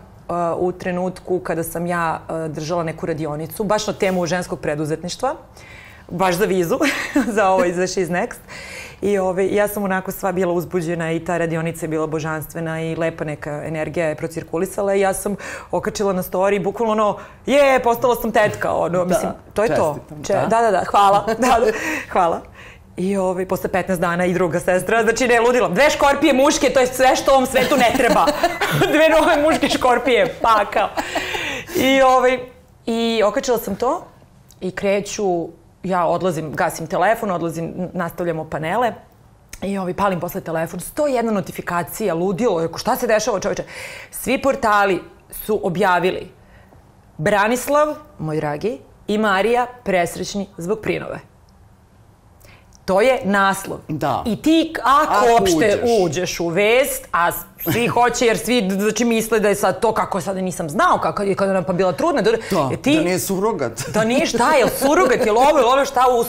u 0.58 0.72
trenutku 0.72 1.40
kada 1.40 1.64
sam 1.64 1.86
ja 1.86 2.22
uh, 2.30 2.54
držala 2.54 2.84
neku 2.84 3.06
radionicu, 3.06 3.64
baš 3.64 3.88
na 3.88 3.94
temu 3.94 4.26
ženskog 4.26 4.60
preduzetništva, 4.60 5.36
baš 6.10 6.36
za 6.36 6.46
vizu, 6.46 6.80
za 7.36 7.50
ovaj, 7.50 7.74
za 7.74 7.82
She's 7.82 8.10
Next. 8.10 8.40
I 9.02 9.18
ovaj, 9.18 9.56
ja 9.56 9.68
sam 9.68 9.84
onako 9.84 10.12
sva 10.12 10.32
bila 10.32 10.54
uzbuđena 10.54 11.12
i 11.12 11.20
ta 11.20 11.38
radionica 11.38 11.86
je 11.86 11.90
bila 11.90 12.08
božanstvena 12.08 12.82
i 12.82 12.96
lepa 12.96 13.24
neka 13.24 13.64
energija 13.66 14.08
je 14.08 14.16
procirkulisala 14.16 14.96
i 14.96 15.00
ja 15.00 15.14
sam 15.14 15.36
okačila 15.72 16.14
na 16.14 16.24
story 16.24 16.64
bukvalno 16.64 16.92
ono, 16.92 17.18
je, 17.46 17.80
postala 17.84 18.16
sam 18.16 18.32
tetka, 18.32 18.74
ono, 18.74 19.06
mislim, 19.06 19.32
to 19.54 19.64
je 19.64 19.76
to. 19.76 19.98
čestitam, 20.18 20.50
da, 20.50 20.62
da, 20.62 20.72
da, 20.72 20.84
hvala, 20.92 21.26
da, 21.42 21.48
da, 21.66 21.72
hvala. 22.12 22.42
I 22.98 23.18
ovaj, 23.18 23.48
posle 23.48 23.70
15 23.70 24.00
dana 24.00 24.26
i 24.26 24.34
druga 24.34 24.60
sestra, 24.60 25.04
znači 25.04 25.28
ne 25.28 25.40
ludila. 25.40 25.70
Dve 25.70 25.90
škorpije 25.90 26.34
muške, 26.34 26.70
to 26.70 26.80
je 26.80 26.88
sve 26.88 27.16
što 27.16 27.32
ovom 27.32 27.46
svetu 27.46 27.78
ne 27.78 27.94
treba. 27.98 28.26
Dve 28.94 29.10
nove 29.10 29.44
muške 29.44 29.70
škorpije, 29.70 30.36
pa 30.42 30.66
kao. 30.74 30.90
I, 31.76 32.02
ovaj, 32.02 32.40
I 32.86 33.22
okačila 33.26 33.58
sam 33.58 33.76
to 33.76 34.08
i 34.62 34.72
kreću, 34.72 35.48
ja 35.84 36.06
odlazim, 36.06 36.52
gasim 36.54 36.88
telefon, 36.88 37.32
odlazim, 37.32 37.74
nastavljamo 37.94 38.50
panele. 38.50 38.94
I 39.62 39.78
ovaj, 39.78 39.94
palim 39.94 40.20
posle 40.20 40.42
telefon, 40.42 40.80
101 40.80 41.32
notifikacija, 41.32 42.14
ludilo, 42.14 42.62
rekao, 42.62 42.78
šta 42.78 42.96
se 42.96 43.08
dešava 43.08 43.40
čoveče? 43.40 43.64
Svi 44.12 44.42
portali 44.42 45.02
su 45.32 45.60
objavili 45.64 46.32
Branislav, 47.18 47.96
moj 48.20 48.36
dragi, 48.36 48.80
i 49.08 49.18
Marija 49.18 49.68
presrećni 49.84 50.48
zbog 50.58 50.80
prinove. 50.82 51.31
To 52.92 53.02
je 53.02 53.20
naslov. 53.24 53.80
Da. 53.88 54.24
I 54.26 54.42
ti 54.42 54.74
ako, 54.84 55.14
Ako 55.14 55.26
uopšte 55.34 55.80
uđeš. 55.84 56.00
uđeš. 56.02 56.40
u 56.40 56.48
vest, 56.48 57.08
a 57.12 57.32
svi 57.72 57.88
hoće 57.96 58.26
jer 58.26 58.38
svi 58.38 58.70
znači, 58.72 59.06
misle 59.06 59.40
da 59.40 59.50
je 59.50 59.56
sad 59.56 59.80
to 59.80 59.94
kako 59.94 60.22
sad 60.22 60.38
nisam 60.38 60.70
znao 60.70 60.98
kako 60.98 61.24
je 61.24 61.36
kada 61.36 61.54
nam 61.54 61.64
pa 61.64 61.74
bila 61.74 61.92
trudna. 61.92 62.22
Da, 62.22 62.32
Da, 62.32 62.78
ti, 62.82 62.96
da 62.96 63.04
nije 63.04 63.20
surogat. 63.20 63.82
da 63.94 64.04
nije 64.04 64.26
šta, 64.26 64.54
je 64.54 64.66
surogat, 64.70 65.26
je 65.26 65.32
ovo, 65.32 65.58
je 65.58 65.66
ono 65.66 65.86
šta 65.86 66.04
u... 66.12 66.26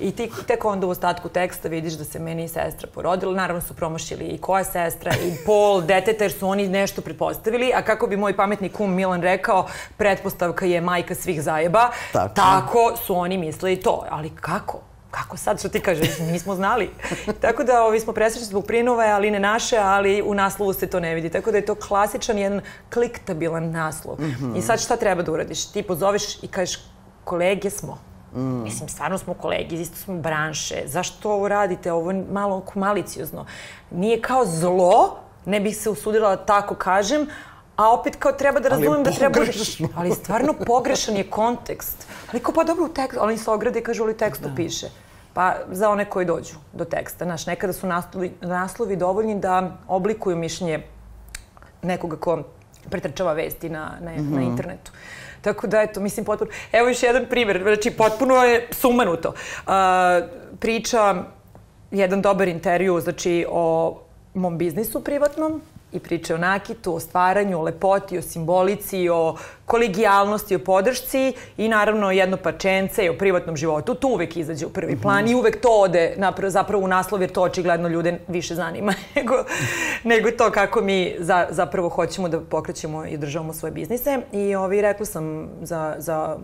I 0.00 0.12
ti 0.12 0.30
tek 0.46 0.64
onda 0.64 0.86
u 0.86 0.90
ostatku 0.90 1.28
teksta 1.28 1.68
vidiš 1.68 1.92
da 1.92 2.04
se 2.04 2.18
meni 2.18 2.44
i 2.44 2.48
sestra 2.48 2.88
porodila. 2.94 3.34
Naravno 3.34 3.62
su 3.62 3.74
promošili 3.74 4.24
i 4.24 4.38
koja 4.38 4.64
sestra 4.64 5.12
i 5.14 5.32
pol 5.46 5.82
deteta 5.82 6.24
jer 6.24 6.32
su 6.32 6.48
oni 6.48 6.68
nešto 6.68 7.02
pretpostavili. 7.02 7.72
A 7.74 7.82
kako 7.82 8.06
bi 8.06 8.16
moj 8.16 8.36
pametni 8.36 8.68
kum 8.68 8.94
Milan 8.94 9.22
rekao, 9.22 9.66
pretpostavka 9.96 10.66
je 10.66 10.80
majka 10.80 11.14
svih 11.14 11.42
zajeba. 11.42 11.90
Tako. 12.12 12.34
Tako 12.34 12.92
su 13.06 13.16
oni 13.16 13.38
mislili 13.38 13.76
to. 13.76 14.04
Ali 14.10 14.30
kako? 14.30 14.87
Kako 15.10 15.36
sad 15.36 15.58
što 15.58 15.68
ti 15.68 15.80
kažeš, 15.80 16.18
nismo 16.18 16.54
znali. 16.54 16.90
Tako 17.40 17.64
da 17.64 17.82
ovi 17.82 18.00
smo 18.00 18.12
presrećni 18.12 18.46
zbog 18.46 18.66
prinove, 18.66 19.06
ali 19.06 19.30
ne 19.30 19.40
naše, 19.40 19.76
ali 19.78 20.22
u 20.22 20.34
naslovu 20.34 20.72
se 20.72 20.86
to 20.86 21.00
ne 21.00 21.14
vidi. 21.14 21.30
Tako 21.30 21.50
da 21.50 21.56
je 21.56 21.66
to 21.66 21.74
klasičan 21.74 22.38
jedan 22.38 22.60
kliktabilan 22.92 23.70
naslov. 23.70 24.18
I 24.56 24.62
sad 24.62 24.80
šta 24.80 24.96
treba 24.96 25.22
da 25.22 25.32
uradiš? 25.32 25.66
Ti 25.66 25.82
pozoveš 25.82 26.42
i 26.42 26.48
kažeš 26.48 26.78
kolege 27.24 27.70
smo. 27.70 27.98
Mislim, 28.34 28.88
stvarno 28.88 29.18
smo 29.18 29.34
kolege, 29.34 29.76
isto 29.76 29.96
smo 29.96 30.14
branše. 30.14 30.82
Zašto 30.86 31.32
ovo 31.32 31.48
radite? 31.48 31.92
Ovo 31.92 32.10
je 32.10 32.24
malo 32.30 32.64
maliciozno. 32.74 33.46
Nije 33.90 34.20
kao 34.20 34.46
zlo, 34.46 35.16
ne 35.44 35.60
bih 35.60 35.76
se 35.76 35.90
usudila 35.90 36.36
da 36.36 36.44
tako 36.44 36.74
kažem, 36.74 37.26
a 37.78 37.92
opet 37.92 38.16
kao 38.16 38.32
treba 38.32 38.60
da 38.60 38.68
razumem 38.68 39.02
da 39.02 39.10
treba... 39.10 39.34
pogrešno. 39.34 39.88
Ali 39.96 40.10
stvarno 40.10 40.54
pogrešan 40.66 41.16
je 41.16 41.30
kontekst. 41.30 42.06
Ali 42.32 42.42
kao 42.42 42.54
pa 42.54 42.64
dobro 42.64 42.84
u 42.84 42.88
tekstu, 42.88 43.20
ali 43.22 43.38
se 43.38 43.50
ograde 43.50 43.78
i 43.78 43.82
kažu 43.82 44.02
ali 44.02 44.16
tekstu 44.16 44.48
piše. 44.56 44.86
Pa 45.32 45.54
za 45.70 45.90
one 45.90 46.04
koji 46.04 46.26
dođu 46.26 46.54
do 46.72 46.84
teksta. 46.84 47.24
Znaš, 47.24 47.46
nekada 47.46 47.72
su 47.72 47.86
naslovi, 47.86 48.32
naslovi 48.40 48.96
dovoljni 48.96 49.40
da 49.40 49.76
oblikuju 49.88 50.36
mišljenje 50.36 50.82
nekoga 51.82 52.16
ko 52.16 52.42
pretrčava 52.90 53.32
vesti 53.32 53.70
na, 53.70 53.92
na, 54.00 54.10
na 54.16 54.42
internetu. 54.42 54.92
Tako 55.40 55.66
da, 55.66 55.82
eto, 55.82 56.00
mislim, 56.00 56.26
potpuno... 56.26 56.50
Evo 56.72 56.88
još 56.88 57.02
jedan 57.02 57.26
primjer, 57.30 57.62
znači, 57.62 57.90
potpuno 57.90 58.34
je 58.34 58.68
sumanuto. 58.70 59.28
Uh, 59.28 59.72
priča, 60.58 61.24
jedan 61.90 62.22
dobar 62.22 62.48
intervju, 62.48 63.00
znači, 63.00 63.46
o 63.50 63.98
mom 64.34 64.58
biznisu 64.58 65.04
privatnom 65.04 65.62
i 65.92 65.98
priče 65.98 66.34
o 66.34 66.38
nakitu, 66.38 66.94
o 66.94 67.00
stvaranju, 67.00 67.58
o 67.58 67.62
lepoti, 67.62 68.18
o 68.18 68.22
simbolici, 68.22 69.08
o 69.08 69.36
kolegijalnosti, 69.64 70.56
o 70.56 70.58
podršci 70.58 71.32
i 71.56 71.68
naravno 71.68 72.10
jedno 72.10 72.36
parčence 72.36 73.04
i 73.04 73.08
o 73.08 73.18
privatnom 73.18 73.56
životu. 73.56 73.94
To 73.94 74.08
uvek 74.08 74.36
izađe 74.36 74.66
u 74.66 74.70
prvi 74.70 74.96
plan 75.00 75.28
i 75.28 75.34
uvek 75.34 75.60
to 75.60 75.68
ode 75.68 76.14
napravo, 76.16 76.50
zapravo 76.50 76.84
u 76.84 76.88
naslov 76.88 77.20
jer 77.20 77.32
to 77.32 77.42
očigledno 77.42 77.88
ljude 77.88 78.18
više 78.28 78.54
zanima 78.54 78.94
nego, 79.16 79.44
nego 80.04 80.30
to 80.30 80.50
kako 80.50 80.80
mi 80.80 81.16
za, 81.18 81.46
zapravo 81.50 81.88
hoćemo 81.88 82.28
da 82.28 82.40
pokrećemo 82.40 83.04
i 83.06 83.16
državamo 83.16 83.52
svoje 83.52 83.72
biznise. 83.72 84.18
I 84.32 84.54
ovi, 84.54 84.82
rekla 84.82 85.06
sam 85.06 85.48
za, 85.62 85.94
za 85.98 86.38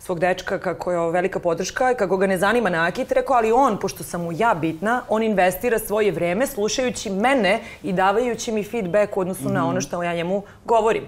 svog 0.00 0.18
dečka 0.18 0.58
kako 0.58 0.92
je 0.92 0.98
ovo 0.98 1.10
velika 1.10 1.38
podrška 1.38 1.92
i 1.92 1.94
kako 1.94 2.16
ga 2.16 2.26
ne 2.26 2.38
zanima 2.38 2.70
nakit, 2.70 3.12
rekao, 3.12 3.36
ali 3.36 3.52
on, 3.52 3.78
pošto 3.78 4.04
sam 4.04 4.22
mu 4.22 4.32
ja 4.32 4.54
bitna, 4.54 5.02
on 5.08 5.22
investira 5.22 5.78
svoje 5.78 6.12
vreme 6.12 6.46
slušajući 6.46 7.10
mene 7.10 7.60
i 7.82 7.92
davajući 7.92 8.52
mi 8.52 8.64
feedback 8.64 9.16
u 9.16 9.20
odnosu 9.20 9.48
na 9.48 9.68
ono 9.68 9.80
što 9.80 10.02
ja 10.02 10.14
njemu 10.14 10.42
govorim. 10.64 11.04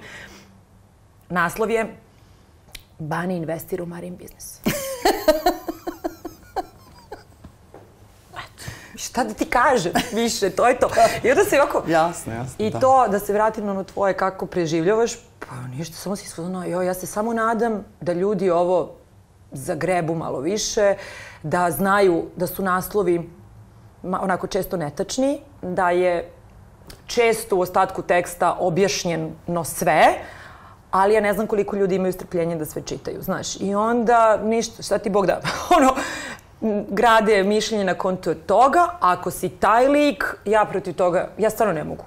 Naslov 1.29 1.71
je 1.71 1.87
Bani 2.99 3.37
investira 3.37 3.83
u 3.83 3.87
Marin 3.87 4.17
biznis. 4.17 4.61
Šta 8.97 9.25
da 9.25 9.35
ti 9.35 9.45
kažem 9.45 9.93
više, 10.13 10.51
to 10.51 10.69
je 10.69 10.79
to. 10.79 10.89
I 11.23 11.31
onda 11.31 11.45
se 11.45 11.61
ovako... 11.61 11.83
Jasno, 11.89 12.33
jasno, 12.33 12.67
I 12.67 12.71
da. 12.71 12.81
to, 12.81 13.09
da 13.09 13.19
se 13.19 13.33
vratim 13.33 13.65
na 13.65 13.71
ono 13.71 13.85
tvoje 13.85 14.17
kako 14.17 14.47
preživljavaš, 14.47 15.13
pa 15.49 15.57
ništa, 15.77 15.97
samo 15.97 16.17
si 16.17 16.25
isfuzona, 16.25 16.65
jo, 16.65 16.83
ja 16.83 16.95
se 16.95 17.07
samo 17.07 17.33
nadam 17.33 17.85
da 18.01 18.13
ljudi 18.13 18.51
ovo 18.51 18.91
zagrebu 19.53 20.15
malo 20.15 20.41
više, 20.41 20.95
da 21.43 21.71
znaju 21.71 22.25
da 22.37 22.47
su 22.47 22.63
naslovi 22.63 23.31
onako 24.03 24.47
često 24.47 24.77
netačni, 24.77 25.41
da 25.63 25.91
je 25.91 26.31
često 27.07 27.57
u 27.57 27.61
ostatku 27.61 28.03
teksta 28.03 28.57
objašnjeno 28.61 29.65
sve, 29.65 30.05
ali 30.91 31.15
ja 31.15 31.21
ne 31.21 31.33
znam 31.33 31.47
koliko 31.47 31.77
ljudi 31.77 31.95
imaju 31.95 32.13
strpljenje 32.13 32.57
da 32.57 32.65
sve 32.65 32.83
čitaju, 32.83 33.23
znaš. 33.23 33.61
I 33.61 33.75
onda 33.75 34.41
ništa, 34.45 34.83
šta 34.83 34.99
ti 34.99 35.11
Bog 35.11 35.27
da, 35.27 35.41
ono, 35.77 35.95
grade 36.89 37.43
mišljenje 37.43 37.85
na 37.85 37.95
konto 37.95 38.35
toga, 38.35 38.89
ako 39.01 39.31
si 39.31 39.49
taj 39.49 39.89
lik, 39.89 40.25
ja 40.45 40.65
protiv 40.65 40.95
toga, 40.95 41.29
ja 41.39 41.51
stvarno 41.51 41.75
ne 41.75 41.85
mogu. 41.85 42.05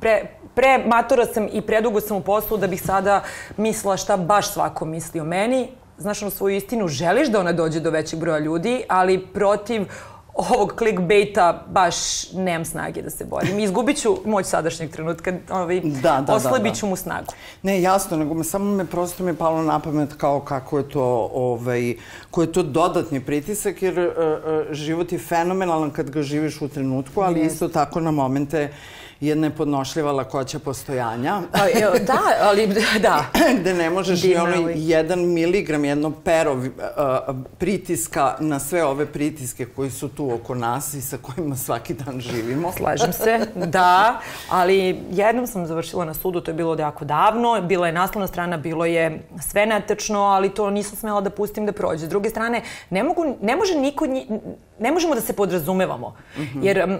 Pre, 0.00 0.22
pre 0.54 0.78
matora 0.86 1.26
sam 1.26 1.48
i 1.52 1.60
predugo 1.60 2.00
sam 2.00 2.16
u 2.16 2.20
poslu 2.20 2.56
da 2.56 2.66
bih 2.66 2.82
sada 2.82 3.22
mislila 3.56 3.96
šta 3.96 4.16
baš 4.16 4.52
svako 4.52 4.84
misli 4.84 5.20
o 5.20 5.24
meni. 5.24 5.68
Znaš, 5.98 6.22
ono 6.22 6.30
svoju 6.30 6.56
istinu 6.56 6.88
želiš 6.88 7.28
da 7.28 7.40
ona 7.40 7.52
dođe 7.52 7.80
do 7.80 7.90
većeg 7.90 8.20
broja 8.20 8.38
ljudi, 8.38 8.82
ali 8.88 9.26
protiv 9.26 9.86
ovog 10.34 10.74
clickbaita 10.78 11.64
baš 11.68 11.96
nemam 12.32 12.64
snage 12.64 13.02
da 13.02 13.10
se 13.10 13.24
borim. 13.24 13.58
Izgubit 13.58 14.00
ću 14.00 14.16
moć 14.24 14.46
sadašnjeg 14.46 14.90
trenutka, 14.90 15.32
ovaj, 15.50 15.80
Da, 15.80 16.00
da, 16.00 16.20
da, 16.20 16.34
oslabit 16.34 16.72
da. 16.72 16.78
ću 16.78 16.86
mu 16.86 16.96
snagu. 16.96 17.32
Ne, 17.62 17.82
jasno, 17.82 18.16
nego 18.16 18.44
samo 18.44 18.64
me 18.64 18.86
prosto 18.86 19.24
mi 19.24 19.30
je 19.30 19.34
palo 19.34 19.62
na 19.62 19.78
pamet 19.78 20.14
kao 20.16 20.40
kako 20.40 20.78
je 20.78 20.88
to, 20.88 21.30
ovaj, 21.34 21.94
ko 22.30 22.42
je 22.42 22.52
to 22.52 22.62
dodatni 22.62 23.20
pritisak, 23.20 23.82
jer 23.82 23.98
uh, 23.98 24.06
uh, 24.06 24.72
život 24.72 25.12
je 25.12 25.18
fenomenalan 25.18 25.90
kad 25.90 26.10
ga 26.10 26.22
živiš 26.22 26.60
u 26.62 26.68
trenutku, 26.68 27.20
ali 27.20 27.40
isto 27.40 27.68
tako 27.68 28.00
na 28.00 28.10
momente 28.10 28.72
je 29.26 29.36
nepodnošljiva 29.36 30.12
lakoća 30.12 30.58
postojanja. 30.58 31.40
Pa, 31.52 31.58
da, 32.06 32.18
ali 32.40 32.66
da. 33.00 33.24
gde 33.60 33.74
ne 33.74 33.90
možeš 33.90 34.22
ni 34.22 34.36
ali- 34.36 34.74
jedan 34.76 35.32
miligram, 35.32 35.84
jedno 35.84 36.12
pero 36.24 36.52
uh, 36.52 36.62
pritiska 37.58 38.36
na 38.40 38.58
sve 38.58 38.84
ove 38.84 39.06
pritiske 39.06 39.66
koji 39.66 39.90
su 39.90 40.08
tu 40.08 40.34
oko 40.34 40.54
nas 40.54 40.94
i 40.94 41.00
sa 41.00 41.16
kojima 41.16 41.56
svaki 41.56 41.94
dan 41.94 42.20
živimo. 42.20 42.72
Slažem 42.76 43.12
se, 43.12 43.46
da, 43.66 44.20
ali 44.50 45.00
jednom 45.10 45.46
sam 45.46 45.66
završila 45.66 46.04
na 46.04 46.14
sudu, 46.14 46.40
to 46.40 46.50
je 46.50 46.54
bilo 46.54 46.76
jako 46.78 47.04
davno, 47.04 47.60
bila 47.62 47.86
je 47.86 47.92
naslovna 47.92 48.26
strana, 48.26 48.56
bilo 48.56 48.84
je 48.84 49.22
sve 49.50 49.66
netačno, 49.66 50.20
ali 50.20 50.54
to 50.54 50.70
nisam 50.70 50.96
smela 50.96 51.20
da 51.20 51.30
pustim 51.30 51.66
da 51.66 51.72
prođe. 51.72 52.06
S 52.06 52.08
druge 52.08 52.30
strane, 52.30 52.62
ne, 52.90 53.02
mogu, 53.02 53.24
ne 53.42 53.56
može 53.56 53.74
niko, 53.74 54.06
ne 54.78 54.92
možemo 54.92 55.14
da 55.14 55.20
se 55.20 55.32
podrazumevamo, 55.32 56.16
jer 56.62 56.84
um, 56.84 56.98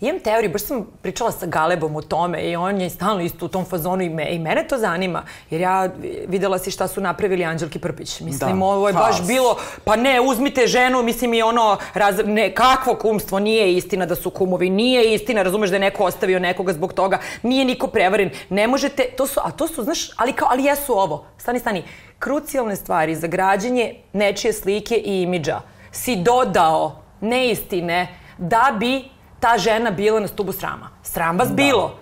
imam 0.00 0.20
teoriju, 0.20 0.50
baš 0.50 0.62
sam 0.62 0.86
pričala 1.02 1.32
sa 1.32 1.46
Galebom 1.46 1.96
o 1.96 2.02
tome 2.02 2.42
i 2.42 2.56
on 2.56 2.80
je 2.80 2.90
stalno 2.90 3.22
isto 3.22 3.44
u 3.44 3.48
tom 3.48 3.64
fazonu 3.64 4.02
i, 4.02 4.08
me, 4.08 4.28
i 4.30 4.38
mene 4.38 4.68
to 4.68 4.78
zanima, 4.78 5.22
jer 5.50 5.60
ja 5.60 5.88
videla 6.28 6.58
si 6.58 6.70
šta 6.70 6.88
su 6.88 7.00
napravili 7.00 7.44
Anđelki 7.44 7.78
Prpić. 7.78 8.20
Mislim, 8.20 8.58
Da, 8.58 8.64
ovo 8.64 8.88
je 8.88 8.94
baš 8.94 9.16
haos. 9.16 9.26
bilo, 9.26 9.56
pa 9.84 9.96
ne, 9.96 10.20
uzmite 10.20 10.66
ženu, 10.66 11.02
mislim 11.02 11.34
i 11.34 11.42
ono, 11.42 11.76
raz, 11.94 12.20
ne, 12.24 12.54
kakvo 12.54 12.94
kumstvo, 12.94 13.38
nije 13.38 13.76
istina 13.76 14.06
da 14.06 14.14
su 14.14 14.30
kumovi, 14.30 14.70
nije 14.70 15.14
istina, 15.14 15.42
razumeš 15.42 15.70
da 15.70 15.76
je 15.76 15.80
neko 15.80 16.04
ostavio 16.04 16.38
nekoga 16.38 16.72
zbog 16.72 16.92
toga, 16.92 17.18
nije 17.42 17.64
niko 17.64 17.86
prevaren, 17.86 18.30
ne 18.48 18.66
možete, 18.66 19.04
to 19.16 19.26
su, 19.26 19.40
a 19.44 19.50
to 19.50 19.68
su, 19.68 19.82
znaš, 19.82 20.10
ali 20.16 20.32
kao, 20.32 20.48
ali 20.50 20.64
jesu 20.64 20.98
ovo, 20.98 21.24
stani, 21.38 21.58
stani, 21.58 21.84
krucijalne 22.18 22.76
stvari 22.76 23.16
za 23.16 23.26
građenje 23.26 23.94
nečije 24.12 24.52
slike 24.52 24.94
i 24.94 25.22
imidža 25.22 25.60
si 25.92 26.16
dodao 26.16 27.02
neistine 27.20 28.08
da 28.38 28.76
bi 28.80 29.04
ta 29.40 29.58
žena 29.58 29.90
bila 29.90 30.20
na 30.20 30.28
stubu 30.28 30.52
srama. 30.52 30.88
Sram 31.02 31.38
vas 31.38 31.52
bilo. 31.52 31.94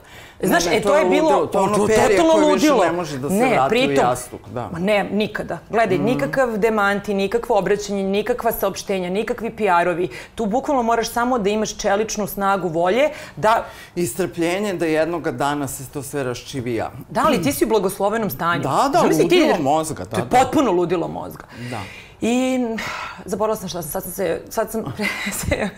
Znaš, 0.42 0.64
Ne, 0.64 0.70
ne, 0.70 0.76
e, 0.76 0.82
to 0.82 0.94
je 0.94 1.02
je 1.04 1.10
bilo 1.10 1.46
to 1.46 1.62
ono 1.62 1.86
perje 1.86 2.16
totalno 2.16 2.32
koje 2.32 2.54
više 2.54 2.70
ludilo. 2.70 2.84
ne 2.84 2.92
može 2.92 3.18
da 3.18 3.28
se 3.30 3.46
vrati 3.50 3.88
u 3.88 3.92
jastuk, 3.92 4.40
da. 4.48 4.68
Ma 4.72 4.78
ne, 4.78 5.04
nikada. 5.04 5.58
Gledaj, 5.70 5.98
nikakav 5.98 6.58
demanti, 6.58 7.14
nikakvo 7.14 7.58
obraćanje, 7.58 8.02
nikakva 8.02 8.52
saopštenja, 8.52 9.10
nikakvi 9.10 9.50
PR-ovi. 9.50 10.08
Tu 10.34 10.46
bukvalno 10.46 10.82
moraš 10.82 11.10
samo 11.10 11.38
da 11.38 11.50
imaš 11.50 11.76
čeličnu 11.76 12.26
snagu 12.26 12.68
volje 12.68 13.08
da 13.36 13.64
I 13.94 14.06
strpljenje 14.06 14.74
da 14.74 14.86
jednoga 14.86 15.32
dana 15.32 15.68
se 15.68 15.88
to 15.88 16.02
sve 16.02 16.22
raščivija. 16.22 16.90
Da, 17.08 17.22
ali 17.26 17.42
ti 17.42 17.52
si 17.52 17.64
u 17.64 17.68
blagoslovenom 17.68 18.30
stanju. 18.30 18.62
Da, 18.62 18.90
da, 18.92 18.98
Zamisli 19.00 19.22
ludilo 19.22 19.58
mozga, 19.60 20.04
da, 20.04 20.10
To 20.10 20.16
je 20.16 20.24
da. 20.24 20.38
potpuno 20.38 20.72
ludilo 20.72 21.08
mozga. 21.08 21.44
Da. 21.70 21.80
I 22.20 22.58
zaboravila 23.24 23.56
sam 23.56 23.68
šta 23.68 23.82
sam, 23.82 23.90
sad 23.90 24.02
sam 24.02 24.12
se, 24.12 24.40
sad 24.50 24.70
sam 24.70 24.84
se, 25.40 25.68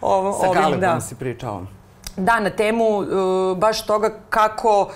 ovo, 0.00 0.32
Sa 0.32 0.48
ovim, 0.48 0.62
Galebom 0.62 0.80
da. 0.80 1.00
si 1.00 1.14
pričala. 1.14 1.66
Da, 2.16 2.40
na 2.40 2.50
temu 2.50 2.84
uh, 2.84 3.06
baš 3.58 3.86
toga 3.86 4.10
kako 4.30 4.90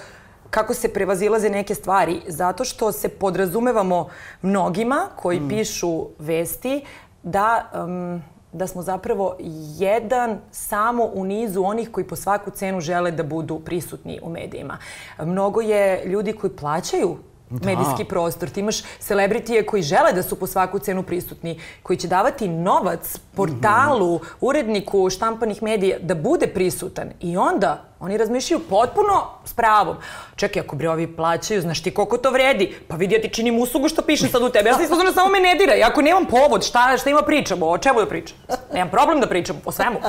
kako 0.51 0.75
se 0.75 0.93
prevazilaze 0.93 1.51
neke 1.51 1.75
stvari, 1.75 2.21
zato 2.29 2.65
što 2.65 2.93
se 2.93 3.09
podrazumevamo 3.09 4.09
mnogima 4.43 5.07
koji 5.17 5.41
Mm. 5.41 5.49
pišu 5.49 6.07
vesti 6.19 6.85
da 7.23 7.71
um, 7.87 8.23
da 8.53 8.67
smo 8.67 8.83
zapravo 8.83 9.37
jedan 9.79 10.39
samo 10.51 11.05
u 11.05 11.25
nizu 11.25 11.63
onih 11.63 11.91
koji 11.91 12.05
po 12.07 12.17
svaku 12.17 12.51
cenu 12.51 12.81
žele 12.81 13.11
da 13.11 13.23
budu 13.23 13.59
prisutni 13.61 14.21
u 14.23 14.31
medijima. 14.31 14.79
Mnogo 15.19 15.61
je 15.61 16.05
ljudi 16.05 16.33
koji 16.33 16.51
plaćaju 16.51 17.17
medijski 17.63 18.05
prostor. 18.05 18.49
Ti 18.49 18.61
imaš 18.61 18.83
celebritije 18.99 19.67
koji 19.67 19.83
žele 19.83 20.13
da 20.13 20.23
su 20.23 20.37
po 20.37 20.47
svaku 20.47 20.79
cenu 20.79 21.03
prisutni, 21.03 21.61
koji 21.83 21.97
će 21.97 22.09
davati 22.09 22.49
novac 22.49 23.19
portalu, 23.35 24.21
uredniku 24.41 25.11
štampanih 25.11 25.63
medija 25.63 25.99
da 26.01 26.15
bude 26.15 26.47
prisutan. 26.47 27.11
I 27.21 27.37
onda 27.37 27.85
oni 28.05 28.17
razmišljaju 28.17 28.61
potpuno 28.71 29.27
s 29.45 29.53
pravom. 29.53 29.97
Čekaj, 30.37 30.63
ako 30.63 30.77
bre 30.77 30.91
ovi 30.91 31.17
plaćaju, 31.17 31.61
znaš 31.61 31.83
ti 31.83 31.95
koliko 31.95 32.19
to 32.19 32.31
vredi? 32.31 32.77
Pa 32.89 32.97
vidi, 32.97 33.15
ja 33.15 33.21
ti 33.21 33.29
činim 33.29 33.59
uslugu 33.59 33.89
što 33.89 34.03
pišem 34.03 34.29
sad 34.29 34.43
u 34.43 34.49
tebe. 34.49 34.69
Ja 34.69 34.75
sam 34.75 34.83
ispozorna, 34.85 35.13
samo 35.13 35.29
me 35.29 35.41
ne 35.41 35.55
diraj. 35.55 35.83
Ako 35.83 36.03
nemam 36.03 36.27
povod, 36.27 36.65
šta, 36.65 36.97
šta 37.01 37.11
ima 37.11 37.23
pričamo? 37.23 37.67
O 37.67 37.79
čemu 37.79 38.01
da 38.01 38.07
pričam? 38.07 38.37
Nemam 38.73 38.91
problem 38.91 39.21
da 39.21 39.27
pričam, 39.27 39.61
o 39.65 39.73
svemu. 39.73 40.01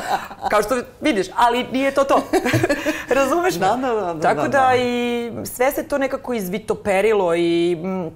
Kao 0.50 0.64
što 0.64 0.76
vidiš, 1.02 1.28
ali 1.36 1.66
nije 1.72 1.92
to 1.92 2.04
to. 2.04 2.22
Razumeš 3.20 3.54
me? 3.54 3.60
Da, 3.60 3.76
da, 3.76 3.94
da, 3.94 4.14
da, 4.14 4.20
Tako 4.20 4.42
da, 4.42 4.48
da, 4.48 4.68
da. 4.68 4.76
i 4.76 5.32
sve 5.46 5.72
se 5.72 5.88
to 5.88 5.98
nekako 5.98 6.34
izvitoperilo 6.34 7.36
i 7.36 7.76
mm, 7.76 8.12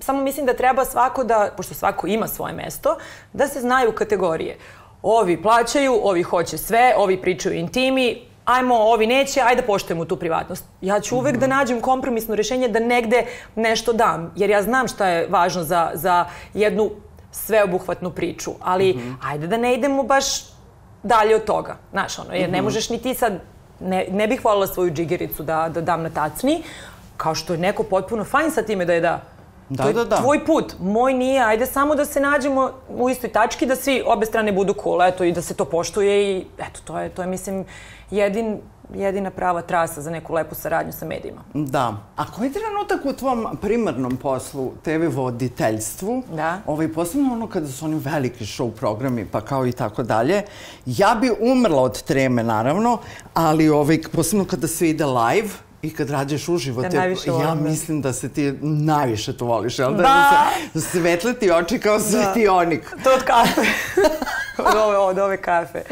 samo 0.00 0.22
mislim 0.22 0.46
da 0.46 0.54
treba 0.54 0.84
svako 0.84 1.24
da, 1.24 1.50
pošto 1.56 1.74
svako 1.74 2.06
ima 2.06 2.28
svoje 2.28 2.54
mesto, 2.54 2.96
da 3.32 3.48
se 3.48 3.60
znaju 3.60 3.92
kategorije. 3.92 4.58
Ovi 5.02 5.42
plaćaju, 5.42 6.00
ovi 6.02 6.22
hoće 6.22 6.58
sve, 6.58 6.94
ovi 6.96 7.20
pričaju 7.22 7.54
intimi, 7.54 8.22
ajmo, 8.46 8.74
ovi 8.74 9.06
neće, 9.06 9.40
ajde 9.40 9.62
poštujemo 9.62 10.04
tu 10.04 10.16
privatnost. 10.16 10.64
Ja 10.80 11.00
ću 11.00 11.16
uvek 11.16 11.36
da 11.36 11.46
nađem 11.46 11.80
kompromisno 11.80 12.34
rešenje 12.34 12.68
da 12.68 12.80
negde 12.80 13.26
nešto 13.54 13.92
dam, 13.92 14.32
jer 14.36 14.50
ja 14.50 14.62
znam 14.62 14.88
šta 14.88 15.08
je 15.08 15.26
važno 15.28 15.62
za, 15.62 15.90
za 15.94 16.24
jednu 16.54 16.90
sveobuhvatnu 17.30 18.10
priču, 18.10 18.50
ali 18.60 18.98
ajde 19.22 19.46
da 19.46 19.56
ne 19.56 19.74
idemo 19.74 20.02
baš 20.02 20.26
dalje 21.02 21.36
od 21.36 21.44
toga. 21.44 21.76
Znaš, 21.90 22.18
ono, 22.18 22.32
jer 22.32 22.50
ne 22.50 22.62
možeš 22.62 22.90
ni 22.90 23.02
ti 23.02 23.14
sad, 23.14 23.40
ne, 23.80 24.06
ne 24.10 24.26
bih 24.28 24.44
voljela 24.44 24.66
svoju 24.66 24.90
džigericu 24.90 25.42
da, 25.42 25.68
da 25.68 25.80
dam 25.80 26.02
na 26.02 26.10
tacni, 26.10 26.62
kao 27.16 27.34
što 27.34 27.52
je 27.52 27.58
neko 27.58 27.82
potpuno 27.82 28.24
fajn 28.24 28.50
sa 28.50 28.62
time 28.62 28.84
da 28.84 28.94
je 28.94 29.00
da. 29.00 29.20
Da, 29.68 29.82
to 29.82 29.88
je 29.88 29.94
da, 29.94 30.04
da. 30.04 30.16
tvoj 30.16 30.44
put, 30.44 30.74
moj 30.80 31.14
nije, 31.14 31.42
ajde 31.42 31.66
samo 31.66 31.94
da 31.94 32.04
se 32.04 32.20
nađemo 32.20 32.70
u 32.88 33.10
istoj 33.10 33.32
tački, 33.32 33.66
da 33.66 33.76
svi 33.76 34.02
obe 34.06 34.26
strane 34.26 34.52
budu 34.52 34.74
cool, 34.82 35.02
eto, 35.02 35.24
i 35.24 35.32
da 35.32 35.42
se 35.42 35.54
to 35.54 35.64
poštuje 35.64 36.36
i 36.36 36.46
eto, 36.58 36.80
to 36.84 36.98
je, 36.98 37.08
to 37.08 37.22
je 37.22 37.28
mislim, 37.28 37.64
jedin, 38.10 38.60
jedina 38.94 39.30
prava 39.30 39.62
trasa 39.62 40.00
za 40.00 40.10
neku 40.10 40.34
lepu 40.34 40.54
saradnju 40.54 40.92
sa 40.92 41.06
medijima. 41.06 41.40
Da. 41.54 41.96
A 42.16 42.24
koji 42.32 42.52
trenutak 42.52 43.04
u 43.04 43.12
tvom 43.12 43.46
primarnom 43.60 44.16
poslu, 44.16 44.72
TV 44.82 45.08
voditeljstvu, 45.10 46.22
Da. 46.34 46.58
ovaj, 46.66 46.92
posebno 46.92 47.32
ono 47.32 47.46
kada 47.46 47.68
su 47.68 47.84
oni 47.84 47.98
veliki 47.98 48.44
show 48.44 48.70
programi, 48.70 49.26
pa 49.32 49.40
kao 49.40 49.66
i 49.66 49.72
tako 49.72 50.02
dalje, 50.02 50.42
ja 50.86 51.16
bi 51.20 51.30
umrla 51.40 51.82
od 51.82 52.02
treme, 52.02 52.42
naravno, 52.42 52.98
ali 53.34 53.68
ovaj, 53.68 53.98
posebno 54.12 54.44
kada 54.44 54.66
se 54.68 54.90
ide 54.90 55.04
live, 55.04 55.48
i 55.82 55.94
kad 55.94 56.10
rađeš 56.10 56.48
uživo, 56.48 56.82
Ja 56.82 56.90
te, 56.90 56.96
ja 57.26 57.46
da. 57.46 57.54
mislim 57.54 58.02
da 58.02 58.12
se 58.12 58.28
ti 58.28 58.52
najviše 58.62 59.36
to 59.36 59.44
voliš, 59.44 59.78
jel 59.78 59.90
da? 59.90 60.02
Da. 60.02 60.48
Da 60.74 60.80
se 60.80 60.88
svetle 61.00 61.34
ti 61.34 61.50
oči 61.50 61.78
kao 61.78 62.00
svetionik. 62.00 62.96
To 63.04 63.10
od 63.14 63.22
kafe. 63.22 63.60
od, 64.68 64.74
ove, 64.76 64.98
od 64.98 65.18
ove 65.18 65.36
kafe. 65.36 65.82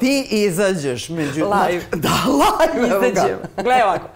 Ti 0.00 0.26
izađeš 0.30 1.08
među... 1.08 1.44
Live. 1.44 1.82
Da, 1.96 2.10
live. 2.26 3.08
Izađem. 3.08 3.38
Gledaj 3.56 3.82
ovako. 3.82 4.08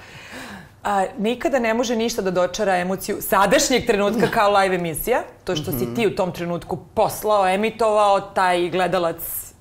A, 0.84 1.04
nikada 1.18 1.58
ne 1.58 1.74
može 1.74 1.96
ništa 1.96 2.22
da 2.22 2.30
dočara 2.30 2.76
emociju 2.76 3.16
sadašnjeg 3.20 3.86
trenutka 3.86 4.26
kao 4.30 4.58
live 4.58 4.74
emisija. 4.74 5.22
To 5.44 5.56
što 5.56 5.72
si 5.72 5.94
ti 5.94 6.06
u 6.06 6.14
tom 6.14 6.32
trenutku 6.32 6.78
poslao, 6.94 7.48
emitovao, 7.48 8.20
taj 8.20 8.68
gledalac 8.70 9.16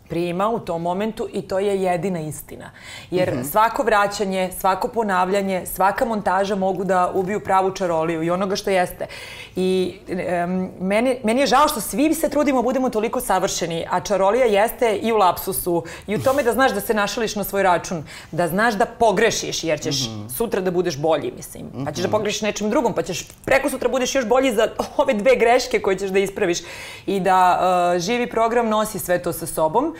prima 0.09 0.49
u 0.49 0.59
tom 0.59 0.81
momentu 0.81 1.27
i 1.33 1.41
to 1.41 1.59
je 1.59 1.81
jedina 1.81 2.19
istina. 2.19 2.71
Jer 3.11 3.33
svako 3.51 3.83
vraćanje, 3.83 4.49
svako 4.59 4.87
ponavljanje, 4.87 5.65
svaka 5.65 6.05
montaža 6.05 6.55
mogu 6.55 6.83
da 6.83 7.11
ubiju 7.13 7.39
pravu 7.39 7.71
čaroliju 7.71 8.23
i 8.23 8.29
onoga 8.29 8.55
što 8.55 8.69
jeste. 8.69 9.07
I 9.55 9.95
em, 10.07 10.71
meni, 10.79 11.19
meni 11.23 11.41
je 11.41 11.47
žao 11.47 11.67
što 11.67 11.81
svi 11.81 12.13
se 12.13 12.29
trudimo 12.29 12.61
budemo 12.61 12.89
toliko 12.89 13.21
savršeni, 13.21 13.85
a 13.91 13.99
čarolija 13.99 14.45
jeste 14.45 14.95
i 14.95 15.11
u 15.11 15.17
lapsusu 15.17 15.83
i 16.07 16.15
u 16.15 16.19
tome 16.19 16.43
da 16.43 16.53
znaš 16.53 16.71
da 16.71 16.81
se 16.81 16.93
našališ 16.93 17.35
na 17.35 17.43
svoj 17.43 17.63
račun, 17.63 18.03
da 18.31 18.47
znaš 18.47 18.73
da 18.73 18.85
pogrešiš 18.85 19.63
jer 19.63 19.79
ćeš 19.79 20.09
sutra 20.37 20.61
da 20.61 20.71
budeš 20.71 20.97
bolji, 20.97 21.31
mislim. 21.37 21.85
Pa 21.85 21.91
ćeš 21.91 22.03
da 22.03 22.09
pogrešiš 22.09 22.41
nečem 22.41 22.69
drugom, 22.69 22.93
pa 22.93 23.01
ćeš 23.01 23.27
preko 23.45 23.69
sutra 23.69 23.89
budeš 23.89 24.15
još 24.15 24.25
bolji 24.25 24.53
za 24.53 24.67
ove 24.97 25.13
dve 25.13 25.35
greške 25.35 25.81
koje 25.81 25.99
ćeš 25.99 26.09
da 26.09 26.19
ispraviš 26.19 26.59
i 27.05 27.19
da 27.19 27.59
uh, 27.59 28.01
živi 28.01 28.29
program 28.29 28.69
nosi 28.69 28.99
sve 28.99 29.21
to 29.21 29.33
sa 29.33 29.45
sobom 29.45 29.95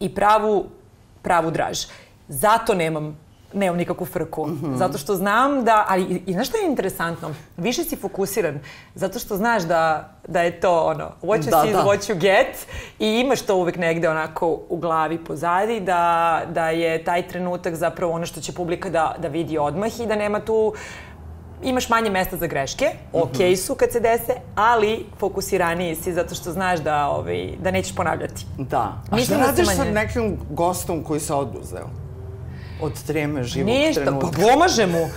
i 0.00 0.14
pravu, 0.14 0.66
pravu 1.22 1.50
draž. 1.50 1.78
Zato 2.28 2.74
nemam 2.74 3.18
nemam 3.52 3.76
nikakvu 3.76 4.06
frku. 4.06 4.48
Zato 4.74 4.98
što 4.98 5.14
znam 5.14 5.64
da, 5.64 5.84
ali 5.88 6.02
i, 6.02 6.22
i 6.26 6.32
znaš 6.32 6.48
što 6.48 6.56
je 6.56 6.66
interesantno? 6.66 7.34
Više 7.56 7.84
si 7.84 7.96
fokusiran, 7.96 8.60
zato 8.94 9.18
što 9.18 9.36
znaš 9.36 9.62
da, 9.62 10.12
da 10.28 10.42
je 10.42 10.60
to 10.60 10.82
ono, 10.82 11.10
what 11.22 11.38
you 11.38 11.50
Da, 11.50 11.62
see 11.62 11.70
is 11.70 11.76
da. 11.76 11.82
what 11.84 12.10
you 12.12 12.14
get 12.14 12.66
i 12.98 13.06
imaš 13.06 13.42
to 13.42 13.56
uvek 13.56 13.76
negde 13.76 14.08
onako 14.08 14.60
u 14.68 14.76
glavi 14.76 15.18
pozadi, 15.24 15.80
da, 15.80 16.42
da 16.52 16.70
je 16.70 17.04
taj 17.04 17.28
trenutak 17.28 17.74
zapravo 17.74 18.12
ono 18.12 18.26
što 18.26 18.40
će 18.40 18.52
publika 18.52 18.90
da, 18.90 19.14
da 19.18 19.28
vidi 19.28 19.58
odmah 19.58 20.00
i 20.00 20.06
da 20.06 20.16
nema 20.16 20.40
tu 20.40 20.74
imaš 21.62 21.88
manje 21.88 22.10
mesta 22.10 22.36
za 22.36 22.46
greške, 22.46 22.84
ok 23.12 23.36
su 23.58 23.74
kad 23.74 23.92
se 23.92 24.00
dese, 24.00 24.32
ali 24.54 25.06
fokusiraniji 25.18 25.94
si 25.94 26.12
zato 26.12 26.34
što 26.34 26.52
znaš 26.52 26.80
da, 26.80 27.06
ovaj, 27.06 27.50
da 27.58 27.70
nećeš 27.70 27.94
ponavljati. 27.94 28.44
Da. 28.58 28.78
A 29.10 29.16
Mislim 29.16 29.38
šta 29.38 29.46
da 29.46 29.50
radiš 29.50 29.66
sa 29.68 29.74
manje- 29.74 29.92
nekim 29.92 30.38
gostom 30.50 31.04
koji 31.04 31.20
se 31.20 31.34
oduzeo? 31.34 31.86
Od 32.80 33.02
treme 33.02 33.42
živog 33.44 33.66
Ništa, 33.68 34.00
trenutka. 34.02 34.28
pa 34.32 34.42
pomaže 34.44 34.86
mu. 34.86 35.08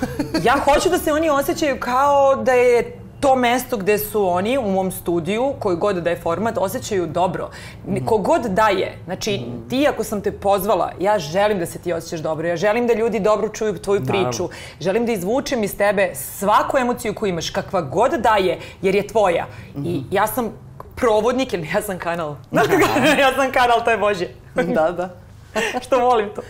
Ja 0.44 0.56
hoću 0.56 0.90
da 0.90 0.98
se 0.98 1.14
oni 1.14 1.30
osjećaju 1.30 1.80
kao 1.80 2.36
da 2.36 2.52
je 2.52 2.98
to 3.22 3.36
mesto 3.36 3.78
gde 3.78 3.98
su 3.98 4.28
oni 4.28 4.58
u 4.58 4.72
mom 4.72 4.92
studiju, 4.92 5.54
koji 5.60 5.78
god 5.78 5.96
da 5.96 6.10
je 6.10 6.20
format, 6.22 6.58
osjećaju 6.58 7.08
dobro. 7.08 7.50
Mhm. 7.88 8.06
Kogod 8.06 8.42
da 8.42 8.68
je. 8.68 8.98
Znači, 9.06 9.42
ti 9.70 9.88
ako 9.90 10.04
sam 10.04 10.22
te 10.22 10.32
pozvala, 10.32 10.92
ja 11.00 11.20
želim 11.20 11.60
da 11.60 11.66
se 11.66 11.80
ti 11.80 11.94
osjećaš 11.94 12.20
dobro. 12.20 12.48
Ja 12.48 12.56
želim 12.56 12.88
da 12.88 12.94
ljudi 12.94 13.20
dobro 13.20 13.50
čuju 13.50 13.78
tvoju 13.78 14.02
priču. 14.02 14.24
Naravno. 14.24 14.50
Želim 14.80 15.06
da 15.06 15.12
izvučem 15.12 15.64
iz 15.64 15.78
tebe 15.78 16.12
svaku 16.16 16.78
emociju 16.78 17.14
koju 17.14 17.30
imaš, 17.30 17.50
kakva 17.50 17.82
god 17.82 18.12
da 18.12 18.36
je, 18.36 18.60
jer 18.82 18.96
je 18.96 19.08
tvoja. 19.08 19.46
Mhm. 19.76 19.86
I 19.86 20.04
ja 20.12 20.28
sam 20.28 20.52
provodnik, 20.96 21.54
ili 21.54 21.70
ja 21.76 21.82
sam 21.82 22.00
kanal. 22.00 22.36
Znaš 22.52 22.68
kako? 22.68 23.20
ja 23.20 23.34
sam 23.36 23.52
kanal, 23.52 23.84
to 23.86 23.92
je 23.92 23.98
Bože. 23.98 24.28
da, 24.76 24.92
da. 24.92 25.10
što 25.86 26.00
volim 26.00 26.30
to. 26.36 26.42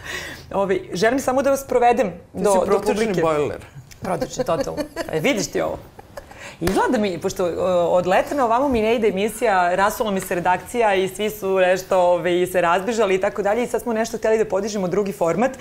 Ove, 0.54 0.80
želim 0.94 1.20
samo 1.20 1.42
da 1.42 1.50
vas 1.50 1.68
provedem 1.68 2.12
Ti 2.12 2.44
do, 2.44 2.52
si 2.52 2.60
do 2.60 2.66
protočni 2.66 2.94
publike. 2.96 3.22
bojler. 3.22 3.66
Protočni, 4.02 4.44
totalno. 4.44 4.84
E, 5.12 5.20
vidiš 5.20 5.48
ti 5.48 5.62
ovo? 5.62 5.78
Izgleda 6.62 6.92
da 6.92 6.98
mi, 6.98 7.18
pošto 7.18 7.46
uh, 7.46 7.54
od 7.90 8.08
leta 8.08 8.36
na 8.36 8.46
ovamo 8.46 8.70
mi 8.70 8.82
ne 8.82 8.96
ide 8.96 9.08
emisija, 9.08 9.76
rasula 9.76 10.12
mi 10.12 10.22
se 10.22 10.36
redakcija 10.36 10.96
i 10.96 11.08
svi 11.08 11.30
su 11.30 11.60
nešto 11.60 12.00
ove, 12.00 12.48
se 12.48 12.62
razbežali 12.62 13.16
i 13.16 13.22
tako 13.22 13.42
dalje 13.42 13.64
i 13.64 13.68
sad 13.68 13.82
smo 13.82 13.94
nešto 13.94 14.18
hteli 14.18 14.38
da 14.38 14.46
podižemo 14.46 14.88
drugi 14.88 15.12
format 15.12 15.52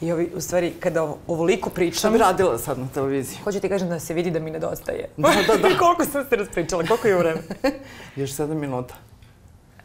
i 0.00 0.12
ovi, 0.12 0.30
u 0.34 0.40
stvari 0.40 0.72
kada 0.80 1.14
ovoliko 1.26 1.70
pričam... 1.70 1.98
Šta 1.98 2.10
bi 2.10 2.18
radila 2.18 2.58
sad 2.58 2.78
na 2.78 2.86
televiziji? 2.94 3.38
Hoću 3.44 3.60
ti 3.60 3.68
kažem 3.68 3.88
da 3.88 4.00
se 4.00 4.14
vidi 4.14 4.30
da 4.30 4.38
mi 4.38 4.50
nedostaje. 4.50 5.08
Da, 5.16 5.28
da, 5.46 5.56
da. 5.56 5.78
koliko 5.78 6.04
sam 6.04 6.24
se 6.28 6.36
raspričala, 6.36 6.84
koliko 6.86 7.08
je 7.08 7.14
vreme? 7.14 7.40
Još 8.16 8.32
sedam 8.32 8.58
minuta. 8.58 8.94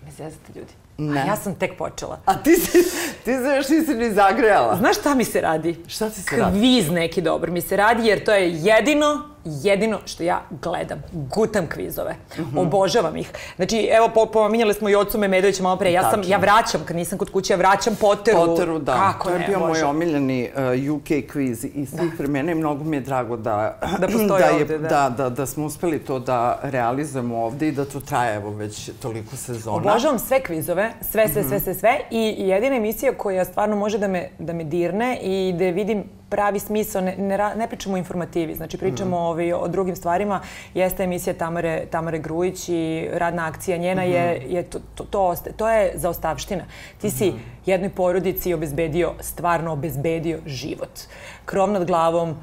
Me 0.06 0.12
zezate 0.12 0.52
ljudi. 0.56 0.74
Ne. 0.98 1.22
A 1.22 1.26
ja 1.26 1.36
sam 1.36 1.56
tek 1.56 1.78
počela. 1.78 2.20
A 2.26 2.44
ti 2.44 2.56
si, 2.56 2.84
ti 3.24 3.34
se 3.34 3.56
još 3.58 3.70
nisi 3.70 3.94
ni 3.94 4.14
zagrejala. 4.14 4.76
Znaš 4.76 5.00
šta 5.00 5.16
mi 5.16 5.26
se 5.26 5.42
radi? 5.42 5.76
Šta 5.88 6.10
ti 6.10 6.22
se 6.22 6.38
radi? 6.38 6.60
Kviz 6.60 6.90
neki 6.90 7.22
dobar 7.22 7.52
mi 7.52 7.62
se 7.62 7.78
radi 7.78 8.08
jer 8.08 8.24
to 8.24 8.34
je 8.34 8.54
jedino 8.54 9.35
jedino 9.46 10.00
što 10.06 10.24
ja 10.24 10.42
gledam. 10.62 11.04
Gutam 11.12 11.68
kvizove. 11.68 12.12
Mm 12.38 12.42
Mhm. 12.42 12.56
-hmm. 12.56 12.62
Obožavam 12.62 13.16
ih. 13.16 13.32
Znači, 13.56 13.90
evo, 13.92 14.10
po, 14.14 14.26
pominjali 14.26 14.74
smo 14.74 14.90
i 14.90 14.96
Ocu 14.96 15.18
Memedovića 15.18 15.64
malo 15.64 15.78
pre. 15.78 15.92
Ja, 15.92 16.02
sam, 16.02 16.12
Tačno. 16.12 16.32
ja 16.32 16.38
vraćam, 16.38 16.82
kad 16.86 16.96
nisam 16.96 17.18
kod 17.18 17.30
kuće, 17.30 17.54
ja 17.54 17.58
vraćam 17.58 17.96
Potteru. 17.96 18.38
Potteru, 18.38 18.80
da. 18.80 18.94
Kako 18.94 19.28
to 19.28 19.34
je 19.34 19.40
ne 19.40 19.48
bio 19.48 19.60
moj 19.60 19.84
omiljeni 19.84 20.50
uh, 20.90 20.96
UK 20.96 21.32
kviz 21.32 21.66
iz 21.66 21.90
svih 21.90 22.20
vremena 22.20 22.52
i 22.52 22.56
mnogo 22.56 22.84
mi 22.84 22.98
je 22.98 23.02
drago 23.02 23.38
da, 23.38 23.78
Da 24.00 24.08
da, 24.08 24.36
je, 24.38 24.54
ovde, 24.54 24.78
da. 24.78 24.88
da. 24.88 25.10
Da, 25.10 25.30
da 25.30 25.46
smo 25.46 25.66
uspeli 25.66 26.00
to 26.00 26.20
da 26.20 26.60
realizujemo 26.64 27.38
ovde 27.38 27.68
i 27.68 27.72
da 27.72 27.86
to 27.86 28.00
traje 28.00 28.36
evo 28.36 28.50
već 28.52 28.90
toliko 29.02 29.36
sezona. 29.36 29.78
Obožavam 29.92 30.20
sve 30.20 30.40
kvizove, 30.40 30.92
sve, 31.02 31.28
sve, 31.28 31.44
sve, 31.44 31.60
sve, 31.60 31.74
sve 31.74 32.00
i 32.12 32.20
jedina 32.40 32.76
emisija 32.76 33.14
koja 33.14 33.46
stvarno 33.46 33.76
može 33.76 33.98
da 33.98 34.08
me, 34.08 34.30
da 34.40 34.54
me 34.54 34.64
dirne 34.64 35.20
i 35.22 35.54
da 35.54 35.66
vidim 35.66 36.04
pravi 36.36 36.60
smisao, 36.60 37.02
ne, 37.02 37.16
ne, 37.18 37.38
ne 37.56 37.68
pričamo 37.68 37.96
o 37.96 37.98
informativi, 37.98 38.56
znači 38.56 38.78
pričamo 38.78 39.18
ovaj, 39.18 39.54
o 39.54 39.68
drugim 39.68 39.96
stvarima, 39.96 40.42
jeste 40.74 41.04
emisija 41.04 41.34
Tamare, 41.34 41.86
Tamare 41.92 42.20
Grujić 42.20 42.70
i 42.70 43.08
radna 43.14 43.48
akcija 43.48 43.78
njena 43.78 44.04
je, 44.04 44.42
je 44.50 44.64
to, 44.64 44.80
to, 44.96 45.04
to, 45.04 45.36
to 45.58 45.70
je 45.70 45.92
zaostavština. 45.96 46.64
Ti 47.02 47.10
si 47.10 47.34
jednoj 47.66 47.90
porodici 47.90 48.54
obezbedio, 48.54 49.14
stvarno 49.20 49.72
obezbedio 49.72 50.40
život. 50.46 51.00
Krov 51.46 51.72
nad 51.72 51.88
glavom, 51.88 52.36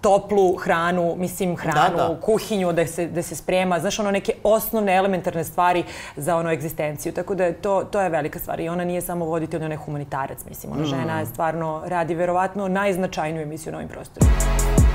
toplu 0.00 0.56
hranu, 0.56 1.14
mislim 1.16 1.56
hranu, 1.56 1.96
Da, 1.96 2.08
da. 2.08 2.20
kuhinju 2.20 2.72
da 2.72 2.86
se, 2.86 3.06
da 3.06 3.22
se 3.22 3.36
sprema, 3.36 3.80
znaš, 3.80 3.98
ono 3.98 4.10
neke 4.10 4.32
osnovne 4.42 4.96
elementarne 4.96 5.44
stvari 5.44 5.84
za 6.16 6.36
ono 6.36 6.50
egzistenciju. 6.50 7.12
Tako 7.12 7.34
da 7.34 7.44
je 7.44 7.52
to, 7.52 7.84
to 7.84 8.00
je 8.00 8.08
velika 8.08 8.38
stvar. 8.38 8.60
I 8.60 8.68
ona 8.68 8.84
nije 8.84 9.00
samo 9.00 9.24
voditelj, 9.24 9.64
ona 9.64 9.74
je 9.74 9.78
humanitarac, 9.78 10.38
mislim. 10.48 10.72
Ona 10.72 10.84
žena 10.84 11.18
je 11.18 11.26
stvarno 11.26 11.82
radi 11.86 12.14
verovatno 12.14 12.68
najznačajniju 12.68 13.42
emisiju 13.42 13.72
na 13.72 13.78
ovim 13.78 13.88
prostorima. 13.88 14.87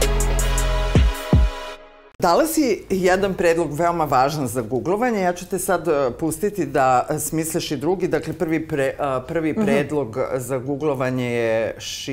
Dala 2.24 2.48
si 2.48 2.84
jedan 2.90 3.34
predlog 3.34 3.74
veoma 3.74 4.06
važan 4.06 4.48
za 4.48 4.62
googlovanje. 4.62 5.22
Ja 5.22 5.34
ću 5.34 5.46
te 5.46 5.60
sad 5.60 5.88
uh, 5.88 5.94
pustiti 6.20 6.66
da 6.66 7.08
smisliš 7.20 7.72
i 7.72 7.78
drugi. 7.78 8.08
Dakle, 8.08 8.34
prvi, 8.34 8.68
pre, 8.68 8.96
uh, 9.00 9.24
prvi 9.28 9.52
Mhm. 9.52 9.64
predlog 9.66 10.18
za 10.36 10.58
googlovanje 10.58 11.26
je 11.26 11.76
she... 11.80 12.12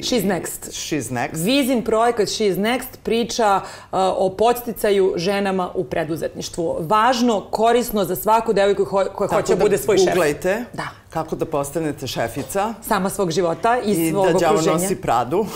She's 0.00 0.24
next. 0.24 0.70
She's 0.70 1.12
next. 1.12 1.44
Vizin 1.44 1.82
projekat 1.84 2.28
She's 2.28 2.56
Next 2.56 2.98
priča 3.02 3.60
uh, 3.62 3.98
o 4.16 4.34
podsticaju 4.38 5.12
ženama 5.16 5.70
u 5.74 5.84
preduzetništvu. 5.84 6.76
Važno, 6.80 7.40
korisno 7.50 8.04
za 8.04 8.16
svaku 8.16 8.52
devojku 8.52 8.84
koja, 8.84 9.28
hoće 9.28 9.54
da 9.54 9.60
bude 9.60 9.78
svoj 9.78 9.98
šef. 9.98 10.06
googlajte 10.06 10.64
Da. 10.72 11.03
Kako 11.14 11.36
da 11.36 11.44
postanete 11.44 12.06
šefica 12.06 12.74
Sama 12.82 13.10
svog 13.10 13.30
života 13.30 13.78
i, 13.84 13.92
i 13.92 14.10
svog 14.10 14.40
da 14.40 14.50
okruženja. 14.50 14.72
nosi 14.72 14.96
Pradu. 14.96 15.46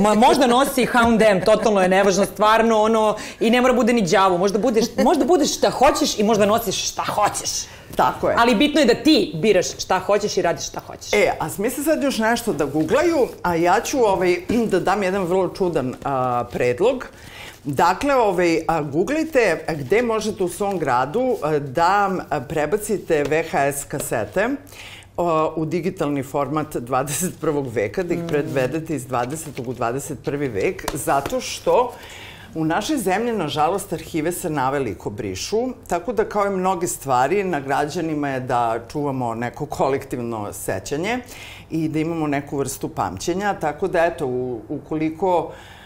Ma, 0.00 0.14
možda 0.14 0.46
nosi 0.46 0.86
H&M, 0.86 1.44
totalno 1.44 1.82
je 1.82 1.88
nevažno, 1.88 2.24
stvarno 2.26 2.82
ono, 2.82 3.16
i 3.40 3.50
ne 3.50 3.60
mora 3.60 3.74
bude 3.74 3.92
ni 3.92 4.02
đavo, 4.02 4.38
možda 4.38 4.58
budeš, 4.58 4.84
možda 5.04 5.24
budeš 5.24 5.56
šta 5.56 5.70
hoćeš 5.70 6.18
i 6.18 6.22
možda 6.22 6.46
nosiš 6.46 6.88
šta 6.90 7.02
hoćeš. 7.02 7.50
Tako 7.96 8.28
je. 8.28 8.36
Ali 8.38 8.54
bitno 8.54 8.80
je 8.80 8.86
da 8.86 8.94
ti 8.94 9.32
biraš 9.34 9.76
šta 9.78 9.98
hoćeš 9.98 10.36
i 10.36 10.42
radiš 10.42 10.68
šta 10.68 10.80
hoćeš. 10.86 11.12
E, 11.12 11.32
a 11.40 11.48
smisli 11.48 11.84
sad 11.84 12.02
još 12.02 12.18
nešto 12.18 12.52
da 12.52 12.64
googlaju, 12.64 13.28
a 13.42 13.54
ja 13.54 13.80
ću 13.80 13.98
ovaj, 13.98 14.36
da 14.70 14.80
dam 14.80 15.02
jedan 15.02 15.24
vrlo 15.24 15.48
čudan 15.48 15.94
a, 16.04 16.44
predlog. 16.52 17.06
Dakle, 17.64 18.14
ovaj, 18.14 18.64
a, 18.68 18.82
googlajte 18.82 19.64
gde 19.68 20.02
možete 20.02 20.44
u 20.44 20.48
svom 20.48 20.78
gradu 20.78 21.36
da 21.60 22.10
prebacite 22.48 23.24
VHS 23.24 23.84
kasete 23.84 24.48
u 25.56 25.64
digitalni 25.64 26.22
format 26.22 26.76
21. 26.76 27.72
veka, 27.72 28.02
da 28.02 28.14
ih 28.14 28.20
predvedete 28.28 28.96
iz 28.96 29.06
20. 29.06 29.60
u 29.66 29.74
21. 29.74 30.52
vek, 30.52 30.86
zato 30.94 31.40
što 31.40 31.92
U 32.54 32.64
našoj 32.64 32.96
zemlji, 32.96 33.32
nažalost, 33.32 33.92
arhive 33.92 34.32
se 34.32 34.50
naveliko 34.50 35.10
brišu, 35.10 35.60
tako 35.88 36.12
da 36.12 36.26
kao 36.28 36.46
i 36.46 36.50
mnoge 36.50 36.86
stvari, 36.86 37.44
na 37.44 37.60
građanima 37.60 38.28
je 38.28 38.40
da 38.40 38.80
čuvamo 38.92 39.34
neko 39.34 39.66
kolektivno 39.66 40.52
sećanje 40.52 41.18
i 41.70 41.88
da 41.88 41.98
imamo 41.98 42.26
neku 42.26 42.58
vrstu 42.58 42.88
pamćenja, 42.88 43.54
tako 43.60 43.88
da 43.88 44.04
eto, 44.04 44.26
ukoliko 44.68 45.48
Uh, 45.48 45.81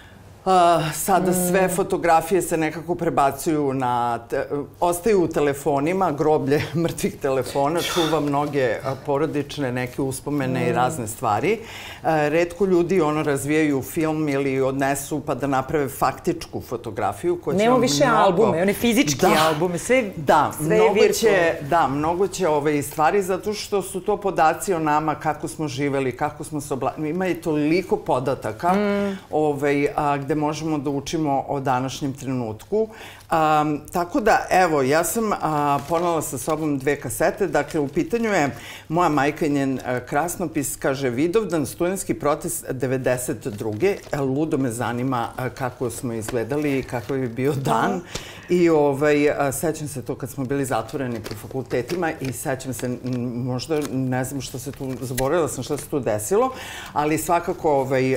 sada 0.92 1.32
sve 1.32 1.68
fotografije 1.68 2.42
se 2.42 2.57
nekako 2.57 2.94
prebacuju 2.94 3.74
na, 3.74 4.18
te, 4.18 4.47
ostaju 4.80 5.24
u 5.24 5.28
telefonima, 5.28 6.12
groblje 6.12 6.62
mrtvih 6.82 7.16
telefona, 7.16 7.80
čuva 7.80 8.20
mnoge 8.20 8.76
porodične 9.07 9.72
neke 9.72 10.03
uspomene 10.03 10.68
i 10.68 10.72
razne 10.72 11.07
stvari. 11.07 11.59
Uh, 12.03 12.09
redko 12.09 12.64
ljudi 12.64 13.01
ono 13.01 13.22
razvijaju 13.22 13.82
film 13.82 14.28
ili 14.28 14.61
odnesu 14.61 15.20
pa 15.20 15.34
da 15.34 15.47
naprave 15.47 15.88
faktičku 15.88 16.61
fotografiju 16.61 17.40
koja 17.44 17.57
Nemo 17.57 17.78
više 17.78 18.05
mnogo... 18.05 18.22
albume, 18.22 18.62
one 18.62 18.72
fizički 18.72 19.20
Da. 19.20 19.47
albume, 19.49 19.78
sve, 19.78 20.11
Da, 20.16 20.53
sve 20.57 20.76
je 20.76 20.82
mnogo 20.82 20.94
virtualno. 20.94 21.38
će, 21.38 21.55
da, 21.68 21.88
mnogo 21.88 22.28
će 22.28 22.49
ove 22.49 22.82
stvari 22.82 23.22
zato 23.22 23.53
što 23.53 23.82
su 23.82 24.01
to 24.01 24.16
podaci 24.16 24.74
o 24.74 24.78
nama, 24.78 25.14
kako 25.14 25.49
smo 25.49 25.68
živeli, 25.68 26.16
kako 26.16 26.44
smo 26.44 26.61
se 26.61 26.74
obla... 26.74 26.92
Ima 26.99 27.26
i 27.26 27.34
toliko 27.34 27.97
podataka 27.97 28.72
mm. 28.72 29.18
ovaj, 29.30 29.88
a, 29.97 30.16
gde 30.16 30.36
možemo 30.37 30.78
da 30.78 30.91
učimo 30.91 31.45
o 31.49 31.61
današnjem 31.61 32.12
trenutku. 32.12 32.89
Um, 33.33 33.81
tako 33.93 34.20
da, 34.20 34.47
evo, 34.51 34.83
ja 34.83 35.05
sam 35.05 35.33
a, 35.33 35.79
ponala 35.89 36.22
sa 36.22 36.39
sobom 36.39 36.79
dve 36.79 37.01
kasete. 37.01 37.47
Dakle, 37.47 37.81
u 37.81 37.89
pitanju 37.89 38.31
je 38.31 38.51
moja 38.89 39.09
majka 39.09 39.47
i 39.47 39.51
njen 39.51 39.81
a, 39.85 40.01
krasnopis, 40.01 40.77
kaže 40.77 41.11
Vidovdan, 41.11 41.66
studentski 41.66 42.14
protest 42.14 42.64
92. 42.70 43.97
E, 44.12 44.20
Ludo 44.20 44.59
me 44.59 44.70
zanima 44.70 45.29
a, 45.37 45.49
kako 45.49 45.91
smo 45.91 46.12
izgledali 46.12 46.79
i 46.79 46.83
kakav 46.83 47.18
je 47.18 47.29
bio 47.29 47.53
dan. 47.53 48.01
I 48.49 48.68
ovaj, 48.68 49.16
sećam 49.53 49.89
se 49.89 50.03
to 50.03 50.14
kad 50.14 50.31
smo 50.31 50.45
bili 50.45 50.64
zatvoreni 50.64 51.20
po 51.20 51.35
fakultetima 51.35 52.12
i 52.20 52.33
sećam 52.33 52.74
se, 52.74 52.99
možda 53.35 53.81
ne 53.93 54.24
znam 54.24 54.41
što 54.41 54.59
se 54.59 54.72
tu, 54.72 54.93
zaboravila 55.01 55.49
sam 55.49 55.64
što 55.64 55.77
se 55.77 55.87
tu 55.87 56.01
desilo, 56.01 56.51
ali 56.93 57.18
svakako 57.18 57.72
ovaj, 57.72 58.16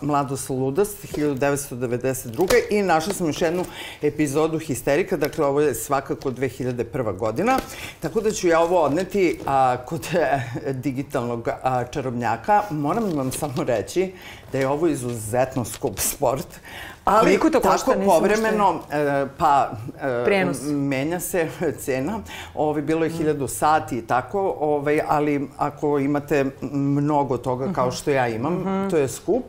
Mladost 0.00 0.50
ludost 0.50 0.96
1992. 1.16 2.46
I 2.70 2.82
našla 2.82 3.14
sam 3.14 3.26
još 3.26 3.42
jednu 3.42 3.64
epizodu 4.02 4.43
Histerika, 4.58 5.16
dakle 5.16 5.46
ovo 5.46 5.60
je 5.60 5.74
svakako 5.74 6.30
2001. 6.30 7.16
godina, 7.16 7.58
tako 8.00 8.20
da 8.20 8.30
ću 8.30 8.48
ja 8.48 8.60
ovo 8.60 8.82
odneti 8.82 9.38
a, 9.46 9.76
kod 9.86 10.08
e, 10.14 10.72
digitalnog 10.72 11.48
a, 11.62 11.84
čarobnjaka. 11.84 12.62
Moram 12.70 13.12
vam 13.16 13.32
samo 13.32 13.64
reći 13.64 14.12
da 14.52 14.58
je 14.58 14.68
ovo 14.68 14.86
izuzetno 14.86 15.64
skup 15.64 15.98
sport, 15.98 16.46
ali 17.04 17.38
Koliko 17.38 17.50
to 17.50 17.60
košta? 17.60 17.92
tako 17.92 18.04
povremeno, 18.04 18.80
e, 18.92 19.26
pa 19.38 19.70
e, 20.02 20.24
Prenos. 20.24 20.58
menja 20.62 21.20
se 21.20 21.48
cena. 21.84 22.18
Ovaj, 22.54 22.82
bilo 22.82 23.04
je 23.04 23.10
1000 23.10 23.48
sati 23.48 23.98
i 23.98 24.06
tako, 24.06 24.56
ovaj, 24.60 25.00
ali 25.08 25.48
ako 25.56 25.98
imate 25.98 26.44
mnogo 26.72 27.36
toga 27.36 27.72
kao 27.72 27.90
što 27.90 28.10
ja 28.10 28.28
imam, 28.28 28.88
to 28.90 28.96
je 28.96 29.08
skup. 29.08 29.44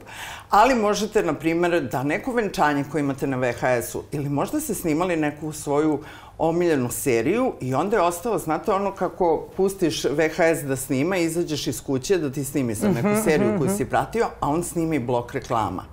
Ali 0.50 0.76
možete, 0.76 1.24
na 1.24 1.34
primjer, 1.34 1.84
da 1.92 2.04
neko 2.04 2.32
venčanje 2.32 2.84
koje 2.92 3.00
imate 3.00 3.28
na 3.28 3.38
VHS-u 3.38 4.04
ili 4.12 4.30
možda 4.30 4.60
ste 4.60 4.74
snimali 4.74 5.16
neku 5.16 5.52
svoju 5.52 6.00
omiljenu 6.38 6.90
seriju 6.92 7.54
i 7.62 7.74
onda 7.74 7.98
je 7.98 8.04
ostalo, 8.04 8.38
znate 8.38 8.72
ono 8.72 8.92
kako 8.92 9.48
pustiš 9.58 10.04
VHS 10.04 10.64
da 10.64 10.76
snima, 10.76 11.18
izađeš 11.18 11.68
iz 11.68 11.84
kuće 11.84 12.18
da 12.18 12.32
ti 12.32 12.44
snimi 12.44 12.76
sad 12.76 12.94
neku 12.96 13.24
seriju 13.24 13.58
koju 13.58 13.70
si 13.78 13.86
pratio, 13.86 14.26
a 14.40 14.50
on 14.50 14.64
snimi 14.64 15.00
blok 15.00 15.34
reklama. 15.34 15.84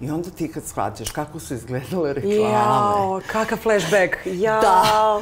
I 0.00 0.10
onda 0.10 0.30
ti 0.30 0.52
kad 0.52 0.64
shvatiš 0.64 1.10
kako 1.10 1.40
su 1.40 1.54
izgledale 1.54 2.12
reklame. 2.12 2.36
Jao, 2.36 3.20
kakav 3.26 3.58
flashback. 3.58 4.16
Jao. 4.24 4.60
Da. 4.60 5.20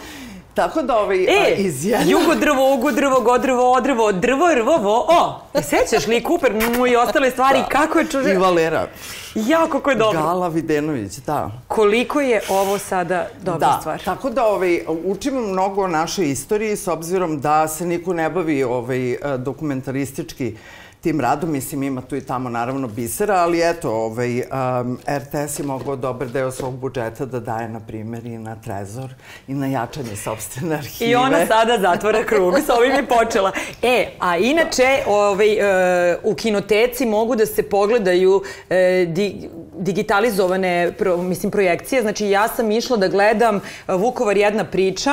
Tako 0.54 0.82
da 0.82 0.98
ovaj, 0.98 1.18
E, 1.18 1.54
iz 1.56 1.84
jednog... 1.84 2.08
jugo 2.10 2.34
drvo, 2.34 2.74
ugo 2.74 2.90
drvo, 2.90 3.20
godrvo, 3.20 3.72
odrvo, 3.72 4.12
drvo, 4.12 4.54
rvo, 4.54 4.76
vo, 4.76 5.06
o. 5.08 5.40
E, 5.54 5.62
sećaš 5.62 6.06
li 6.06 6.24
Cooper 6.26 6.52
mu 6.78 6.86
i 6.86 6.96
ostale 6.96 7.30
stvari, 7.30 7.62
kako 7.68 7.98
je 7.98 8.06
čuže... 8.06 8.32
I 8.32 8.36
Valera. 8.36 8.88
Jao, 9.34 9.66
kako 9.66 9.90
je 9.90 9.96
dobro. 9.96 10.22
Gala 10.22 10.48
Videnović, 10.48 11.16
da. 11.16 11.50
Koliko 11.68 12.20
je 12.20 12.40
ovo 12.48 12.78
sada 12.78 13.26
dobra 13.42 13.68
da, 13.68 13.78
stvar. 13.80 14.02
tako 14.04 14.30
da 14.30 14.44
ovaj, 14.44 14.80
učimo 15.04 15.40
mnogo 15.40 15.82
o 15.82 15.88
našoj 15.88 16.30
istoriji 16.30 16.76
s 16.76 16.88
obzirom 16.88 17.40
da 17.40 17.68
se 17.68 17.86
niko 17.86 18.12
ne 18.12 18.30
bavi 18.30 18.64
ovaj, 18.64 19.16
dokumentaristički 19.38 20.56
tim 21.00 21.20
radom. 21.20 21.50
Mislim, 21.50 21.82
ima 21.82 22.00
tu 22.00 22.16
i 22.16 22.20
tamo 22.20 22.48
naravno 22.48 22.88
bisera, 22.88 23.34
ali 23.34 23.70
eto, 23.70 23.90
ovaj, 23.90 24.38
um, 24.40 24.98
RTS 25.08 25.58
je 25.58 25.64
mogao 25.64 25.96
dobar 25.96 26.28
deo 26.28 26.50
svog 26.50 26.78
budžeta 26.78 27.26
da 27.26 27.40
daje, 27.40 27.68
na 27.68 27.80
primjer, 27.80 28.26
i 28.26 28.38
na 28.38 28.56
trezor 28.56 29.10
i 29.48 29.54
na 29.54 29.66
jačanje 29.66 30.16
sobstvene 30.16 30.74
arhive. 30.74 31.10
I 31.10 31.14
ona 31.14 31.46
sada 31.46 31.78
zatvara 31.80 32.24
krug, 32.24 32.54
sa 32.66 32.74
ovim 32.74 32.92
je 32.92 33.06
počela. 33.06 33.52
E, 33.82 34.08
a 34.20 34.36
inače, 34.36 35.02
ovaj, 35.06 35.52
e, 35.52 36.18
u 36.22 36.34
kinoteci 36.34 37.06
mogu 37.06 37.36
da 37.36 37.46
se 37.46 37.62
pogledaju 37.62 38.42
e, 38.70 39.06
di, 39.08 39.48
digitalizovane 39.76 40.92
pro, 40.98 41.16
mislim, 41.16 41.52
projekcije. 41.52 42.02
Znači, 42.02 42.26
ja 42.26 42.48
sam 42.48 42.70
išla 42.70 42.96
da 42.96 43.08
gledam 43.08 43.60
Vukovar 43.88 44.36
jedna 44.36 44.64
priča, 44.64 45.10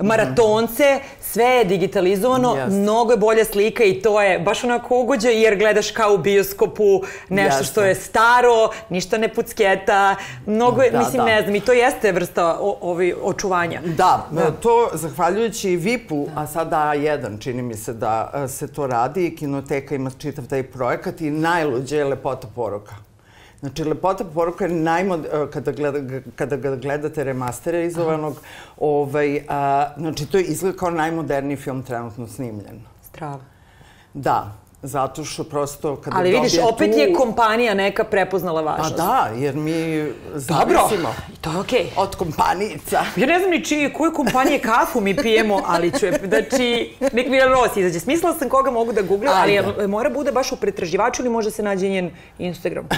maratonce, 0.00 0.98
sve 1.22 1.44
je 1.44 1.64
digitalizovano, 1.64 2.54
Yes. 2.56 2.70
mnogo 2.72 3.10
je 3.12 3.16
bolja 3.16 3.44
slika 3.44 3.84
i 3.84 4.02
to 4.02 4.22
je 4.22 4.38
baš 4.38 4.64
onako 4.64 4.98
ugođe 4.98 5.28
jer 5.28 5.56
gledaš 5.56 5.90
kao 5.90 6.14
u 6.14 6.18
bioskopu 6.18 6.84
nešto 7.28 7.64
što 7.64 7.82
Jeste. 7.82 7.88
je 8.00 8.06
staro, 8.06 8.68
ništa 8.88 9.18
ne 9.18 9.28
pucketa, 9.28 10.16
mnogo 10.46 10.82
je, 10.82 10.90
Da, 10.90 10.98
mislim, 10.98 11.16
da. 11.16 11.24
ne 11.24 11.42
znam, 11.42 11.54
i 11.54 11.60
to 11.60 11.72
jeste 11.72 12.12
vrsta 12.12 12.58
o, 12.60 12.78
ovi, 12.80 13.14
očuvanja. 13.22 13.80
Da, 13.84 14.26
to 14.62 14.90
zahvaljujući 14.92 15.76
VIP-u, 15.76 16.28
a 16.36 16.46
sada 16.46 16.92
A1 16.94 17.40
čini 17.40 17.62
mi 17.62 17.74
se 17.74 17.92
da 17.92 18.30
e, 18.44 18.48
se 18.48 18.66
to 18.68 18.86
radi 18.86 19.26
i 19.26 19.36
kinoteka 19.36 19.94
ima 19.94 20.10
čitav 20.18 20.46
taj 20.46 20.62
projekat 20.62 21.20
i 21.20 21.30
najluđe 21.30 21.96
je 21.96 22.04
lepota 22.04 22.48
poruka. 22.54 23.05
Znači, 23.60 23.84
lepota 23.84 24.24
poruka 24.24 24.64
je 24.64 24.74
najmod... 24.74 25.24
e, 25.24 25.50
Kada, 25.52 25.72
gleda, 25.72 26.20
kada 26.36 26.56
ga 26.56 26.76
gledate 26.76 27.24
remasterizovanog, 27.24 28.36
ovaj, 28.78 29.42
a, 29.48 29.88
znači, 29.98 30.26
to 30.26 30.38
je 30.38 30.44
izgled 30.44 30.76
kao 30.76 30.90
najmoderniji 30.90 31.56
film 31.56 31.82
trenutno 31.82 32.26
snimljen. 32.26 32.80
Strava. 33.02 33.40
Da, 34.14 34.52
zato 34.82 35.24
što 35.24 35.44
prosto 35.44 35.96
kada 35.96 36.16
Ali 36.16 36.30
vidiš, 36.30 36.52
opet 36.64 36.92
tu... 36.92 36.98
je 36.98 37.12
kompanija 37.14 37.74
neka 37.74 38.04
prepoznala 38.04 38.60
A 38.60 38.64
važnost. 38.64 38.96
da, 38.96 39.30
jer 39.36 39.54
mi 39.56 40.06
zavisimo 40.34 41.14
to 41.40 41.50
je 41.50 41.56
okej. 41.58 41.86
od 41.96 42.16
kompanijica. 42.16 43.04
Ja 43.16 43.26
ne 43.26 43.38
znam 43.38 43.50
ni 43.50 43.64
čiji, 43.64 43.92
koju 43.92 44.12
kompanije 44.12 44.58
kafu 44.60 45.00
mi 45.00 45.16
pijemo, 45.16 45.62
ali 45.66 45.90
ću, 45.90 46.06
je- 46.06 46.20
znači, 46.24 46.92
nek 47.12 47.26
mi 47.28 47.40
Ros 47.40 47.76
izađe. 47.76 48.00
Smislila 48.00 48.34
sam 48.34 48.48
koga 48.48 48.70
mogu 48.70 48.92
da 48.92 49.02
googlam, 49.02 49.34
ali 49.36 49.58
Ajde. 49.58 49.70
jel 49.72 49.88
mora 49.88 50.10
bude 50.10 50.32
baš 50.32 50.52
u 50.52 50.56
pretraživaču 50.56 51.22
ili 51.22 51.30
može 51.30 51.50
se 51.50 51.62
nađe 51.62 51.88
njen 51.88 52.10
Instagram? 52.38 52.88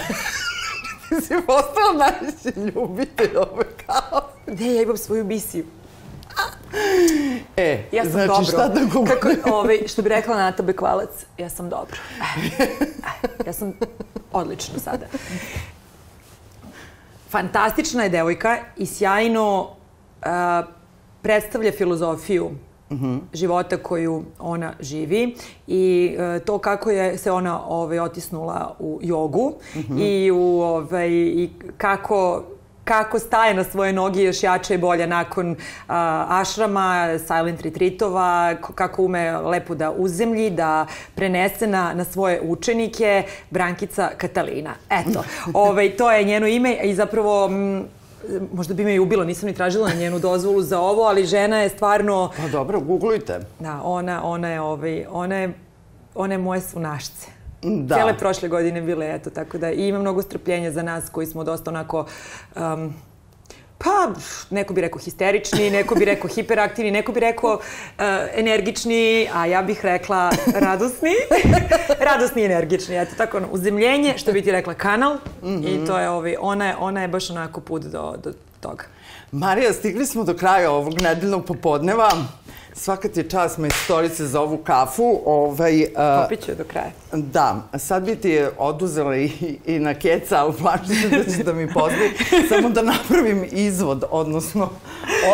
Ti 1.08 1.14
si 1.16 1.34
postala 1.46 1.92
najveći 1.94 2.60
ljubitelj 2.66 3.36
ove 3.36 3.64
kao. 3.86 4.20
Gde 4.46 4.66
ja 4.66 4.82
imam 4.82 4.96
svoju 4.96 5.24
misiju? 5.24 5.64
E, 7.56 7.84
Ja 7.92 8.02
sam 8.02 8.12
znači 8.12 8.28
dobro. 8.28 8.44
šta 8.44 8.68
da 8.68 8.80
googlam? 8.92 9.16
Kako, 9.20 9.50
ovaj, 9.50 9.78
što 9.86 10.02
bi 10.02 10.08
rekla 10.08 10.36
Nata 10.36 10.62
Bekvalac, 10.62 11.10
ja 11.38 11.48
sam 11.48 11.68
dobro. 11.68 11.96
Eh, 12.20 12.62
eh, 12.62 13.28
ja 13.46 13.52
sam 13.52 13.72
odlično 14.32 14.78
sada. 14.78 15.06
Fantastična 17.30 18.02
je 18.02 18.08
devojka 18.08 18.58
i 18.76 18.86
sjajno 18.86 19.60
uh, 19.60 20.26
predstavlja 21.22 21.72
filozofiju 21.72 22.50
života 23.32 23.76
koju 23.76 24.24
ona 24.38 24.72
živi 24.80 25.36
i 25.66 26.16
e, 26.18 26.38
to 26.38 26.58
kako 26.58 26.90
je 26.90 27.18
se 27.18 27.30
ona 27.30 27.64
ovaj 27.68 27.98
otisnula 27.98 28.76
u 28.78 29.00
jogu 29.02 29.54
i 29.98 30.30
u 30.30 30.60
ovaj 30.60 31.10
i 31.10 31.50
kako 31.76 32.44
kako 32.89 33.18
staje 33.18 33.55
na 33.55 33.64
svoje 33.64 33.93
noge 33.93 34.22
još 34.22 34.43
jače 34.43 34.74
i 34.74 34.78
bolje 34.78 35.07
nakon 35.07 35.57
a, 35.89 36.26
ašrama, 36.28 37.18
silent 37.18 37.61
retreatova, 37.61 38.55
kako 38.74 39.03
ume 39.03 39.39
lepo 39.39 39.74
da 39.74 39.91
uzemlji, 39.91 40.51
da 40.51 40.86
prenese 41.14 41.66
na, 41.66 41.95
na 41.95 42.05
svoje 42.05 42.41
učenike, 42.43 43.22
Brankica 43.51 44.11
Katalina. 44.16 44.74
Eto, 44.91 45.24
ovaj, 45.68 45.97
to 45.97 46.12
je 46.12 46.24
njeno 46.24 46.47
ime 46.47 46.76
i 46.82 46.95
zapravo 46.95 47.49
mm, 47.49 47.82
možda 48.53 48.74
bi 48.74 48.84
me 48.84 48.95
i 48.95 48.99
ubilo, 48.99 49.24
nisam 49.24 49.49
ni 49.49 49.55
tražila 49.55 49.91
njenu 49.93 50.18
dozvolu 50.18 50.62
za 50.62 50.80
ovo, 50.80 51.03
ali 51.03 51.26
žena 51.26 51.59
je 51.59 51.68
stvarno, 51.68 52.30
Pa 52.36 52.49
dobro, 52.49 52.80
googlujte. 52.80 53.41
da, 53.59 53.80
ona, 53.84 54.24
ona 54.24 54.49
je, 54.49 54.61
ovaj, 54.61 55.05
ona 55.11 55.36
je, 55.36 55.53
ona 56.14 56.34
je 56.34 56.39
moje 56.39 56.61
sunašce. 56.61 57.38
Da. 57.62 57.94
Cijele 57.94 58.18
prošle 58.18 58.48
godine 58.48 58.80
bile, 58.80 59.14
eto, 59.14 59.30
tako 59.30 59.59
da 59.59 59.70
i 59.70 59.88
ima 59.88 59.98
mnogo 59.98 60.22
strpljenja 60.22 60.70
za 60.70 60.82
nas 60.82 61.11
koji 61.12 61.26
smo 61.26 61.44
dosta 61.44 61.70
onako, 61.70 62.06
um, 62.56 62.94
pa, 63.78 64.12
neko 64.50 64.74
bi 64.74 64.80
rekao 64.80 64.98
histerični, 64.98 65.70
neko 65.70 65.94
bi 65.94 66.04
rekao 66.04 66.30
hiperaktivni, 66.30 66.90
neko 66.90 67.12
bi 67.12 67.20
rekao 67.20 67.54
uh, 67.54 68.04
energični, 68.34 69.28
a 69.34 69.46
ja 69.46 69.62
bih 69.62 69.84
rekla 69.84 70.30
radosni. 70.54 71.11
radosni 72.11 72.42
i 72.42 72.44
energični, 72.44 72.96
eto 72.96 73.14
tako, 73.16 73.36
ono, 73.36 73.48
uzemljenje, 73.50 74.14
što 74.16 74.32
bi 74.32 74.42
ti 74.42 74.52
rekla 74.52 74.74
kanal 74.74 75.16
i 75.62 75.86
to 75.86 75.98
je, 75.98 76.11
ovaj, 76.11 76.36
ona, 76.40 76.66
je, 76.66 76.76
ona 76.78 77.02
je 77.02 77.09
baš 77.09 77.30
onako 77.30 77.61
put 77.61 77.82
do, 77.82 78.14
do 78.24 78.32
toga. 78.61 78.84
Marija, 79.32 79.72
stigli 79.72 80.06
smo 80.06 80.24
do 80.24 80.34
kraja 80.34 80.70
ovog 80.70 81.00
nedeljnog 81.00 81.44
popodneva. 81.44 82.11
Svaka 82.78 83.08
ti 83.08 83.20
je 83.20 83.28
čast 83.28 83.58
majstorice 83.58 84.26
za 84.26 84.40
ovu 84.40 84.56
kafu. 84.56 85.20
Ovaj, 85.26 85.86
a, 85.96 86.22
Popit 86.22 86.56
do 86.58 86.64
kraja. 86.64 86.90
Da, 87.12 87.68
sad 87.78 88.02
bi 88.04 88.16
ti 88.16 88.30
je 88.30 88.50
oduzela 88.58 89.16
i, 89.16 89.30
i 89.66 89.78
na 89.78 89.94
keca, 89.94 90.36
ali 90.38 90.52
plašim 90.52 90.94
se 90.94 91.08
da 91.08 91.36
će 91.36 91.44
da 91.44 91.52
mi 91.52 91.72
pozli. 91.72 92.10
Samo 92.50 92.68
da 92.68 92.82
napravim 92.82 93.44
izvod, 93.52 94.04
odnosno 94.10 94.70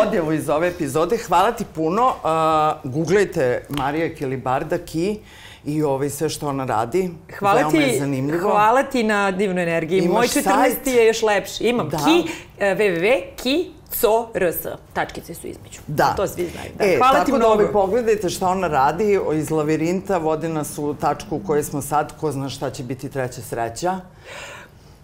odjevu 0.01 0.33
iz 0.33 0.49
ove 0.49 0.67
epizode. 0.67 1.17
Hvala 1.17 1.51
ti 1.51 1.65
puno. 1.75 2.07
Uh, 2.07 2.91
googlejte 2.91 3.65
Marija 3.69 4.15
Kilibarda 4.15 4.77
Ki 4.77 5.19
i 5.65 5.83
ovaj 5.83 6.09
sve 6.09 6.29
što 6.29 6.47
ona 6.47 6.65
radi. 6.65 7.09
Hvala 7.39 7.59
Veoma 7.59 7.77
je 7.77 7.91
ti, 7.91 7.99
zanimljivo. 7.99 8.39
hvala 8.41 8.83
ti 8.83 9.03
na 9.03 9.31
divnoj 9.31 9.63
energiji. 9.63 9.99
Imaš 9.99 10.13
Moj 10.13 10.27
14. 10.27 10.43
sajt? 10.43 10.87
je 10.87 11.07
još 11.07 11.21
lepši. 11.21 11.63
Imam 11.63 11.89
Da. 11.89 11.97
ki, 11.97 12.23
e, 12.59 12.75
www.ki.co.rs. 12.75 14.55
Tačkice 14.93 15.33
su 15.33 15.47
između. 15.47 15.79
Da. 15.87 16.13
To 16.15 16.27
svi 16.27 16.45
znaju. 16.45 16.69
Da. 16.77 16.85
E, 16.85 16.97
hvala 16.97 17.13
tako 17.13 17.25
ti 17.25 17.31
da 17.31 17.37
mnogo. 17.37 17.53
ovaj, 17.53 17.67
pogledajte 17.67 18.29
šta 18.29 18.47
ona 18.47 18.67
radi 18.67 19.05
iz 19.35 19.51
lavirinta, 19.51 20.17
vodi 20.17 20.47
nas 20.49 20.77
u 20.77 20.93
tačku 20.93 21.35
u 21.35 21.41
kojoj 21.41 21.63
smo 21.63 21.81
sad, 21.81 22.19
ko 22.19 22.31
zna 22.31 22.49
šta 22.49 22.69
će 22.69 22.83
biti 22.83 23.09
treća 23.09 23.41
sreća. 23.41 23.99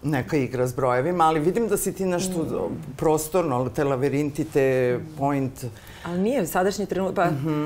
Neka 0.03 0.37
igra 0.37 0.67
s 0.67 0.73
brojevima, 0.73 1.23
ali 1.23 1.39
vidim 1.39 1.67
da 1.67 1.77
si 1.77 1.93
ti 1.93 2.05
nešto 2.05 2.39
Mm. 2.41 2.93
prostorno, 2.97 3.69
te 3.69 3.83
lavirinti, 3.83 4.43
te 4.43 4.99
point... 5.17 5.65
Ali 6.03 6.19
nije 6.19 6.47
sadašnji 6.47 6.85
trenutak. 6.85 7.15
Pa... 7.17 7.31
Mhm. 7.31 7.65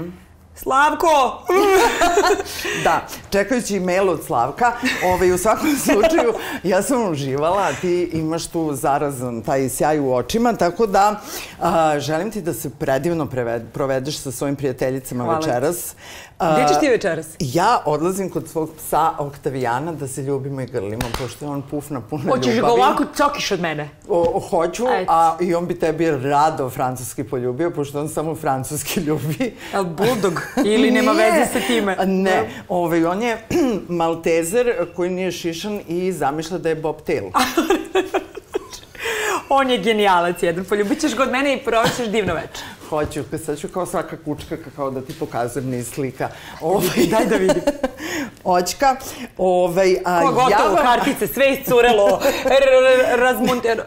Slavko! 0.56 1.08
Da, 2.84 3.08
čekajući 3.30 3.80
mail 3.80 4.10
od 4.10 4.24
Slavka, 4.26 4.72
ovaj, 5.06 5.32
u 5.32 5.38
svakom 5.38 5.76
slučaju 5.86 6.34
ja 6.64 6.82
sam 6.82 7.12
uživala, 7.12 7.74
ti 7.82 8.10
imaš 8.14 8.48
tu 8.48 8.74
zarazan 8.74 9.42
taj 9.42 9.70
sjaj 9.70 10.00
u 10.00 10.14
očima, 10.14 10.54
tako 10.54 10.86
da 10.88 11.22
a, 11.60 12.00
želim 12.00 12.32
ti 12.32 12.42
da 12.42 12.54
se 12.54 12.70
predivno 12.70 13.26
preved, 13.26 13.64
provedeš 13.74 14.18
sa 14.18 14.32
svojim 14.32 14.56
prijateljicama 14.56 15.24
Hvala 15.24 15.40
ti. 15.40 15.48
večeras. 15.48 15.96
A, 16.35 16.35
Gde 16.40 16.68
ćeš 16.68 16.80
ti 16.80 16.90
večeras? 16.90 17.28
Ja 17.40 17.82
odlazim 17.86 18.30
kod 18.30 18.48
svog 18.50 18.70
psa 18.78 19.12
Oktavijana 19.20 19.92
da 19.92 20.08
se 20.08 20.22
ljubimo 20.22 20.62
i 20.62 20.66
grlimo, 20.66 21.02
pošto 21.20 21.46
je 21.46 21.52
on 21.52 21.62
puf 21.62 21.90
na 21.90 22.02
puna 22.02 22.24
Hoćeš 22.24 22.46
ga 22.46 22.54
ljubavi. 22.54 22.74
ovako 22.74 23.04
cokiš 23.16 23.52
od 23.52 23.60
mene. 23.62 23.90
O, 24.10 24.40
hoću, 24.42 24.88
Ajde. 24.88 25.06
a 25.10 25.38
i 25.42 25.56
on 25.56 25.68
bi 25.68 25.80
tebi 25.80 26.12
rado 26.14 26.70
francuski 26.70 27.24
poljubio, 27.24 27.72
pošto 27.72 28.00
on 28.00 28.10
samo 28.10 28.36
francuski 28.36 29.00
ljubi. 29.00 29.56
El 29.74 29.84
buldog? 29.86 30.42
Ili 30.58 30.92
nema 30.92 31.14
Nije. 31.14 31.32
veze 31.32 31.54
sa 31.54 31.68
time? 31.68 31.96
Ne, 32.06 32.50
ovaj, 32.70 33.06
on 33.06 33.22
je 33.22 33.38
maltezer 33.90 34.68
koji 34.96 35.10
nije 35.10 35.32
šišan 35.32 35.80
i 35.88 36.12
zamišlja 36.12 36.58
da 36.58 36.70
je 36.70 36.76
bobtail. 36.76 37.24
On 39.50 39.70
je 39.70 39.78
genijalac 39.78 40.44
jedan. 40.44 40.66
Poljubit 40.66 41.02
ćeš 41.02 41.16
ga 41.16 41.24
od 41.24 41.32
mene 41.32 41.54
i 41.54 41.64
prošćeš 41.64 42.08
divno 42.08 42.34
večer. 42.34 42.66
Hoću, 42.90 43.24
sad 43.46 43.60
ću 43.60 43.68
kao 43.68 43.86
svaka 43.86 44.18
kučka 44.26 44.58
kao 44.76 44.92
da 44.92 45.02
ti 45.02 45.14
pokazujem 45.20 45.70
niz 45.70 45.90
slika. 45.92 46.30
Ovaj, 46.62 47.06
Daj 47.10 47.26
da 47.26 47.36
vidim. 47.36 47.62
Oćka. 48.44 48.96
Ovaj, 49.38 49.96
a 50.06 50.22
Ko 50.22 50.32
gotovo, 50.32 50.78
ja 50.78 50.84
kartice, 50.84 51.28
sve 51.28 51.54
iscurelo, 51.54 52.20
r- 52.60 53.14
r- 53.14 53.20
razmontero. 53.20 53.84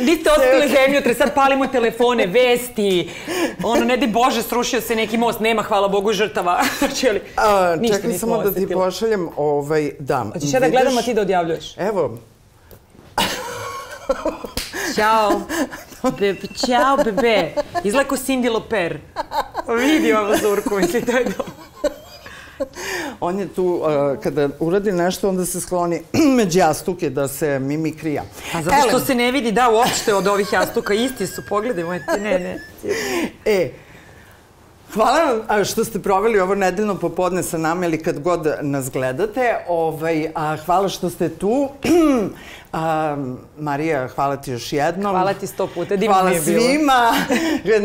Niste 0.00 0.30
ostavili 0.30 0.68
zemlju, 0.68 1.14
sad 1.18 1.34
palimo 1.34 1.66
telefone, 1.66 2.26
vesti. 2.26 3.10
Ono, 3.64 3.84
ne 3.84 3.96
di 3.96 4.06
Bože, 4.06 4.42
srušio 4.42 4.80
se 4.80 4.96
neki 4.96 5.18
most, 5.18 5.40
nema, 5.40 5.62
hvala 5.62 5.88
Bogu, 5.88 6.12
žrtava. 6.12 6.60
Znači, 6.78 7.08
ali, 7.08 7.20
A, 7.36 7.76
ništa 7.80 7.96
čekaj 7.96 8.12
samo 8.12 8.42
da 8.42 8.54
ti 8.54 8.66
pošaljem, 8.68 9.28
ovaj, 9.36 9.90
da. 9.98 10.26
Hoćeš 10.32 10.52
ja 10.52 10.60
da 10.60 10.68
gledam, 10.68 10.98
a 10.98 11.02
ti 11.02 11.14
da 11.14 11.20
odjavljuješ? 11.20 11.76
Evo, 11.76 12.18
Ćao. 14.96 15.40
Be, 16.20 16.34
ćao, 16.66 16.96
bebe. 17.04 17.54
Izgleda 17.84 18.08
ko 18.08 18.16
Cindy 18.16 18.52
Loper. 18.52 18.98
Vidi 19.78 20.12
ovo 20.12 20.36
zurku, 20.36 20.76
misli, 20.76 21.04
to 21.04 21.16
je 21.16 21.24
dobro. 21.24 21.52
on 23.20 23.38
je 23.38 23.48
tu, 23.48 23.64
uh, 23.64 24.22
kada 24.22 24.48
uradi 24.60 24.92
nešto, 24.92 25.28
onda 25.28 25.44
se 25.44 25.60
skloni 25.60 26.02
među 26.38 26.58
jastuke 26.58 27.10
da 27.10 27.28
se 27.28 27.58
mimikrija. 27.58 28.22
A 28.54 28.62
zato 28.62 28.88
što 28.88 29.00
se 29.00 29.14
ne 29.14 29.32
vidi, 29.32 29.52
da, 29.52 29.70
uopšte 29.70 30.14
od 30.14 30.26
ovih 30.26 30.52
jastuka, 30.52 30.94
isti 30.94 31.26
su, 31.26 31.42
pogledaj, 31.48 31.84
moj, 31.84 32.00
ne, 32.20 32.38
ne. 32.38 32.58
E, 33.44 33.70
Hvala 34.96 35.18
vam 35.48 35.64
što 35.64 35.84
ste 35.84 35.98
proveli 35.98 36.40
ovo 36.40 36.54
nedeljno 36.54 36.94
popodne 36.94 37.42
sa 37.42 37.58
nama 37.58 37.86
ili 37.86 38.02
kad 38.02 38.18
god 38.20 38.56
nas 38.62 38.90
gledate. 38.90 39.56
Ovaj, 39.68 40.30
a, 40.34 40.56
hvala 40.56 40.88
što 40.88 41.10
ste 41.10 41.28
tu. 41.28 41.68
A, 42.72 43.16
Marija, 43.58 44.08
hvala 44.08 44.36
ti 44.36 44.50
još 44.50 44.72
jednom. 44.72 45.12
Hvala 45.12 45.34
ti 45.34 45.46
sto 45.46 45.66
puta, 45.66 45.96
divno 45.96 46.14
hvala 46.14 46.30
mi 46.30 46.36
je 46.36 46.40
bilo. 46.40 46.60
svima. 46.60 47.12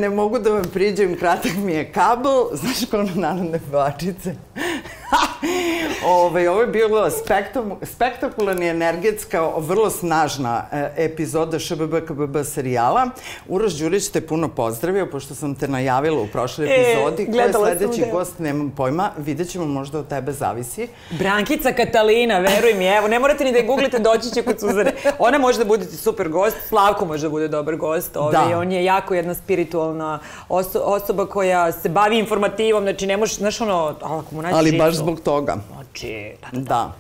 ne 0.02 0.10
mogu 0.10 0.40
da 0.40 0.50
vam 0.50 0.64
priđem, 0.74 1.18
kratak 1.18 1.52
mi 1.56 1.74
je 1.74 1.92
kabel. 1.92 2.46
Znaš 2.54 2.90
kao 2.92 3.04
na 3.04 3.12
narodne 3.16 3.60
pevačice. 3.72 4.36
Ove, 6.06 6.50
ovo 6.50 6.62
je 6.62 6.68
bilo 6.68 7.10
spektam, 7.10 7.72
spektakularna 7.84 8.66
i 8.66 8.70
energetska, 8.70 9.50
vrlo 9.58 9.90
snažna 9.90 10.66
e, 10.72 10.92
epizoda 10.98 11.60
ŠBB 11.60 11.96
KBB 12.08 12.38
serijala. 12.46 13.10
Uroš 13.48 13.74
Đurić 13.74 14.08
te 14.08 14.22
puno 14.22 14.48
pozdravio, 14.48 15.06
pošto 15.06 15.36
sam 15.36 15.56
te 15.56 15.68
najavila 15.68 16.22
u 16.22 16.28
prošloj 16.28 16.68
E, 16.68 16.82
epizodi. 16.82 17.32
Ko 17.32 17.38
je 17.38 17.54
sledeći 17.54 18.12
gost, 18.12 18.40
nemam 18.40 18.70
pojma. 18.78 19.12
Vidjet 19.18 19.50
ćemo, 19.50 19.66
možda 19.66 20.00
od 20.00 20.08
tebe 20.08 20.32
zavisi. 20.32 20.88
Brankica 21.10 21.72
Katalina, 21.74 22.40
veruj 22.40 22.74
mi, 22.74 22.86
evo, 22.86 23.08
ne 23.08 23.20
morate 23.20 23.44
ni 23.44 23.52
da 23.52 23.58
je 23.58 23.66
googlite, 23.66 24.00
doći 24.00 24.32
će 24.34 24.42
kod 24.42 24.60
Suzane. 24.60 24.92
Ona 25.20 25.38
može 25.38 25.58
da 25.58 25.66
bude 25.66 25.86
super 25.86 26.30
gost, 26.30 26.58
Slavko 26.68 27.06
može 27.06 27.24
da 27.24 27.30
bude 27.30 27.48
dobar 27.48 27.76
gost, 27.76 28.18
ovaj, 28.18 28.32
Da. 28.32 28.58
on 28.60 28.72
je 28.72 28.84
jako 28.84 29.14
jedna 29.14 29.34
spiritualna 29.34 30.20
oso 30.50 30.80
osoba 30.80 31.26
koja 31.26 31.72
se 31.72 31.90
bavi 31.90 32.20
informativom, 32.20 32.84
znači 32.84 33.08
ne 33.08 33.18
možeš, 33.18 33.38
znaš 33.38 33.62
ono, 33.62 33.96
ako 34.02 34.26
mu 34.32 34.42
nađeš 34.42 34.58
Ali 34.58 34.78
baš 34.78 34.94
zbog 34.94 35.20
toga. 35.20 35.58
Znači, 35.92 36.34
da, 36.52 36.60
Da. 36.60 36.94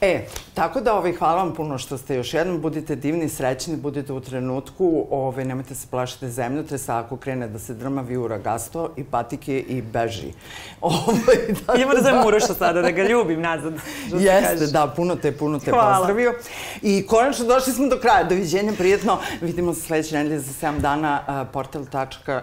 E, 0.00 0.26
tako 0.54 0.80
da 0.80 0.94
ovaj, 0.94 1.12
hvala 1.12 1.42
vam 1.42 1.54
puno 1.54 1.78
što 1.78 1.98
ste 1.98 2.14
još 2.14 2.34
jednom, 2.34 2.60
budite 2.60 2.96
divni, 2.96 3.28
srećni, 3.28 3.76
budite 3.76 4.12
u 4.12 4.20
trenutku, 4.20 5.06
ovaj, 5.10 5.44
nemojte 5.44 5.74
se 5.74 5.86
plašiti 5.90 6.30
zemljotresa, 6.30 6.98
ako 6.98 7.16
krene 7.16 7.48
da 7.48 7.58
se 7.58 7.74
drma 7.74 8.00
viura 8.00 8.38
gasto 8.38 8.90
i 8.96 9.04
patike 9.04 9.58
i 9.58 9.82
beži. 9.82 10.32
Ovaj, 10.80 11.54
tako 11.66 11.78
Idemo 11.78 11.94
da 11.94 12.02
zovem 12.02 12.26
Uroša 12.26 12.54
sada, 12.54 12.82
da 12.82 12.90
ga 12.90 13.02
ljubim 13.02 13.40
nazad. 13.40 13.74
Jeste, 14.12 14.66
da, 14.66 14.92
puno 14.96 15.16
te, 15.16 15.32
puno 15.32 15.58
te 15.58 15.70
Hvala. 15.70 15.96
pozdravio. 15.96 16.34
I 16.82 17.06
konačno 17.06 17.44
došli 17.44 17.72
smo 17.72 17.88
do 17.88 17.98
kraja. 18.00 18.24
Doviđenja, 18.24 18.72
prijetno. 18.78 19.18
Vidimo 19.40 19.74
se 19.74 19.80
sledeće 19.80 20.16
nedelje 20.16 20.38
za 20.38 20.66
7 20.66 20.78
dana. 20.78 21.46
portal, 21.52 21.84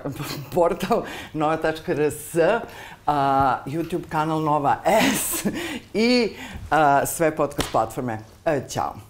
portal 0.55 1.03
nova.rs, 1.33 2.35
a, 3.09 3.63
YouTube 3.65 4.07
kanal 4.09 4.41
Nova 4.41 4.81
S 4.85 5.45
i 5.93 6.29
a, 6.69 7.05
sve 7.05 7.35
podcast 7.35 7.71
platforme. 7.71 8.19
E, 8.45 8.61
Ćao. 8.69 9.08